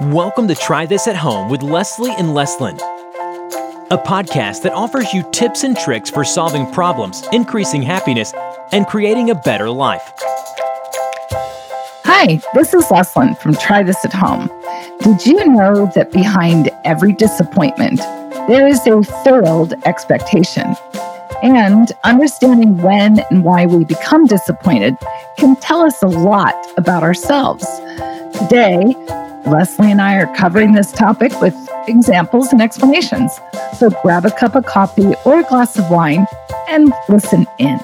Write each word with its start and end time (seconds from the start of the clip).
Welcome 0.00 0.46
to 0.48 0.54
Try 0.54 0.86
This 0.86 1.08
at 1.08 1.16
Home 1.16 1.50
with 1.50 1.62
Leslie 1.62 2.14
and 2.16 2.32
Leslin, 2.32 2.76
a 3.90 3.98
podcast 3.98 4.62
that 4.62 4.72
offers 4.72 5.12
you 5.12 5.28
tips 5.32 5.64
and 5.64 5.76
tricks 5.76 6.10
for 6.10 6.24
solving 6.24 6.70
problems, 6.72 7.26
increasing 7.32 7.82
happiness, 7.82 8.32
and 8.70 8.86
creating 8.86 9.30
a 9.30 9.34
better 9.34 9.68
life. 9.68 10.12
Hi, 12.04 12.40
this 12.54 12.72
is 12.72 12.88
Leslin 12.90 13.34
from 13.36 13.54
Try 13.56 13.82
This 13.82 14.04
at 14.04 14.12
Home. 14.12 14.48
Did 15.00 15.26
you 15.26 15.44
know 15.48 15.90
that 15.94 16.12
behind 16.12 16.70
every 16.84 17.12
disappointment, 17.12 17.98
there 18.46 18.68
is 18.68 18.86
a 18.86 19.02
failed 19.24 19.74
expectation? 19.84 20.76
And 21.42 21.92
understanding 22.04 22.78
when 22.78 23.20
and 23.30 23.42
why 23.42 23.66
we 23.66 23.84
become 23.84 24.26
disappointed 24.26 24.96
can 25.36 25.56
tell 25.56 25.82
us 25.82 26.00
a 26.00 26.06
lot 26.06 26.54
about 26.76 27.02
ourselves. 27.02 27.66
Today, 28.38 28.94
Leslie 29.46 29.90
and 29.90 30.00
I 30.00 30.16
are 30.16 30.34
covering 30.34 30.72
this 30.72 30.90
topic 30.90 31.38
with 31.40 31.54
examples 31.86 32.50
and 32.52 32.62
explanations. 32.62 33.38
So 33.78 33.90
grab 34.02 34.24
a 34.24 34.30
cup 34.30 34.54
of 34.54 34.64
coffee 34.64 35.12
or 35.26 35.40
a 35.40 35.44
glass 35.44 35.78
of 35.78 35.90
wine 35.90 36.26
and 36.68 36.92
listen 37.08 37.46
in. 37.58 37.78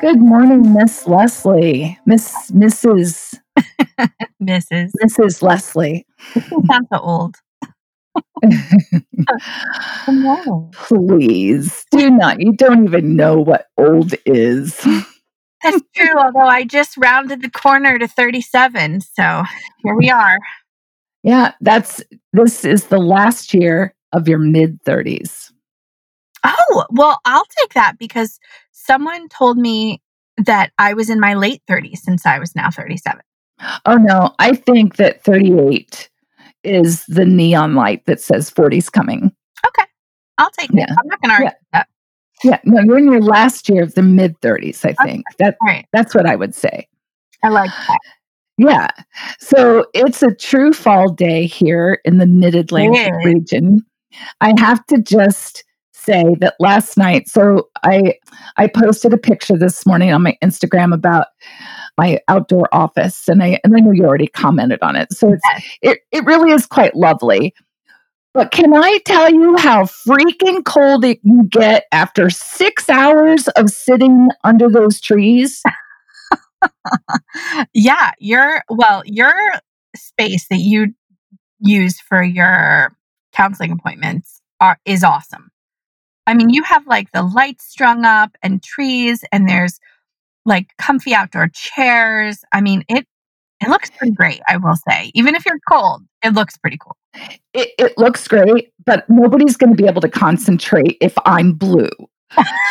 Good 0.00 0.20
morning, 0.20 0.72
Miss 0.72 1.06
Leslie. 1.06 1.98
Miss 2.06 2.50
Mrs. 2.50 3.38
Mrs. 4.42 4.90
Mrs. 5.04 5.42
Leslie. 5.42 6.06
So 6.32 6.98
old. 6.98 7.36
Please 10.72 11.84
do 11.90 12.10
not. 12.10 12.40
You 12.40 12.54
don't 12.54 12.84
even 12.84 13.16
know 13.16 13.38
what 13.38 13.66
old 13.76 14.14
is. 14.24 14.80
That's 15.62 15.82
true, 15.94 16.18
although 16.18 16.40
I 16.40 16.64
just 16.64 16.96
rounded 16.96 17.42
the 17.42 17.50
corner 17.50 17.98
to 17.98 18.08
37. 18.08 19.00
So 19.00 19.42
here 19.82 19.94
we 19.94 20.10
are. 20.10 20.38
Yeah, 21.22 21.52
that's 21.60 22.02
this 22.32 22.64
is 22.64 22.86
the 22.86 22.98
last 22.98 23.52
year 23.52 23.94
of 24.12 24.26
your 24.26 24.38
mid 24.38 24.82
30s. 24.84 25.52
Oh, 26.44 26.84
well, 26.90 27.20
I'll 27.26 27.44
take 27.60 27.74
that 27.74 27.98
because 27.98 28.38
someone 28.72 29.28
told 29.28 29.58
me 29.58 30.00
that 30.38 30.72
I 30.78 30.94
was 30.94 31.10
in 31.10 31.20
my 31.20 31.34
late 31.34 31.62
30s 31.68 31.98
since 31.98 32.24
I 32.24 32.38
was 32.38 32.56
now 32.56 32.70
37. 32.70 33.20
Oh 33.84 33.96
no, 33.96 34.34
I 34.38 34.54
think 34.54 34.96
that 34.96 35.22
38 35.22 36.08
is 36.64 37.04
the 37.06 37.26
neon 37.26 37.74
light 37.74 38.06
that 38.06 38.20
says 38.20 38.50
40's 38.50 38.88
coming. 38.88 39.32
Okay. 39.66 39.84
I'll 40.38 40.50
take 40.50 40.70
yeah. 40.72 40.84
it. 40.84 40.90
I'm 40.90 41.06
not 41.06 41.20
going 41.20 41.28
to 41.28 41.34
argue 41.34 41.44
yeah. 41.46 41.52
that. 41.72 41.88
Yeah, 42.44 42.58
no, 42.64 42.80
you're 42.82 42.98
in 42.98 43.10
your 43.10 43.22
last 43.22 43.68
year 43.68 43.82
of 43.82 43.94
the 43.94 44.02
mid 44.02 44.38
30s, 44.40 44.84
I 44.84 44.94
think. 45.04 45.24
Okay. 45.32 45.36
That, 45.38 45.56
right. 45.66 45.86
That's 45.92 46.14
what 46.14 46.26
I 46.26 46.36
would 46.36 46.54
say. 46.54 46.88
I 47.42 47.48
like 47.48 47.70
that. 47.70 47.98
Yeah. 48.60 48.88
So 49.38 49.86
it's 49.94 50.22
a 50.22 50.34
true 50.34 50.72
fall 50.72 51.10
day 51.10 51.46
here 51.46 51.98
in 52.04 52.18
the 52.18 52.26
mid 52.26 52.54
Atlantic 52.54 53.12
yeah. 53.12 53.16
region. 53.24 53.84
I 54.40 54.54
have 54.58 54.84
to 54.86 55.00
just 55.00 55.64
say 55.92 56.34
that 56.40 56.56
last 56.60 56.98
night, 56.98 57.28
so 57.28 57.68
I 57.84 58.14
I 58.58 58.66
posted 58.66 59.14
a 59.14 59.18
picture 59.18 59.56
this 59.56 59.86
morning 59.86 60.12
on 60.12 60.22
my 60.22 60.36
Instagram 60.42 60.92
about 60.92 61.28
my 61.96 62.18
outdoor 62.28 62.68
office 62.72 63.28
and 63.28 63.42
I 63.42 63.58
and 63.64 63.74
I 63.76 63.80
know 63.80 63.92
you 63.92 64.04
already 64.04 64.26
commented 64.26 64.80
on 64.82 64.94
it. 64.94 65.12
So 65.12 65.32
it's 65.32 65.64
it, 65.80 66.00
it 66.12 66.24
really 66.24 66.52
is 66.52 66.66
quite 66.66 66.94
lovely. 66.94 67.54
But 68.32 68.52
can 68.52 68.72
I 68.74 68.98
tell 69.04 69.32
you 69.32 69.56
how 69.56 69.84
freaking 69.84 70.64
cold 70.64 71.04
it 71.04 71.18
you 71.24 71.44
get 71.44 71.86
after 71.90 72.30
six 72.30 72.88
hours 72.88 73.48
of 73.48 73.70
sitting 73.70 74.30
under 74.44 74.68
those 74.68 75.00
trees? 75.00 75.62
yeah, 77.74 78.12
your 78.18 78.62
well, 78.68 79.02
your 79.04 79.32
space 79.96 80.46
that 80.48 80.58
you 80.58 80.94
use 81.60 82.00
for 82.00 82.22
your 82.22 82.96
counseling 83.32 83.72
appointments 83.72 84.40
are 84.60 84.78
is 84.84 85.04
awesome. 85.04 85.50
I 86.26 86.34
mean, 86.34 86.50
you 86.50 86.62
have 86.64 86.86
like 86.86 87.10
the 87.12 87.22
lights 87.22 87.66
strung 87.66 88.04
up 88.04 88.36
and 88.42 88.62
trees, 88.62 89.24
and 89.32 89.48
there's 89.48 89.78
like 90.44 90.68
comfy 90.78 91.14
outdoor 91.14 91.48
chairs. 91.48 92.40
I 92.52 92.60
mean, 92.60 92.84
it 92.88 93.06
it 93.60 93.68
looks 93.68 93.90
pretty 93.90 94.14
great, 94.14 94.40
I 94.48 94.56
will 94.56 94.76
say. 94.88 95.10
Even 95.14 95.34
if 95.34 95.44
you're 95.46 95.60
cold, 95.68 96.02
it 96.24 96.34
looks 96.34 96.56
pretty 96.58 96.78
cool. 96.78 96.96
It, 97.52 97.70
it 97.78 97.98
looks 97.98 98.28
great, 98.28 98.72
but 98.84 99.08
nobody's 99.08 99.56
going 99.56 99.74
to 99.74 99.82
be 99.82 99.88
able 99.88 100.00
to 100.00 100.08
concentrate 100.08 100.96
if 101.00 101.14
I'm 101.24 101.52
blue. 101.52 101.90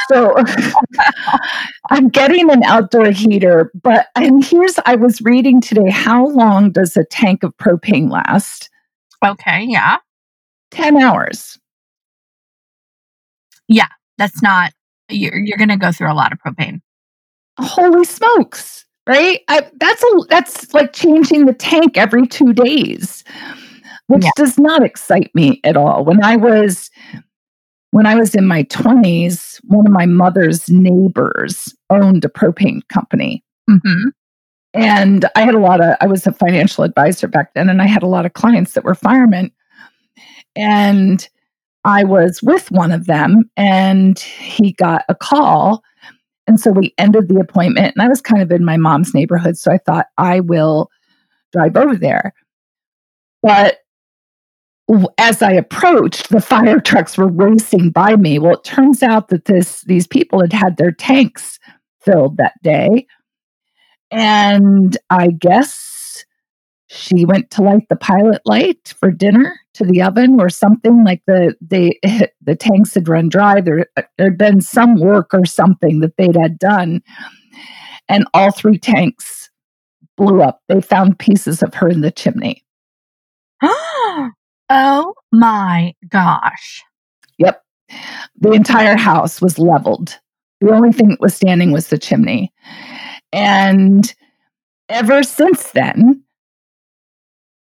so 0.07 0.35
I'm 1.89 2.07
getting 2.09 2.49
an 2.49 2.63
outdoor 2.63 3.11
heater, 3.11 3.71
but 3.83 4.07
and 4.15 4.43
here's 4.43 4.79
I 4.85 4.95
was 4.95 5.21
reading 5.21 5.59
today 5.59 5.89
how 5.89 6.27
long 6.27 6.71
does 6.71 6.95
a 6.95 7.03
tank 7.03 7.43
of 7.43 7.55
propane 7.57 8.09
last? 8.09 8.69
Okay, 9.25 9.65
yeah. 9.67 9.97
10 10.71 11.01
hours. 11.01 11.59
Yeah, 13.67 13.87
that's 14.17 14.41
not 14.41 14.71
you're 15.09 15.37
you're 15.37 15.57
going 15.57 15.69
to 15.69 15.77
go 15.77 15.91
through 15.91 16.11
a 16.11 16.13
lot 16.13 16.31
of 16.31 16.39
propane. 16.39 16.81
Holy 17.59 18.05
smokes 18.05 18.85
right? 19.09 19.41
I, 19.47 19.67
that's 19.79 20.03
a, 20.03 20.19
that's 20.29 20.73
like 20.73 20.93
changing 20.93 21.47
the 21.47 21.53
tank 21.53 21.97
every 21.97 22.27
two 22.27 22.53
days, 22.53 23.23
which 24.09 24.23
yeah. 24.23 24.31
does 24.35 24.57
not 24.57 24.83
excite 24.83 25.33
me 25.33 25.59
at 25.63 25.77
all. 25.77 26.03
When 26.03 26.23
I 26.23 26.35
was 26.35 26.89
when 27.91 28.05
I 28.05 28.15
was 28.15 28.35
in 28.35 28.45
my 28.45 28.63
twenties, 28.63 29.59
one 29.65 29.87
of 29.87 29.91
my 29.93 30.05
mother's 30.05 30.69
neighbors 30.69 31.73
owned 31.89 32.25
a 32.25 32.29
propane 32.29 32.81
company. 32.89 33.43
Mm-hmm. 33.69 34.09
And 34.75 35.25
I 35.35 35.41
had 35.41 35.55
a 35.55 35.59
lot 35.59 35.81
of, 35.81 35.95
I 35.99 36.05
was 36.05 36.27
a 36.27 36.31
financial 36.31 36.83
advisor 36.83 37.27
back 37.27 37.55
then, 37.55 37.69
and 37.69 37.81
I 37.81 37.87
had 37.87 38.03
a 38.03 38.07
lot 38.07 38.27
of 38.27 38.33
clients 38.33 38.73
that 38.73 38.83
were 38.83 38.93
firemen. 38.93 39.51
And 40.55 41.27
I 41.85 42.03
was 42.03 42.43
with 42.43 42.69
one 42.69 42.91
of 42.91 43.07
them, 43.07 43.49
and 43.57 44.19
he 44.19 44.73
got 44.73 45.05
a 45.09 45.15
call 45.15 45.83
and 46.49 46.59
so 46.59 46.71
we 46.71 46.95
ended 46.97 47.27
the 47.27 47.39
appointment, 47.39 47.93
and 47.95 48.01
I 48.01 48.07
was 48.07 48.21
kind 48.21 48.41
of 48.41 48.51
in 48.51 48.65
my 48.65 48.75
mom's 48.75 49.13
neighborhood. 49.13 49.55
So 49.55 49.71
I 49.71 49.77
thought, 49.77 50.07
I 50.17 50.39
will 50.39 50.89
drive 51.53 51.77
over 51.77 51.95
there. 51.95 52.33
But 53.43 53.77
as 55.17 55.41
I 55.41 55.51
approached, 55.51 56.29
the 56.29 56.41
fire 56.41 56.79
trucks 56.79 57.17
were 57.17 57.27
racing 57.27 57.91
by 57.91 58.15
me. 58.15 58.39
Well, 58.39 58.53
it 58.53 58.63
turns 58.63 59.03
out 59.03 59.27
that 59.29 59.45
this 59.45 59.81
these 59.81 60.07
people 60.07 60.41
had 60.41 60.53
had 60.53 60.77
their 60.77 60.91
tanks 60.91 61.59
filled 62.01 62.37
that 62.37 62.53
day. 62.63 63.05
And 64.11 64.97
I 65.11 65.27
guess 65.27 66.25
she 66.87 67.23
went 67.25 67.51
to 67.51 67.61
light 67.61 67.87
the 67.89 67.95
pilot 67.95 68.41
light 68.45 68.95
for 68.99 69.11
dinner 69.11 69.59
to 69.75 69.85
the 69.85 70.01
oven 70.01 70.41
or 70.41 70.49
something 70.49 71.03
like 71.03 71.21
the 71.27 71.55
they 71.61 71.99
the 72.41 72.55
tanks 72.55 72.95
had 72.95 73.07
run 73.07 73.29
dry. 73.29 73.61
There 73.61 73.85
uh, 73.95 74.01
had 74.17 74.37
been 74.37 74.61
some 74.61 74.99
work 74.99 75.33
or 75.33 75.45
something 75.45 75.99
that 75.99 76.17
they'd 76.17 76.35
had 76.35 76.57
done. 76.57 77.01
And 78.07 78.25
all 78.33 78.51
three 78.51 78.79
tanks 78.79 79.51
blew 80.17 80.41
up. 80.41 80.61
They 80.67 80.81
found 80.81 81.19
pieces 81.19 81.61
of 81.61 81.75
her 81.75 81.87
in 81.87 82.01
the 82.01 82.09
chimney 82.09 82.63
oh 84.69 85.13
my 85.31 85.93
gosh 86.09 86.83
yep 87.37 87.63
the 88.39 88.51
entire 88.51 88.95
house 88.95 89.41
was 89.41 89.59
leveled 89.59 90.19
the 90.61 90.71
only 90.71 90.91
thing 90.91 91.09
that 91.09 91.21
was 91.21 91.33
standing 91.33 91.71
was 91.71 91.87
the 91.87 91.97
chimney 91.97 92.51
and 93.31 94.13
ever 94.89 95.23
since 95.23 95.71
then 95.71 96.23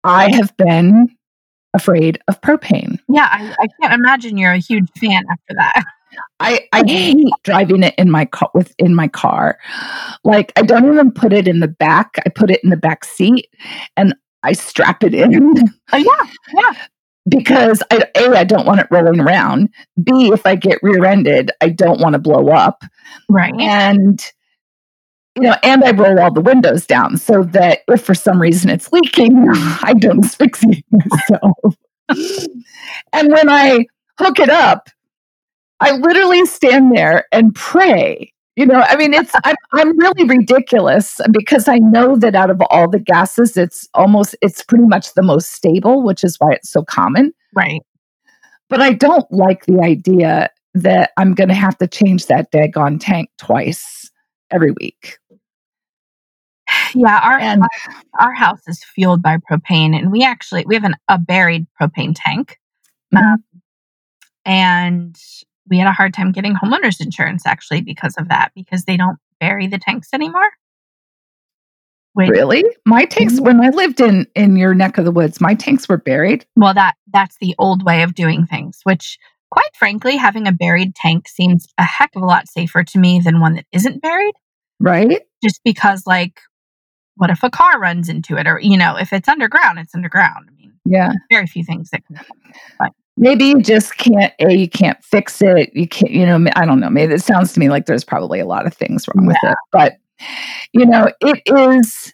I 0.05 0.31
have 0.35 0.55
been 0.55 1.09
afraid 1.73 2.19
of 2.27 2.39
propane. 2.41 2.99
Yeah, 3.09 3.27
I, 3.29 3.55
I 3.59 3.67
can't 3.81 3.93
imagine 3.93 4.37
you're 4.37 4.53
a 4.53 4.59
huge 4.59 4.89
fan 4.99 5.23
after 5.29 5.55
that. 5.55 5.83
I, 6.39 6.61
I 6.71 6.83
hate 6.87 7.27
driving 7.43 7.83
it 7.83 7.93
in 7.97 8.09
my 8.09 8.23
car 8.25 8.49
within 8.53 8.95
my 8.95 9.09
car. 9.09 9.57
Like 10.23 10.53
I 10.55 10.61
don't 10.61 10.87
even 10.87 11.11
put 11.11 11.33
it 11.33 11.47
in 11.47 11.59
the 11.59 11.67
back. 11.67 12.15
I 12.25 12.29
put 12.29 12.49
it 12.49 12.63
in 12.63 12.69
the 12.69 12.77
back 12.77 13.03
seat 13.03 13.49
and 13.97 14.15
I 14.43 14.53
strap 14.53 15.03
it 15.03 15.13
in. 15.13 15.55
Oh 15.91 15.97
yeah, 15.97 16.31
yeah. 16.53 16.85
Because 17.27 17.81
I, 17.91 18.05
A, 18.15 18.29
I 18.37 18.43
don't 18.43 18.67
want 18.67 18.81
it 18.81 18.87
rolling 18.91 19.19
around. 19.19 19.69
B, 20.03 20.29
if 20.31 20.45
I 20.45 20.55
get 20.55 20.77
rear-ended, 20.83 21.51
I 21.59 21.69
don't 21.69 21.99
want 21.99 22.13
to 22.13 22.19
blow 22.19 22.49
up. 22.49 22.83
Right. 23.29 23.53
And 23.59 24.23
you 25.35 25.43
know, 25.43 25.55
and 25.63 25.83
I 25.83 25.91
roll 25.91 26.19
all 26.19 26.31
the 26.31 26.41
windows 26.41 26.85
down 26.85 27.17
so 27.17 27.43
that 27.43 27.79
if 27.89 28.01
for 28.01 28.15
some 28.15 28.41
reason 28.41 28.69
it's 28.69 28.91
leaking, 28.93 29.47
I 29.83 29.93
don't 29.97 30.23
asphyxiate 30.23 30.85
myself. 30.91 31.75
and 33.11 33.31
when 33.31 33.49
I 33.49 33.85
hook 34.17 34.39
it 34.39 34.49
up, 34.49 34.89
I 35.81 35.91
literally 35.91 36.45
stand 36.45 36.95
there 36.95 37.25
and 37.33 37.53
pray. 37.53 38.31
You 38.55 38.65
know, 38.65 38.79
I 38.79 38.95
mean, 38.95 39.13
it's 39.13 39.33
I'm, 39.43 39.55
I'm 39.73 39.97
really 39.97 40.23
ridiculous 40.23 41.19
because 41.31 41.67
I 41.67 41.77
know 41.77 42.15
that 42.17 42.35
out 42.35 42.49
of 42.49 42.61
all 42.69 42.89
the 42.89 42.99
gases, 42.99 43.57
it's 43.57 43.87
almost 43.93 44.35
it's 44.41 44.63
pretty 44.63 44.85
much 44.85 45.13
the 45.13 45.21
most 45.21 45.51
stable, 45.51 46.03
which 46.03 46.23
is 46.23 46.37
why 46.39 46.53
it's 46.53 46.69
so 46.69 46.83
common. 46.83 47.33
Right. 47.53 47.81
But 48.69 48.81
I 48.81 48.93
don't 48.93 49.29
like 49.31 49.65
the 49.65 49.81
idea 49.81 50.49
that 50.73 51.11
I'm 51.17 51.33
going 51.33 51.49
to 51.49 51.55
have 51.55 51.77
to 51.79 51.87
change 51.87 52.27
that 52.27 52.51
daggone 52.51 52.97
tank 52.99 53.29
twice 53.37 54.09
every 54.51 54.71
week. 54.71 55.17
Yeah, 56.93 57.19
our 57.21 57.37
and, 57.37 57.63
our 58.19 58.33
house 58.33 58.61
is 58.67 58.83
fueled 58.83 59.21
by 59.21 59.37
propane, 59.37 59.97
and 59.97 60.11
we 60.11 60.23
actually 60.23 60.65
we 60.65 60.75
have 60.75 60.83
an, 60.85 60.95
a 61.09 61.17
buried 61.19 61.67
propane 61.79 62.13
tank, 62.15 62.57
mm-hmm. 63.13 63.17
um, 63.17 63.43
and 64.45 65.17
we 65.69 65.77
had 65.77 65.87
a 65.87 65.91
hard 65.91 66.13
time 66.13 66.31
getting 66.31 66.53
homeowners 66.55 67.01
insurance 67.01 67.45
actually 67.45 67.81
because 67.81 68.15
of 68.17 68.29
that 68.29 68.51
because 68.55 68.85
they 68.85 68.97
don't 68.97 69.17
bury 69.39 69.67
the 69.67 69.79
tanks 69.79 70.09
anymore. 70.13 70.49
Wait. 72.15 72.29
Really? 72.29 72.63
My 72.85 73.05
tanks 73.05 73.35
mm-hmm. 73.35 73.45
when 73.45 73.61
I 73.61 73.69
lived 73.69 73.99
in 73.99 74.25
in 74.35 74.55
your 74.55 74.73
neck 74.73 74.97
of 74.97 75.05
the 75.05 75.11
woods, 75.11 75.41
my 75.41 75.53
tanks 75.53 75.89
were 75.89 75.97
buried. 75.97 76.45
Well, 76.55 76.73
that 76.73 76.95
that's 77.11 77.37
the 77.41 77.55
old 77.59 77.83
way 77.83 78.03
of 78.03 78.15
doing 78.15 78.45
things, 78.45 78.79
which 78.83 79.17
quite 79.51 79.75
frankly, 79.75 80.15
having 80.15 80.47
a 80.47 80.51
buried 80.51 80.95
tank 80.95 81.27
seems 81.27 81.67
a 81.77 81.83
heck 81.83 82.15
of 82.15 82.21
a 82.21 82.25
lot 82.25 82.47
safer 82.47 82.83
to 82.83 82.99
me 82.99 83.19
than 83.19 83.41
one 83.41 83.55
that 83.55 83.65
isn't 83.73 84.01
buried. 84.01 84.33
Right? 84.79 85.23
Just 85.43 85.61
because 85.63 86.03
like 86.07 86.39
what 87.15 87.29
if 87.29 87.43
a 87.43 87.49
car 87.49 87.79
runs 87.79 88.07
into 88.07 88.37
it 88.37 88.47
or 88.47 88.59
you 88.59 88.77
know, 88.77 88.95
if 88.95 89.11
it's 89.11 89.27
underground, 89.27 89.79
it's 89.79 89.95
underground. 89.95 90.47
I 90.49 90.55
mean, 90.55 90.73
yeah. 90.85 91.11
Very 91.29 91.47
few 91.47 91.63
things 91.63 91.89
that 91.89 92.05
can 92.05 92.15
happen. 92.15 92.35
But 92.79 92.91
maybe 93.17 93.45
you 93.45 93.61
just 93.61 93.97
can't 93.97 94.33
a 94.39 94.53
you 94.53 94.69
can't 94.69 95.03
fix 95.03 95.41
it. 95.41 95.71
You 95.73 95.87
can't 95.87 96.11
you 96.11 96.25
know 96.25 96.45
i 96.55 96.65
don't 96.65 96.79
know. 96.79 96.89
Maybe 96.89 97.13
it 97.13 97.23
sounds 97.23 97.53
to 97.53 97.59
me 97.59 97.69
like 97.69 97.85
there's 97.85 98.03
probably 98.03 98.39
a 98.39 98.45
lot 98.45 98.65
of 98.65 98.73
things 98.73 99.07
wrong 99.07 99.25
yeah. 99.25 99.27
with 99.27 99.51
it 99.51 99.57
but 99.71 99.93
you 100.73 100.85
know 100.85 101.11
it 101.21 101.41
is 101.45 102.13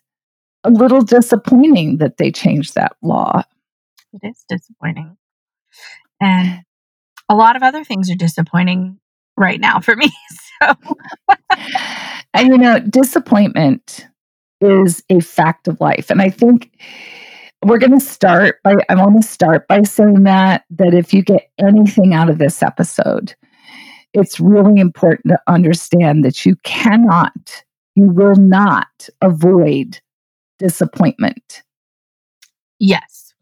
a 0.63 0.69
little 0.69 1.01
disappointing 1.01 1.97
that 1.97 2.17
they 2.17 2.31
changed 2.31 2.75
that 2.75 2.95
law. 3.01 3.43
It 4.13 4.27
is 4.27 4.45
disappointing. 4.47 5.17
And 6.19 6.63
a 7.29 7.35
lot 7.35 7.55
of 7.55 7.63
other 7.63 7.83
things 7.83 8.11
are 8.11 8.15
disappointing 8.15 8.99
right 9.37 9.59
now 9.59 9.79
for 9.79 9.95
me 9.95 10.11
so. 10.61 10.75
And 12.33 12.47
you 12.49 12.57
know 12.57 12.79
disappointment 12.79 14.07
is 14.61 15.03
a 15.09 15.19
fact 15.19 15.67
of 15.67 15.81
life 15.81 16.11
and 16.11 16.21
i 16.21 16.29
think 16.29 16.71
we're 17.63 17.77
going 17.77 17.97
to 17.97 18.05
start 18.05 18.61
by 18.63 18.75
i 18.89 18.95
want 18.95 19.21
to 19.21 19.27
start 19.27 19.67
by 19.67 19.81
saying 19.83 20.23
that 20.23 20.63
that 20.69 20.93
if 20.93 21.13
you 21.13 21.21
get 21.21 21.49
anything 21.59 22.13
out 22.13 22.29
of 22.29 22.37
this 22.37 22.63
episode 22.63 23.35
it's 24.13 24.39
really 24.39 24.79
important 24.79 25.27
to 25.27 25.39
understand 25.47 26.25
that 26.25 26.45
you 26.45 26.55
cannot 26.63 27.63
you 27.95 28.07
will 28.07 28.35
not 28.35 29.09
avoid 29.21 29.99
disappointment. 30.59 31.63
Yes. 32.79 33.33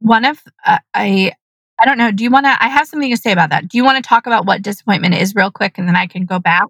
One 0.00 0.24
of 0.24 0.40
uh, 0.66 0.78
i 0.92 1.32
i 1.80 1.84
don't 1.84 1.98
know 1.98 2.12
do 2.12 2.22
you 2.22 2.30
want 2.30 2.46
to 2.46 2.56
i 2.62 2.68
have 2.68 2.86
something 2.86 3.10
to 3.10 3.16
say 3.16 3.32
about 3.32 3.50
that. 3.50 3.68
Do 3.68 3.78
you 3.78 3.84
want 3.84 4.02
to 4.02 4.08
talk 4.08 4.26
about 4.26 4.46
what 4.46 4.62
disappointment 4.62 5.14
is 5.14 5.34
real 5.34 5.50
quick 5.50 5.78
and 5.78 5.88
then 5.88 5.96
i 5.96 6.06
can 6.06 6.26
go 6.26 6.38
back? 6.38 6.64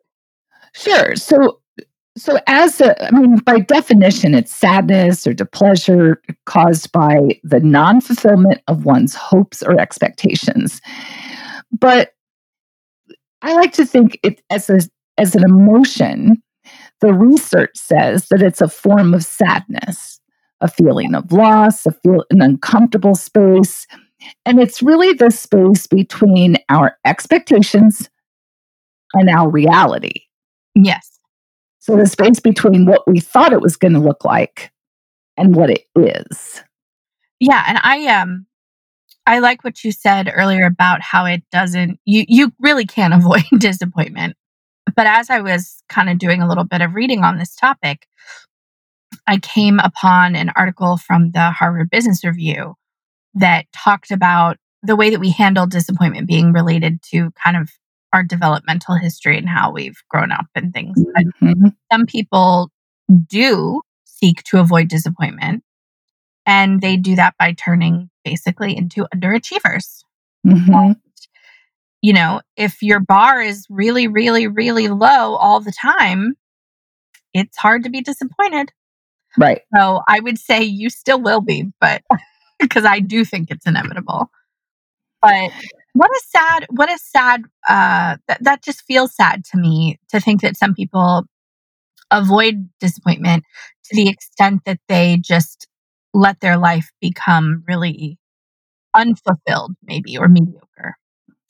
Sure. 0.74 1.16
So 1.16 1.60
so, 2.16 2.38
as 2.46 2.80
a, 2.80 3.06
I 3.06 3.10
mean, 3.10 3.38
by 3.38 3.58
definition, 3.58 4.34
it's 4.34 4.54
sadness 4.54 5.26
or 5.26 5.34
displeasure 5.34 6.22
caused 6.46 6.92
by 6.92 7.40
the 7.42 7.58
non 7.60 8.00
fulfillment 8.00 8.60
of 8.68 8.84
one's 8.84 9.14
hopes 9.14 9.62
or 9.62 9.80
expectations. 9.80 10.80
But 11.72 12.12
I 13.42 13.54
like 13.54 13.72
to 13.74 13.86
think 13.86 14.18
it 14.22 14.42
as 14.50 14.70
a 14.70 14.80
as 15.18 15.34
an 15.34 15.42
emotion. 15.42 16.40
The 17.00 17.12
research 17.12 17.72
says 17.74 18.28
that 18.28 18.42
it's 18.42 18.60
a 18.60 18.68
form 18.68 19.12
of 19.12 19.24
sadness, 19.24 20.20
a 20.60 20.68
feeling 20.68 21.14
of 21.14 21.32
loss, 21.32 21.84
a 21.84 21.92
feel 21.92 22.24
an 22.30 22.40
uncomfortable 22.40 23.16
space, 23.16 23.88
and 24.46 24.60
it's 24.60 24.82
really 24.82 25.12
the 25.14 25.30
space 25.30 25.88
between 25.88 26.58
our 26.68 26.96
expectations 27.04 28.08
and 29.14 29.28
our 29.28 29.50
reality. 29.50 30.22
Yes. 30.76 31.13
So 31.84 31.96
the 31.96 32.06
space 32.06 32.40
between 32.40 32.86
what 32.86 33.06
we 33.06 33.20
thought 33.20 33.52
it 33.52 33.60
was 33.60 33.76
going 33.76 33.92
to 33.92 34.00
look 34.00 34.24
like 34.24 34.72
and 35.36 35.54
what 35.54 35.68
it 35.68 35.84
is. 35.94 36.62
Yeah, 37.40 37.62
and 37.66 37.78
I 37.82 38.06
um 38.06 38.46
I 39.26 39.40
like 39.40 39.64
what 39.64 39.84
you 39.84 39.92
said 39.92 40.32
earlier 40.34 40.64
about 40.64 41.02
how 41.02 41.26
it 41.26 41.42
doesn't 41.52 42.00
you 42.06 42.24
you 42.26 42.52
really 42.58 42.86
can't 42.86 43.12
avoid 43.22 43.44
disappointment. 43.58 44.34
But 44.96 45.06
as 45.06 45.28
I 45.28 45.42
was 45.42 45.82
kind 45.90 46.08
of 46.08 46.18
doing 46.18 46.40
a 46.40 46.48
little 46.48 46.64
bit 46.64 46.80
of 46.80 46.94
reading 46.94 47.22
on 47.22 47.36
this 47.36 47.54
topic, 47.54 48.06
I 49.26 49.36
came 49.36 49.78
upon 49.78 50.36
an 50.36 50.52
article 50.56 50.96
from 50.96 51.32
the 51.32 51.50
Harvard 51.50 51.90
Business 51.90 52.24
Review 52.24 52.76
that 53.34 53.66
talked 53.74 54.10
about 54.10 54.56
the 54.82 54.96
way 54.96 55.10
that 55.10 55.20
we 55.20 55.32
handle 55.32 55.66
disappointment 55.66 56.28
being 56.28 56.54
related 56.54 57.02
to 57.10 57.30
kind 57.32 57.58
of 57.58 57.68
our 58.14 58.22
developmental 58.22 58.94
history 58.94 59.36
and 59.36 59.48
how 59.48 59.72
we've 59.72 60.00
grown 60.08 60.30
up 60.30 60.46
and 60.54 60.72
things. 60.72 60.96
Mm-hmm. 61.42 61.68
Some 61.92 62.06
people 62.06 62.70
do 63.28 63.82
seek 64.04 64.44
to 64.44 64.60
avoid 64.60 64.88
disappointment, 64.88 65.64
and 66.46 66.80
they 66.80 66.96
do 66.96 67.16
that 67.16 67.34
by 67.38 67.52
turning 67.52 68.08
basically 68.24 68.76
into 68.76 69.06
underachievers. 69.14 70.04
Mm-hmm. 70.46 70.92
You 72.02 72.12
know, 72.12 72.40
if 72.56 72.82
your 72.82 73.00
bar 73.00 73.42
is 73.42 73.66
really, 73.68 74.06
really, 74.06 74.46
really 74.46 74.88
low 74.88 75.34
all 75.34 75.60
the 75.60 75.72
time, 75.72 76.34
it's 77.32 77.56
hard 77.58 77.82
to 77.82 77.90
be 77.90 78.00
disappointed. 78.00 78.70
Right. 79.36 79.62
So 79.74 80.02
I 80.06 80.20
would 80.20 80.38
say 80.38 80.62
you 80.62 80.88
still 80.88 81.20
will 81.20 81.40
be, 81.40 81.72
but 81.80 82.02
because 82.60 82.84
I 82.84 83.00
do 83.00 83.24
think 83.24 83.50
it's 83.50 83.66
inevitable. 83.66 84.30
But 85.20 85.50
what 85.94 86.10
a 86.10 86.20
sad 86.28 86.66
what 86.70 86.90
a 86.90 86.98
sad 86.98 87.42
uh 87.68 88.16
that, 88.28 88.42
that 88.42 88.62
just 88.62 88.82
feels 88.82 89.14
sad 89.14 89.44
to 89.44 89.56
me 89.56 89.98
to 90.10 90.20
think 90.20 90.42
that 90.42 90.56
some 90.56 90.74
people 90.74 91.24
avoid 92.10 92.68
disappointment 92.80 93.44
to 93.84 93.96
the 93.96 94.08
extent 94.08 94.60
that 94.66 94.78
they 94.88 95.18
just 95.22 95.66
let 96.12 96.38
their 96.40 96.58
life 96.58 96.90
become 97.00 97.64
really 97.66 98.18
unfulfilled 98.94 99.72
maybe 99.82 100.16
or 100.16 100.28
mediocre. 100.28 100.96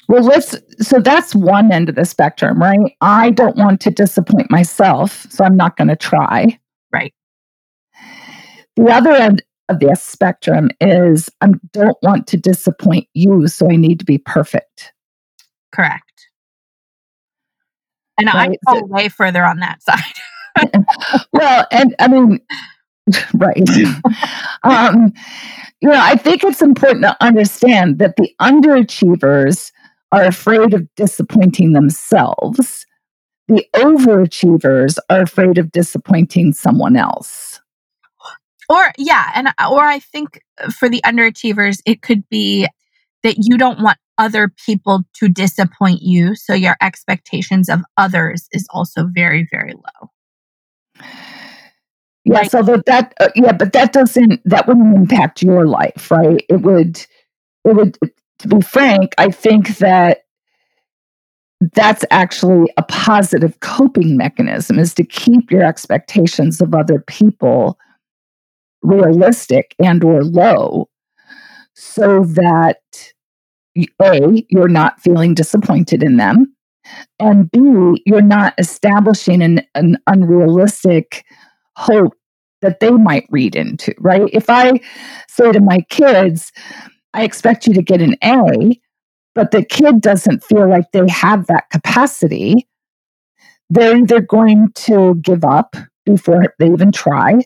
Well 0.08 0.22
let's 0.22 0.54
so 0.80 1.00
that's 1.00 1.34
one 1.34 1.72
end 1.72 1.88
of 1.88 1.94
the 1.94 2.04
spectrum 2.04 2.60
right? 2.60 2.94
I 3.00 3.30
don't 3.30 3.56
want 3.56 3.80
to 3.82 3.90
disappoint 3.90 4.50
myself 4.50 5.26
so 5.30 5.44
i'm 5.44 5.56
not 5.56 5.76
going 5.76 5.88
to 5.88 5.96
try. 5.96 6.58
Right. 6.92 7.14
The 8.76 8.90
other 8.90 9.12
end 9.12 9.42
of 9.68 9.80
the 9.80 9.94
spectrum 9.94 10.70
is 10.80 11.30
I 11.40 11.48
don't 11.72 11.96
want 12.02 12.26
to 12.28 12.36
disappoint 12.36 13.06
you, 13.14 13.46
so 13.48 13.70
I 13.70 13.76
need 13.76 13.98
to 14.00 14.04
be 14.04 14.18
perfect. 14.18 14.92
Correct. 15.72 16.28
And 18.18 18.28
right? 18.32 18.58
I 18.66 18.72
go 18.72 18.80
so, 18.80 18.86
way 18.86 19.08
further 19.08 19.44
on 19.44 19.60
that 19.60 19.82
side. 19.82 20.84
well, 21.32 21.66
and 21.72 21.94
I 21.98 22.08
mean, 22.08 22.40
right. 23.34 23.68
um, 24.62 25.12
you 25.80 25.88
know, 25.88 26.00
I 26.00 26.16
think 26.16 26.44
it's 26.44 26.62
important 26.62 27.02
to 27.02 27.16
understand 27.20 27.98
that 27.98 28.16
the 28.16 28.30
underachievers 28.40 29.72
are 30.12 30.24
afraid 30.24 30.74
of 30.74 30.86
disappointing 30.94 31.72
themselves. 31.72 32.86
The 33.48 33.66
overachievers 33.74 34.96
are 35.10 35.22
afraid 35.22 35.58
of 35.58 35.72
disappointing 35.72 36.52
someone 36.52 36.96
else 36.96 37.53
or 38.68 38.92
yeah 38.98 39.30
and 39.34 39.48
uh, 39.48 39.70
or 39.70 39.84
i 39.84 39.98
think 39.98 40.40
uh, 40.62 40.70
for 40.70 40.88
the 40.88 41.00
underachievers 41.04 41.78
it 41.86 42.02
could 42.02 42.28
be 42.28 42.66
that 43.22 43.36
you 43.38 43.56
don't 43.56 43.80
want 43.80 43.98
other 44.18 44.52
people 44.64 45.02
to 45.14 45.28
disappoint 45.28 46.00
you 46.02 46.34
so 46.34 46.54
your 46.54 46.76
expectations 46.80 47.68
of 47.68 47.80
others 47.96 48.48
is 48.52 48.66
also 48.70 49.08
very 49.12 49.46
very 49.50 49.72
low. 49.72 50.10
Yeah 52.24 52.40
like, 52.40 52.50
so 52.50 52.62
that 52.62 52.86
that 52.86 53.14
uh, 53.20 53.28
yeah 53.34 53.52
but 53.52 53.72
that 53.72 53.92
doesn't 53.92 54.40
that 54.44 54.68
wouldn't 54.68 54.96
impact 54.96 55.42
your 55.42 55.66
life 55.66 56.10
right? 56.10 56.44
It 56.48 56.62
would 56.62 57.04
it 57.64 57.74
would 57.74 57.98
to 58.38 58.48
be 58.48 58.60
frank 58.60 59.14
i 59.18 59.30
think 59.30 59.78
that 59.78 60.24
that's 61.72 62.04
actually 62.10 62.70
a 62.76 62.82
positive 62.82 63.58
coping 63.60 64.16
mechanism 64.16 64.78
is 64.78 64.92
to 64.94 65.04
keep 65.04 65.50
your 65.50 65.64
expectations 65.64 66.60
of 66.60 66.74
other 66.74 67.00
people 67.06 67.78
realistic 68.84 69.74
and 69.82 70.04
or 70.04 70.22
low 70.22 70.88
so 71.74 72.24
that 72.24 72.78
a 74.00 74.44
you're 74.48 74.68
not 74.68 75.00
feeling 75.00 75.34
disappointed 75.34 76.02
in 76.02 76.16
them 76.16 76.54
and 77.18 77.50
b 77.50 77.58
you're 78.06 78.22
not 78.22 78.54
establishing 78.58 79.42
an, 79.42 79.60
an 79.74 79.96
unrealistic 80.06 81.24
hope 81.76 82.12
that 82.60 82.80
they 82.80 82.90
might 82.90 83.26
read 83.30 83.56
into 83.56 83.92
right? 83.98 84.28
If 84.32 84.48
i 84.48 84.72
say 85.28 85.50
to 85.50 85.60
my 85.60 85.78
kids 85.90 86.52
i 87.14 87.24
expect 87.24 87.66
you 87.66 87.74
to 87.74 87.82
get 87.82 88.02
an 88.02 88.16
a 88.22 88.78
but 89.34 89.50
the 89.50 89.64
kid 89.64 90.00
doesn't 90.00 90.44
feel 90.44 90.68
like 90.68 90.84
they 90.92 91.08
have 91.08 91.46
that 91.46 91.68
capacity 91.70 92.68
they're 93.70 93.96
either 93.96 94.20
going 94.20 94.70
to 94.74 95.16
give 95.16 95.44
up 95.44 95.74
before 96.04 96.54
they 96.58 96.70
even 96.70 96.92
try 96.92 97.40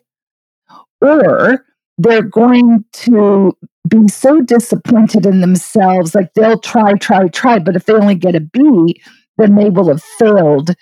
or 1.00 1.64
they're 1.98 2.22
going 2.22 2.84
to 2.92 3.56
be 3.88 4.06
so 4.08 4.40
disappointed 4.40 5.24
in 5.24 5.40
themselves 5.40 6.14
like 6.14 6.32
they'll 6.34 6.60
try 6.60 6.92
try 6.94 7.26
try 7.28 7.58
but 7.58 7.74
if 7.74 7.86
they 7.86 7.94
only 7.94 8.14
get 8.14 8.34
a 8.34 8.40
b 8.40 9.00
then 9.38 9.54
they 9.54 9.70
will 9.70 9.88
have 9.88 10.02
failed 10.02 10.74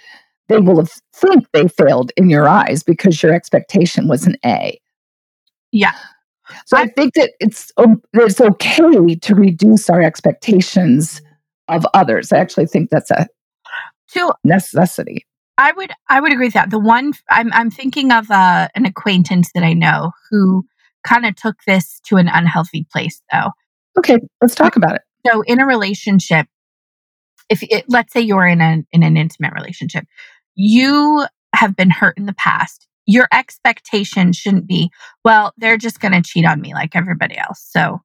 they 0.49 0.59
will 0.59 0.77
have 0.77 0.93
think 1.15 1.47
they 1.53 1.69
failed 1.69 2.13
in 2.17 2.31
your 2.31 2.49
eyes 2.49 2.83
because 2.83 3.23
your 3.23 3.33
expectation 3.33 4.09
was 4.09 4.27
an 4.27 4.37
A. 4.45 4.81
Yeah. 5.73 5.95
So 6.67 6.77
I, 6.77 6.87
think 6.87 7.15
that 7.15 7.33
it's 7.41 7.73
um, 7.77 8.01
it's 8.13 8.41
okay 8.41 9.17
to 9.17 9.35
reduce 9.35 9.91
our 9.91 10.01
expectations 10.01 11.21
of 11.69 11.85
others. 11.93 12.33
I 12.33 12.39
actually 12.39 12.67
think 12.67 12.91
that's 12.91 13.11
a 13.11 13.27
to 14.13 14.33
necessity. 14.45 15.27
I 15.59 15.73
would 15.73 15.91
I 16.09 16.21
would 16.21 16.33
agree 16.33 16.47
with 16.47 16.55
that. 16.55 16.71
The 16.71 16.79
one 16.79 17.13
I'm 17.31 17.53
I'm 17.53 17.71
thinking 17.71 18.13
of 18.13 18.31
uh, 18.31 18.69
an 18.75 18.85
acquaintance 18.85 19.51
that 19.55 19.63
I 19.63 19.73
know 19.73 20.13
who 20.31 20.65
kind 21.05 21.25
of 21.25 21.37
took 21.37 21.57
this 21.67 22.01
to 22.07 22.17
an 22.17 22.29
unhealthy 22.29 22.87
place 22.93 23.23
though. 23.33 23.51
Okay, 23.99 24.19
let's 24.41 24.55
talk 24.55 24.77
about 24.77 24.97
it. 24.97 25.03
So 25.27 25.43
in 25.43 25.61
a 25.61 25.67
relationship, 25.67 26.47
if 27.49 27.63
it, 27.63 27.85
let's 27.89 28.13
say 28.13 28.21
you're 28.21 28.47
in 28.47 28.61
an 28.61 28.87
in 28.93 29.03
an 29.03 29.17
intimate 29.17 29.55
relationship, 29.55 30.05
you 30.55 31.25
have 31.55 31.75
been 31.75 31.91
hurt 31.91 32.19
in 32.19 32.27
the 32.27 32.35
past. 32.35 32.87
Your 33.07 33.29
expectation 33.33 34.33
shouldn't 34.33 34.67
be, 34.67 34.91
well, 35.25 35.53
they're 35.57 35.77
just 35.77 36.01
going 36.01 36.13
to 36.13 36.23
cheat 36.23 36.45
on 36.45 36.61
me 36.61 36.75
like 36.75 36.97
everybody 36.97 37.39
else. 37.39 37.65
So 37.71 38.01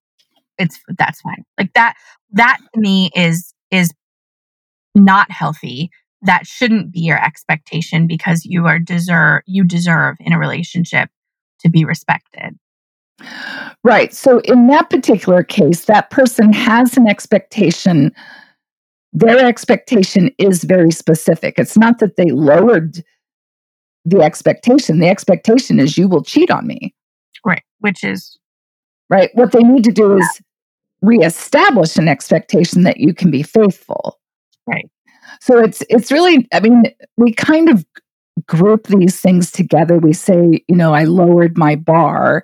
it's 0.57 0.79
that's 0.97 1.21
fine. 1.21 1.43
Like 1.57 1.73
that 1.73 1.95
that 2.31 2.59
to 2.73 2.79
me 2.79 3.09
is 3.15 3.53
is 3.71 3.91
not 4.95 5.31
healthy. 5.31 5.89
That 6.23 6.45
shouldn't 6.45 6.91
be 6.91 7.01
your 7.01 7.23
expectation 7.23 8.07
because 8.07 8.45
you 8.45 8.67
are 8.67 8.79
deserve 8.79 9.41
you 9.45 9.63
deserve 9.63 10.17
in 10.19 10.33
a 10.33 10.39
relationship 10.39 11.09
to 11.61 11.69
be 11.69 11.85
respected. 11.85 12.57
Right. 13.83 14.13
So 14.13 14.39
in 14.39 14.67
that 14.67 14.89
particular 14.89 15.43
case, 15.43 15.85
that 15.85 16.09
person 16.09 16.53
has 16.53 16.97
an 16.97 17.07
expectation. 17.07 18.11
Their 19.13 19.45
expectation 19.45 20.31
is 20.37 20.63
very 20.63 20.91
specific. 20.91 21.55
It's 21.57 21.77
not 21.77 21.99
that 21.99 22.15
they 22.15 22.31
lowered 22.31 23.03
the 24.05 24.21
expectation. 24.21 24.99
The 24.99 25.09
expectation 25.09 25.79
is 25.79 25.97
you 25.97 26.07
will 26.07 26.23
cheat 26.23 26.49
on 26.49 26.67
me. 26.67 26.93
Right. 27.45 27.63
Which 27.79 28.03
is 28.03 28.37
right. 29.09 29.29
What 29.33 29.51
they 29.51 29.63
need 29.63 29.83
to 29.85 29.91
do 29.91 30.11
yeah. 30.11 30.17
is 30.17 30.41
reestablish 31.01 31.97
an 31.97 32.07
expectation 32.07 32.83
that 32.83 32.97
you 32.99 33.13
can 33.13 33.31
be 33.31 33.43
faithful. 33.43 34.19
Right. 34.67 34.89
So 35.39 35.59
it's 35.59 35.83
it's 35.89 36.11
really 36.11 36.47
I 36.53 36.59
mean 36.59 36.83
we 37.17 37.33
kind 37.33 37.69
of 37.69 37.85
group 38.47 38.87
these 38.87 39.19
things 39.19 39.51
together. 39.51 39.97
We 39.97 40.13
say, 40.13 40.63
you 40.67 40.75
know, 40.75 40.93
I 40.93 41.03
lowered 41.03 41.57
my 41.57 41.75
bar. 41.75 42.43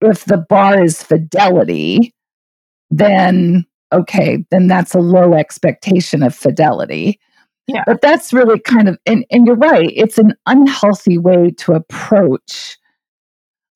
If 0.00 0.24
the 0.24 0.38
bar 0.48 0.82
is 0.82 1.02
fidelity, 1.02 2.12
then 2.90 3.64
okay, 3.92 4.44
then 4.50 4.66
that's 4.66 4.94
a 4.94 5.00
low 5.00 5.34
expectation 5.34 6.22
of 6.22 6.34
fidelity. 6.34 7.18
Yeah. 7.66 7.84
But 7.86 8.02
that's 8.02 8.32
really 8.32 8.60
kind 8.60 8.88
of 8.88 8.98
and, 9.06 9.24
and 9.30 9.46
you're 9.46 9.56
right, 9.56 9.90
it's 9.94 10.18
an 10.18 10.34
unhealthy 10.46 11.18
way 11.18 11.50
to 11.58 11.72
approach 11.72 12.76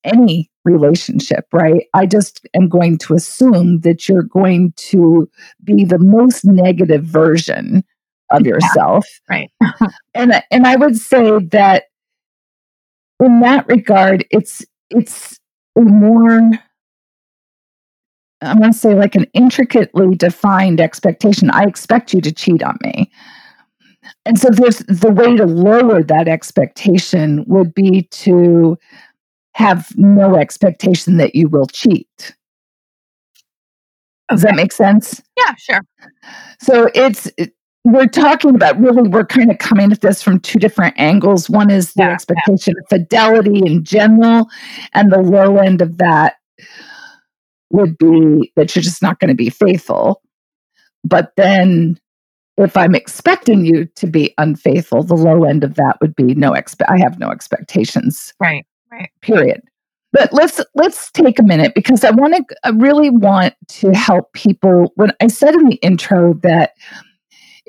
any 0.03 0.49
relationship, 0.63 1.45
right? 1.51 1.87
I 1.93 2.05
just 2.05 2.47
am 2.53 2.69
going 2.69 2.97
to 2.99 3.15
assume 3.15 3.81
that 3.81 4.07
you're 4.07 4.23
going 4.23 4.73
to 4.77 5.29
be 5.63 5.85
the 5.85 5.99
most 5.99 6.45
negative 6.45 7.03
version 7.03 7.83
of 8.31 8.45
yourself. 8.45 9.05
Yeah, 9.29 9.45
right. 9.61 9.91
and 10.13 10.41
and 10.51 10.67
I 10.67 10.75
would 10.75 10.97
say 10.97 11.39
that 11.51 11.85
in 13.19 13.41
that 13.41 13.67
regard 13.67 14.25
it's 14.31 14.65
it's 14.89 15.39
a 15.77 15.81
more 15.81 16.51
I'm 18.41 18.59
going 18.59 18.71
to 18.71 18.77
say 18.77 18.93
like 18.93 19.15
an 19.15 19.25
intricately 19.33 20.15
defined 20.15 20.79
expectation. 20.79 21.49
I 21.49 21.63
expect 21.63 22.13
you 22.13 22.21
to 22.21 22.31
cheat 22.31 22.63
on 22.63 22.77
me. 22.81 23.11
And 24.25 24.39
so 24.39 24.49
there's 24.49 24.79
the 24.79 25.11
way 25.11 25.35
to 25.35 25.45
lower 25.45 26.03
that 26.03 26.27
expectation 26.27 27.43
would 27.47 27.73
be 27.73 28.03
to 28.11 28.77
have 29.53 29.91
no 29.97 30.35
expectation 30.35 31.17
that 31.17 31.35
you 31.35 31.49
will 31.49 31.67
cheat. 31.67 32.07
Okay. 34.31 34.35
Does 34.35 34.41
that 34.43 34.55
make 34.55 34.71
sense? 34.71 35.21
Yeah, 35.37 35.55
sure. 35.55 35.81
So 36.61 36.89
it's 36.95 37.29
we're 37.85 38.07
talking 38.07 38.55
about 38.55 38.79
really 38.79 39.07
we're 39.07 39.25
kind 39.25 39.49
of 39.49 39.57
coming 39.57 39.91
at 39.91 40.01
this 40.01 40.21
from 40.21 40.39
two 40.39 40.59
different 40.59 40.95
angles. 40.97 41.49
One 41.49 41.71
is 41.71 41.93
the 41.93 42.03
yeah, 42.03 42.13
expectation 42.13 42.73
yeah. 42.75 42.81
of 42.81 42.89
fidelity 42.89 43.59
in 43.65 43.83
general, 43.83 44.47
and 44.93 45.11
the 45.11 45.21
low 45.21 45.57
end 45.57 45.81
of 45.81 45.97
that 45.97 46.35
would 47.71 47.97
be 47.97 48.51
that 48.55 48.75
you're 48.75 48.83
just 48.83 49.01
not 49.01 49.19
going 49.19 49.29
to 49.29 49.35
be 49.35 49.49
faithful. 49.49 50.21
But 51.03 51.31
then 51.37 51.99
if 52.57 52.75
I'm 52.75 52.95
expecting 52.95 53.65
you 53.65 53.85
to 53.95 54.07
be 54.07 54.33
unfaithful, 54.37 55.03
the 55.03 55.15
low 55.15 55.45
end 55.45 55.63
of 55.63 55.75
that 55.75 55.97
would 56.01 56.15
be 56.15 56.35
no 56.35 56.51
expe- 56.51 56.89
I 56.89 56.99
have 56.99 57.17
no 57.17 57.29
expectations. 57.29 58.33
Right. 58.39 58.65
Right. 58.91 59.09
Period. 59.21 59.61
But 60.11 60.33
let's 60.33 60.59
let's 60.73 61.11
take 61.11 61.37
a 61.37 61.43
minute 61.43 61.73
because 61.75 62.03
I 62.03 62.09
want 62.09 62.35
to 62.35 62.55
I 62.63 62.69
really 62.69 63.11
want 63.11 63.53
to 63.67 63.91
help 63.91 64.33
people 64.33 64.91
when 64.95 65.13
I 65.21 65.27
said 65.27 65.53
in 65.53 65.67
the 65.67 65.75
intro 65.75 66.33
that 66.41 66.71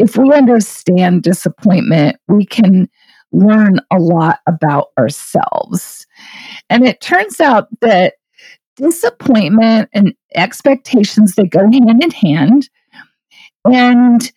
if 0.00 0.16
we 0.16 0.32
understand 0.32 1.22
disappointment, 1.22 2.16
we 2.26 2.46
can 2.46 2.88
learn 3.32 3.80
a 3.92 3.98
lot 3.98 4.40
about 4.46 4.88
ourselves. 4.98 6.06
And 6.70 6.86
it 6.86 7.00
turns 7.00 7.38
out 7.38 7.68
that 7.80 8.14
disappointment 8.76 9.90
and 9.92 10.14
expectations 10.34 11.34
they 11.34 11.44
go 11.44 11.70
hand 11.70 12.02
in 12.02 12.10
hand 12.10 12.70
and 13.66 14.32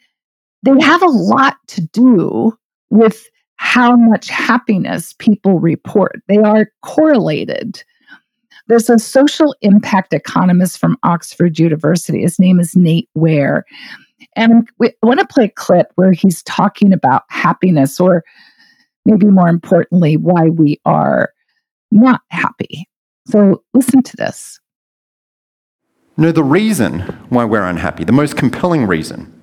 they 0.64 0.78
have 0.82 1.02
a 1.02 1.08
lot 1.08 1.56
to 1.68 1.82
do 1.82 2.58
with 2.90 3.30
how 3.56 3.96
much 3.96 4.28
happiness 4.28 5.14
people 5.18 5.60
report. 5.60 6.22
They 6.28 6.38
are 6.38 6.68
correlated. 6.82 7.82
There's 8.68 8.90
a 8.90 9.00
social 9.00 9.56
impact 9.62 10.14
economist 10.14 10.78
from 10.78 10.98
Oxford 11.04 11.58
University. 11.58 12.22
His 12.22 12.38
name 12.38 12.60
is 12.60 12.76
Nate 12.76 13.10
Ware. 13.16 13.66
And 14.36 14.68
we, 14.80 14.90
I 14.90 15.06
want 15.06 15.20
to 15.20 15.28
play 15.28 15.46
a 15.46 15.50
clip 15.50 15.92
where 15.96 16.12
he's 16.12 16.44
talking 16.44 16.94
about 16.94 17.24
happiness, 17.30 18.00
or 18.00 18.24
maybe 19.06 19.28
more 19.28 19.50
importantly, 19.50 20.18
why 20.18 20.50
we 20.50 20.80
are 20.86 21.32
not 21.92 22.22
happy. 22.30 22.88
So 23.28 23.64
listen 23.74 24.02
to 24.04 24.18
this. 24.18 24.60
No, 26.18 26.32
the 26.32 26.44
reason 26.44 27.00
why 27.30 27.46
we're 27.46 27.64
unhappy, 27.64 28.04
the 28.04 28.12
most 28.12 28.38
compelling 28.38 28.86
reason, 28.86 29.34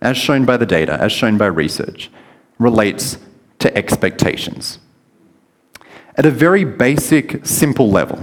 as 0.00 0.16
shown 0.16 0.44
by 0.44 0.56
the 0.56 0.66
data, 0.66 1.00
as 1.00 1.12
shown 1.12 1.38
by 1.38 1.46
research, 1.46 2.10
relates 2.58 3.18
to 3.58 3.76
expectations. 3.76 4.78
At 6.16 6.26
a 6.26 6.30
very 6.30 6.64
basic, 6.64 7.44
simple 7.44 7.90
level, 7.90 8.22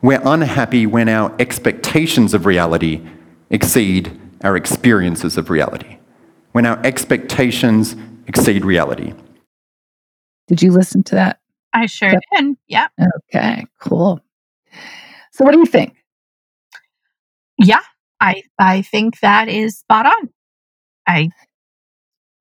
we're 0.00 0.22
unhappy 0.24 0.86
when 0.86 1.08
our 1.08 1.32
expectations 1.38 2.34
of 2.34 2.46
reality 2.46 3.06
exceed 3.50 4.18
our 4.42 4.56
experiences 4.56 5.36
of 5.36 5.50
reality, 5.50 5.98
when 6.52 6.66
our 6.66 6.78
expectations 6.84 7.96
exceed 8.26 8.64
reality. 8.64 9.12
Did 10.48 10.62
you 10.62 10.72
listen 10.72 11.02
to 11.04 11.14
that? 11.14 11.40
I 11.72 11.86
sure 11.86 12.12
did. 12.32 12.56
Yeah. 12.68 12.88
Okay, 13.34 13.64
cool. 13.80 14.20
So, 15.32 15.44
what 15.44 15.52
do 15.52 15.58
you 15.58 15.66
think? 15.66 15.96
Yeah, 17.58 17.80
I 18.20 18.42
I 18.58 18.82
think 18.82 19.20
that 19.20 19.48
is 19.48 19.78
spot 19.78 20.06
on. 20.06 20.30
I 21.06 21.30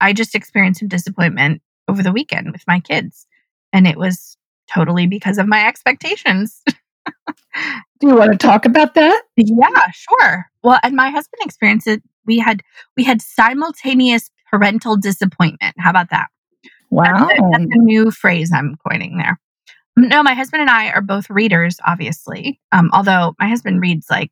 I 0.02 0.14
just 0.14 0.36
experienced 0.36 0.80
some 0.80 0.90
disappointment 0.90 1.62
over 1.88 2.04
the 2.04 2.12
weekend 2.12 2.52
with 2.52 2.64
my 2.68 2.80
kids. 2.80 3.28
And 3.72 3.88
it 3.88 3.98
was 3.98 4.38
totally 4.74 5.08
because 5.08 5.38
of 5.38 5.48
my 5.48 5.66
expectations. 5.66 6.62
Do 8.00 8.08
you 8.08 8.16
want 8.16 8.32
to 8.32 8.38
talk 8.38 8.66
about 8.66 8.94
that? 8.96 9.24
Yeah, 9.36 9.92
sure. 9.94 10.46
Well, 10.64 10.80
and 10.84 10.96
my 10.96 11.10
husband 11.10 11.42
experienced 11.44 11.88
it. 11.88 12.02
We 12.26 12.40
had 12.40 12.62
we 12.98 13.04
had 13.04 13.22
simultaneous 13.22 14.30
parental 14.50 14.98
disappointment. 14.98 15.76
How 15.78 15.90
about 15.90 16.10
that? 16.12 16.28
Wow. 16.90 17.28
That's 17.28 17.40
a, 17.40 17.44
that's 17.52 17.64
a 17.64 17.78
new 17.78 18.12
phrase 18.12 18.52
I'm 18.54 18.78
coining 18.88 19.18
there. 19.18 19.40
No, 19.98 20.24
my 20.24 20.34
husband 20.34 20.62
and 20.62 20.70
I 20.70 20.90
are 20.92 21.02
both 21.02 21.30
readers, 21.30 21.78
obviously. 21.86 22.60
Um, 22.72 22.90
although 22.94 23.36
my 23.40 23.48
husband 23.48 23.82
reads 23.82 24.08
like 24.10 24.32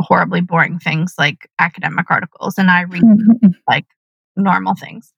horribly 0.00 0.40
boring 0.40 0.78
things 0.78 1.14
like 1.18 1.48
academic 1.58 2.10
articles, 2.10 2.58
and 2.58 2.70
I 2.70 2.82
read 2.82 3.02
like 3.68 3.86
normal 4.36 4.74
things 4.74 5.12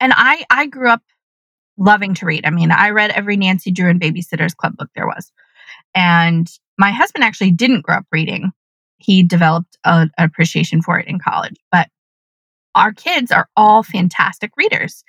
and 0.00 0.12
I 0.16 0.44
I 0.50 0.66
grew 0.66 0.88
up 0.88 1.02
loving 1.76 2.14
to 2.14 2.26
read. 2.26 2.44
I 2.44 2.50
mean, 2.50 2.72
I 2.72 2.90
read 2.90 3.10
every 3.10 3.36
Nancy 3.36 3.70
Drew 3.70 3.88
and 3.88 4.00
Babysitters 4.00 4.56
Club 4.56 4.76
book 4.76 4.90
there 4.94 5.06
was. 5.06 5.30
And 5.94 6.50
my 6.78 6.90
husband 6.90 7.24
actually 7.24 7.50
didn't 7.50 7.82
grow 7.82 7.96
up 7.96 8.06
reading. 8.12 8.52
He 8.98 9.22
developed 9.22 9.78
a, 9.84 10.10
an 10.18 10.24
appreciation 10.24 10.82
for 10.82 10.98
it 10.98 11.08
in 11.08 11.18
college. 11.18 11.56
But 11.72 11.88
our 12.74 12.92
kids 12.92 13.32
are 13.32 13.48
all 13.56 13.82
fantastic 13.82 14.52
readers. 14.56 15.04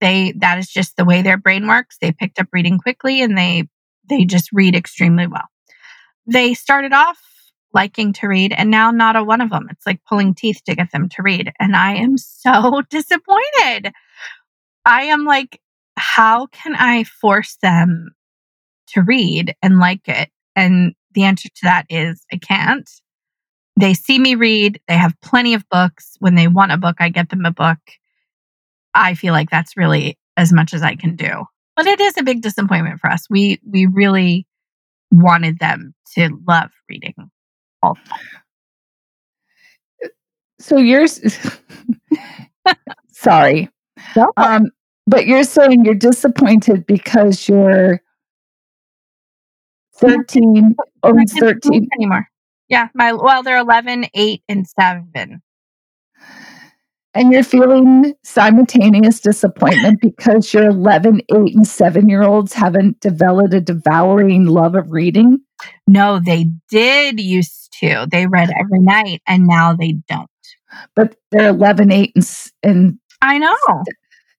They 0.00 0.32
that 0.38 0.58
is 0.58 0.68
just 0.68 0.96
the 0.96 1.04
way 1.04 1.22
their 1.22 1.38
brain 1.38 1.66
works. 1.66 1.96
They 2.00 2.12
picked 2.12 2.38
up 2.38 2.48
reading 2.52 2.78
quickly 2.78 3.22
and 3.22 3.36
they 3.36 3.64
they 4.08 4.24
just 4.24 4.50
read 4.52 4.76
extremely 4.76 5.26
well. 5.26 5.46
They 6.26 6.54
started 6.54 6.92
off 6.92 7.18
liking 7.72 8.12
to 8.14 8.26
read 8.26 8.52
and 8.52 8.70
now 8.70 8.90
not 8.90 9.16
a 9.16 9.24
one 9.24 9.40
of 9.40 9.50
them. 9.50 9.68
It's 9.70 9.86
like 9.86 10.04
pulling 10.08 10.34
teeth 10.34 10.60
to 10.66 10.74
get 10.74 10.92
them 10.92 11.08
to 11.10 11.22
read 11.22 11.52
and 11.58 11.74
I 11.74 11.94
am 11.94 12.18
so 12.18 12.82
disappointed 12.90 13.92
I 14.86 15.02
am 15.02 15.24
like, 15.24 15.60
how 15.96 16.46
can 16.46 16.76
I 16.76 17.04
force 17.04 17.56
them 17.60 18.12
to 18.88 19.02
read 19.02 19.54
and 19.62 19.78
like 19.78 20.08
it? 20.08 20.30
And 20.54 20.94
the 21.12 21.24
answer 21.24 21.48
to 21.48 21.60
that 21.62 21.86
is 21.90 22.24
I 22.32 22.38
can't. 22.38 22.88
They 23.78 23.94
see 23.94 24.18
me 24.18 24.34
read, 24.34 24.80
they 24.88 24.96
have 24.96 25.14
plenty 25.22 25.54
of 25.54 25.68
books. 25.70 26.16
When 26.18 26.34
they 26.34 26.48
want 26.48 26.72
a 26.72 26.78
book, 26.78 26.96
I 26.98 27.10
get 27.10 27.28
them 27.28 27.44
a 27.44 27.50
book. 27.50 27.78
I 28.94 29.14
feel 29.14 29.32
like 29.32 29.50
that's 29.50 29.76
really 29.76 30.18
as 30.36 30.52
much 30.52 30.72
as 30.72 30.82
I 30.82 30.96
can 30.96 31.16
do. 31.16 31.44
But 31.76 31.86
it 31.86 32.00
is 32.00 32.16
a 32.16 32.22
big 32.22 32.40
disappointment 32.40 33.00
for 33.00 33.10
us. 33.10 33.26
We 33.28 33.60
we 33.70 33.86
really 33.86 34.46
wanted 35.10 35.58
them 35.58 35.94
to 36.14 36.30
love 36.48 36.70
reading 36.88 37.14
all 37.82 37.94
the 37.94 38.10
time. 38.10 38.20
So 40.58 40.78
you're 40.78 41.06
sorry. 43.12 43.70
No. 44.14 44.30
Um, 44.36 44.70
but 45.06 45.26
you're 45.26 45.42
saying 45.42 45.84
you're 45.84 45.94
disappointed 45.94 46.86
because 46.86 47.48
you're 47.48 48.00
13, 49.98 50.76
only 51.02 51.18
My 51.18 51.24
kids 51.24 51.34
don't 51.62 51.72
13. 51.72 51.88
anymore. 51.98 52.26
Yeah, 52.68 52.88
my 52.94 53.12
well, 53.12 53.42
they're 53.42 53.58
11, 53.58 54.06
8, 54.14 54.42
and 54.48 54.66
7. 54.66 55.42
And 57.14 57.32
you're 57.32 57.42
feeling 57.44 58.12
simultaneous 58.24 59.20
disappointment 59.20 60.00
because 60.02 60.52
your 60.52 60.64
11, 60.66 61.22
8, 61.30 61.54
and 61.54 61.66
7 61.66 62.08
year 62.08 62.22
olds 62.22 62.52
haven't 62.52 63.00
developed 63.00 63.54
a 63.54 63.60
devouring 63.60 64.46
love 64.46 64.74
of 64.74 64.90
reading. 64.92 65.38
No, 65.86 66.18
they 66.18 66.46
did 66.68 67.18
used 67.18 67.72
to. 67.80 68.06
They 68.10 68.26
read 68.26 68.50
every 68.60 68.80
night 68.80 69.22
and 69.26 69.46
now 69.46 69.72
they 69.74 69.92
don't. 70.08 70.28
But 70.94 71.16
they're 71.30 71.48
11, 71.48 71.90
8, 71.90 72.12
and, 72.16 72.24
s- 72.24 72.52
and 72.62 72.98
I 73.22 73.38
know. 73.38 73.56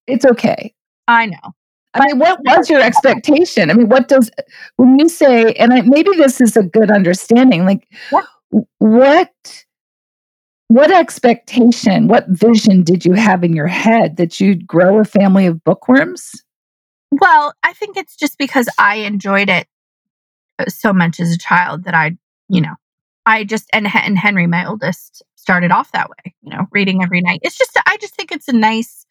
it's 0.05 0.25
okay. 0.25 0.73
I 1.07 1.25
know. 1.25 1.53
I 2.00 2.08
mean, 2.08 2.20
what 2.20 2.39
was 2.44 2.70
your 2.70 2.82
expectation? 2.82 3.70
I 3.70 3.74
mean, 3.74 3.89
what 3.89 4.08
does 4.08 4.30
when 4.77 4.98
you 5.00 5.10
say, 5.10 5.54
and 5.54 5.74
I, 5.74 5.82
maybe 5.82 6.12
this 6.18 6.39
is 6.42 6.56
a 6.58 6.63
good 6.63 6.92
understanding, 6.92 7.66
like 7.66 7.88
Yeah. 8.12 8.22
what 8.80 9.66
what 10.70 10.92
expectation, 10.92 12.08
what 12.08 12.27
vision 12.27 12.84
did 12.84 13.06
you 13.06 13.13
have 13.13 13.44
in 13.44 13.54
your 13.56 13.68
head 13.68 14.18
that 14.18 14.39
you'd 14.42 14.68
grow 14.68 15.00
a 15.00 15.06
family 15.06 15.46
of 15.46 15.63
bookworms? 15.63 16.44
Well, 17.12 17.54
I 17.63 17.72
think 17.74 17.96
it's 17.96 18.18
just 18.18 18.38
because 18.38 18.68
I 18.77 18.96
enjoyed 18.98 19.50
it 19.50 19.68
uh, 20.60 20.66
so 20.68 20.92
much 20.92 21.22
as 21.22 21.32
a 21.32 21.38
child 21.38 21.86
that 21.86 21.94
I, 21.94 22.18
you 22.50 22.60
know, 22.62 22.75
I 23.25 23.44
just 23.46 23.70
and 23.74 23.88
and 23.94 24.18
Henry, 24.18 24.46
my 24.48 24.66
oldest, 24.66 25.24
started 25.36 25.72
off 25.72 25.92
that 25.94 26.10
way. 26.10 26.34
You 26.42 26.51
know, 26.51 26.66
reading 26.72 27.01
every 27.01 27.22
night. 27.22 27.39
It's 27.44 27.58
just 27.58 27.77
I 27.86 27.98
just 27.98 28.16
think 28.16 28.32
it's 28.32 28.48
a 28.50 28.54
nice, 28.54 29.06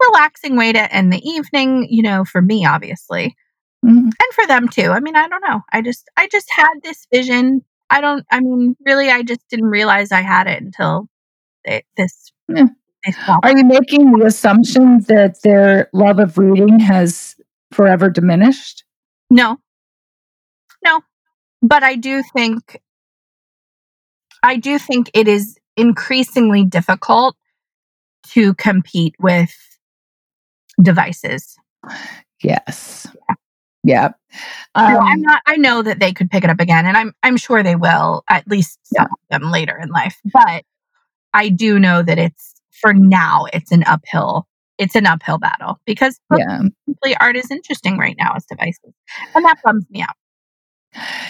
relaxing 0.00 0.56
way 0.56 0.72
to 0.72 0.94
end 0.94 1.12
the 1.12 1.26
evening. 1.28 1.86
You 1.90 2.02
know, 2.02 2.24
for 2.24 2.40
me, 2.42 2.64
obviously, 2.66 3.36
Mhm. 3.84 4.04
and 4.04 4.32
for 4.34 4.46
them 4.46 4.68
too. 4.68 4.90
I 4.90 5.00
mean, 5.00 5.16
I 5.16 5.28
don't 5.28 5.42
know. 5.48 5.62
I 5.72 5.82
just 5.82 6.08
I 6.16 6.28
just 6.28 6.50
had 6.50 6.72
this 6.82 7.06
vision. 7.12 7.64
I 7.90 8.00
don't. 8.00 8.24
I 8.30 8.40
mean, 8.40 8.76
really, 8.84 9.10
I 9.10 9.22
just 9.22 9.46
didn't 9.48 9.66
realize 9.66 10.12
I 10.12 10.20
had 10.22 10.46
it 10.46 10.62
until 10.62 11.08
they, 11.64 11.84
this. 11.96 12.32
Yeah. 12.48 12.66
Are 13.42 13.56
you 13.56 13.64
making 13.64 14.10
the 14.12 14.26
assumption 14.26 15.00
that 15.08 15.40
their 15.42 15.88
love 15.92 16.18
of 16.18 16.36
reading 16.36 16.80
has 16.80 17.36
forever 17.72 18.10
diminished? 18.10 18.84
No. 19.30 19.58
No. 20.84 21.00
But 21.62 21.82
I 21.82 21.94
do 21.94 22.22
think 22.34 22.80
I 24.42 24.56
do 24.56 24.78
think 24.78 25.10
it 25.14 25.28
is 25.28 25.58
increasingly 25.76 26.64
difficult 26.64 27.36
to 28.28 28.54
compete 28.54 29.14
with 29.18 29.54
devices. 30.80 31.56
Yes. 32.42 33.06
Yeah. 33.84 34.08
No, 34.76 34.82
I'm 34.82 34.96
Um, 34.96 35.22
not 35.22 35.42
I 35.46 35.56
know 35.56 35.82
that 35.82 35.98
they 36.00 36.12
could 36.12 36.30
pick 36.30 36.44
it 36.44 36.50
up 36.50 36.60
again 36.60 36.86
and 36.86 36.96
I'm 36.96 37.12
I'm 37.22 37.36
sure 37.36 37.62
they 37.62 37.76
will 37.76 38.22
at 38.28 38.46
least 38.48 38.78
some 38.84 39.06
of 39.06 39.18
them 39.30 39.50
later 39.50 39.78
in 39.80 39.88
life. 39.88 40.16
But 40.32 40.64
I 41.32 41.48
do 41.48 41.78
know 41.78 42.02
that 42.02 42.18
it's 42.18 42.60
for 42.80 42.92
now 42.92 43.46
it's 43.52 43.72
an 43.72 43.84
uphill 43.86 44.46
it's 44.78 44.94
an 44.94 45.06
uphill 45.06 45.38
battle 45.38 45.78
because 45.86 46.20
yeah. 46.36 46.60
simply 46.86 47.16
art 47.16 47.36
is 47.36 47.50
interesting 47.50 47.98
right 47.98 48.16
now 48.18 48.32
as 48.36 48.44
devices. 48.46 48.94
And 49.34 49.44
that 49.44 49.56
bums 49.64 49.86
me 49.90 50.02
out. 50.02 50.14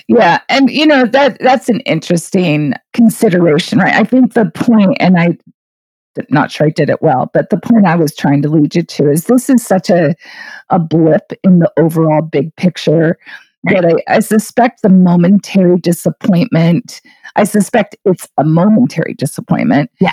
Yeah, 0.06 0.40
and 0.48 0.70
you 0.70 0.86
know 0.86 1.04
that 1.06 1.38
that's 1.40 1.68
an 1.68 1.80
interesting 1.80 2.74
consideration, 2.92 3.78
right? 3.78 3.94
I 3.94 4.04
think 4.04 4.34
the 4.34 4.50
point, 4.54 4.96
and 5.00 5.18
I 5.18 5.36
not 6.30 6.50
sure 6.50 6.66
I 6.66 6.70
did 6.70 6.90
it 6.90 7.02
well, 7.02 7.30
but 7.32 7.50
the 7.50 7.58
point 7.58 7.86
I 7.86 7.96
was 7.96 8.14
trying 8.14 8.42
to 8.42 8.48
lead 8.48 8.74
you 8.74 8.82
to 8.82 9.10
is 9.10 9.24
this 9.24 9.48
is 9.48 9.64
such 9.64 9.90
a 9.90 10.14
a 10.70 10.78
blip 10.78 11.32
in 11.42 11.58
the 11.58 11.72
overall 11.76 12.22
big 12.22 12.54
picture 12.56 13.18
that 13.64 13.84
I, 13.84 14.16
I 14.16 14.20
suspect 14.20 14.82
the 14.82 14.88
momentary 14.88 15.78
disappointment. 15.78 17.00
I 17.36 17.44
suspect 17.44 17.96
it's 18.04 18.28
a 18.38 18.44
momentary 18.44 19.14
disappointment. 19.14 19.90
Yeah. 20.00 20.12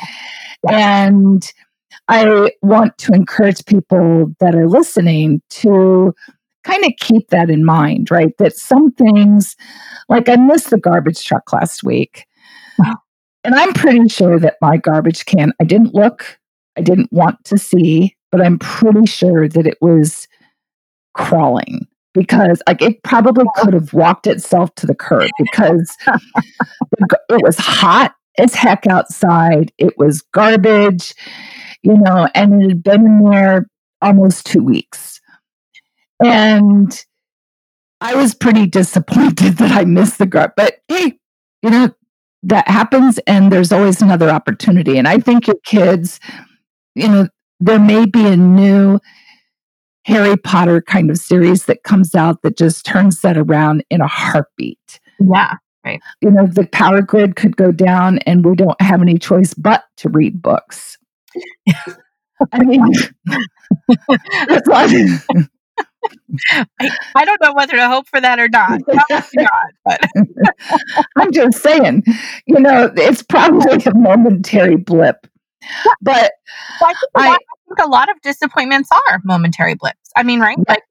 And 0.70 1.52
I 2.08 2.52
want 2.62 2.98
to 3.00 3.14
encourage 3.14 3.66
people 3.66 4.34
that 4.40 4.56
are 4.56 4.68
listening 4.68 5.42
to 5.50 6.14
kind 6.64 6.84
of 6.86 6.92
keep 7.00 7.30
that 7.30 7.50
in 7.50 7.64
mind, 7.64 8.10
right? 8.12 8.36
That 8.38 8.56
some 8.56 8.92
things, 8.92 9.56
like 10.10 10.30
I 10.30 10.36
missed 10.36 10.70
the 10.70 10.80
garbage 10.80 11.24
truck 11.24 11.52
last 11.54 11.84
week. 11.84 12.26
And 13.46 13.54
I'm 13.54 13.74
pretty 13.74 14.10
sure 14.10 14.40
that 14.40 14.58
my 14.60 14.78
garbage 14.78 15.26
can, 15.26 15.54
I 15.62 15.66
didn't 15.66 15.94
look, 15.94 16.40
I 16.78 16.82
didn't 16.82 17.14
want 17.14 17.44
to 17.46 17.58
see, 17.58 18.16
but 18.32 18.42
I'm 18.42 18.58
pretty 18.58 19.06
sure 19.06 19.48
that 19.48 19.68
it 19.68 19.78
was 19.82 20.28
crawling 21.14 21.88
because 22.16 22.62
like 22.68 22.82
it 22.82 23.04
probably 23.04 23.46
could 23.58 23.74
have 23.74 23.94
walked 23.94 24.26
itself 24.26 24.74
to 24.76 24.88
the 24.88 24.96
curb 24.96 25.30
because 25.38 25.96
it 26.08 27.44
was 27.44 27.58
hot 27.58 28.16
as 28.40 28.56
heck 28.56 28.88
outside. 28.88 29.72
It 29.78 29.96
was 29.98 30.24
garbage, 30.34 31.14
you 31.84 31.98
know, 31.98 32.28
and 32.34 32.64
it 32.64 32.70
had 32.70 32.84
been 32.84 33.06
in 33.06 33.30
there 33.30 33.68
almost 34.02 34.48
two 34.48 34.64
weeks. 34.64 35.22
And 36.24 37.06
I 38.02 38.16
was 38.16 38.34
pretty 38.34 38.66
disappointed 38.66 39.58
that 39.58 39.72
I 39.72 39.86
missed 39.86 40.18
the 40.18 40.26
garbage. 40.26 40.56
But 40.58 40.78
hey, 40.88 41.20
you 41.62 41.70
know, 41.70 41.94
that 42.46 42.68
happens 42.68 43.18
and 43.28 43.52
there's 43.52 43.72
always 43.72 44.02
another 44.02 44.30
opportunity. 44.30 44.98
And 44.98 45.08
I 45.08 45.18
think 45.18 45.48
your 45.48 45.58
kids, 45.66 46.20
you 46.94 47.08
know, 47.08 47.28
there 47.60 47.80
may 47.80 48.06
be 48.06 48.26
a 48.26 48.38
new 48.38 49.00
Harry 50.06 50.38
Potter 50.38 50.82
kind 50.82 51.10
of 51.10 51.18
series 51.18 51.66
that 51.66 51.84
comes 51.84 52.14
out 52.14 52.42
that 52.44 52.58
just 52.58 52.86
turns 52.86 53.22
that 53.22 53.38
around 53.38 53.84
in 53.90 54.02
a 54.02 54.08
heartbeat. 54.08 55.00
Yeah. 55.20 55.56
Right. 55.84 56.00
You 56.22 56.32
know, 56.32 56.48
the 56.48 56.68
power 56.68 57.02
grid 57.02 57.36
could 57.36 57.58
go 57.58 57.72
down 57.72 58.20
and 58.20 58.46
we 58.46 58.56
don't 58.56 58.80
have 58.82 59.02
any 59.02 59.18
choice 59.18 59.54
but 59.54 59.84
to 59.98 60.10
read 60.10 60.42
books. 60.42 60.98
I 62.52 62.64
mean, 62.64 62.84
that's 64.48 64.68
what- 64.68 65.48
I, 66.80 66.90
I 67.16 67.26
don't 67.26 67.42
know 67.42 67.54
whether 67.54 67.74
to 67.74 67.88
hope 67.88 68.08
for 68.08 68.20
that 68.22 68.40
or 68.40 68.50
not. 68.50 68.82
Probably 68.86 69.44
not, 69.44 69.72
but 69.84 70.02
I'm 71.16 71.32
just 71.32 71.60
saying, 71.62 72.04
you 72.46 72.60
know, 72.60 72.92
it's 72.96 73.24
probably 73.24 73.84
a 73.84 73.94
momentary 73.94 74.78
blip. 74.78 75.28
But 76.02 76.34
I 76.82 76.94
think, 76.94 76.98
a 77.16 77.20
I- 77.20 77.28
lot, 77.30 77.40
I 77.40 77.76
think 77.76 77.88
a 77.88 77.90
lot 77.90 78.10
of 78.10 78.22
disappointments 78.22 78.90
are 78.92 79.22
momentary 79.24 79.76
blips. 79.76 80.10
I 80.16 80.24
mean, 80.24 80.40
right? 80.40 80.58
Like, 80.68 80.84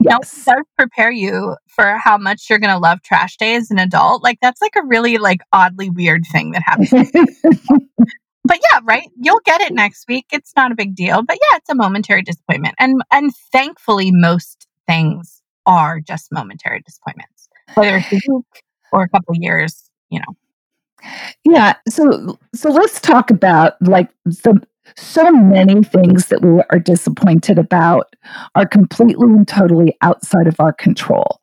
you 0.00 0.10
know, 0.10 0.18
yes. 0.22 0.44
does 0.44 0.64
prepare 0.78 1.10
you 1.10 1.56
for 1.68 1.96
how 1.98 2.18
much 2.18 2.48
you're 2.48 2.58
going 2.58 2.72
to 2.72 2.78
love 2.78 3.02
trash 3.02 3.36
day 3.36 3.54
as 3.54 3.70
an 3.70 3.78
adult. 3.78 4.22
Like, 4.22 4.38
that's 4.40 4.60
like 4.60 4.74
a 4.76 4.84
really 4.84 5.18
like 5.18 5.40
oddly 5.52 5.90
weird 5.90 6.24
thing 6.30 6.52
that 6.52 6.62
happens. 6.64 7.10
but 8.46 8.58
yeah, 8.70 8.80
right. 8.84 9.08
You'll 9.20 9.40
get 9.44 9.60
it 9.60 9.72
next 9.72 10.06
week. 10.08 10.26
It's 10.32 10.52
not 10.56 10.72
a 10.72 10.74
big 10.74 10.94
deal. 10.94 11.22
But 11.22 11.38
yeah, 11.50 11.56
it's 11.58 11.70
a 11.70 11.74
momentary 11.74 12.22
disappointment, 12.22 12.74
and 12.78 13.02
and 13.10 13.34
thankfully, 13.52 14.10
most 14.12 14.66
things 14.86 15.42
are 15.66 16.00
just 16.00 16.32
momentary 16.32 16.80
disappointments, 16.80 17.48
whether 17.74 17.96
it's 17.96 18.12
a 18.12 18.20
week 18.32 18.64
or 18.92 19.02
a 19.02 19.08
couple 19.08 19.34
years. 19.36 19.90
You 20.10 20.20
know, 20.20 21.10
yeah. 21.44 21.74
So 21.88 22.38
so 22.54 22.70
let's 22.70 23.00
talk 23.00 23.30
about 23.30 23.80
like 23.82 24.08
the 24.24 24.60
so 24.96 25.30
many 25.32 25.82
things 25.82 26.28
that 26.28 26.42
we 26.42 26.62
are 26.70 26.78
disappointed 26.78 27.58
about 27.58 28.14
are 28.54 28.66
completely 28.66 29.26
and 29.26 29.48
totally 29.48 29.96
outside 30.00 30.46
of 30.46 30.60
our 30.60 30.72
control. 30.72 31.40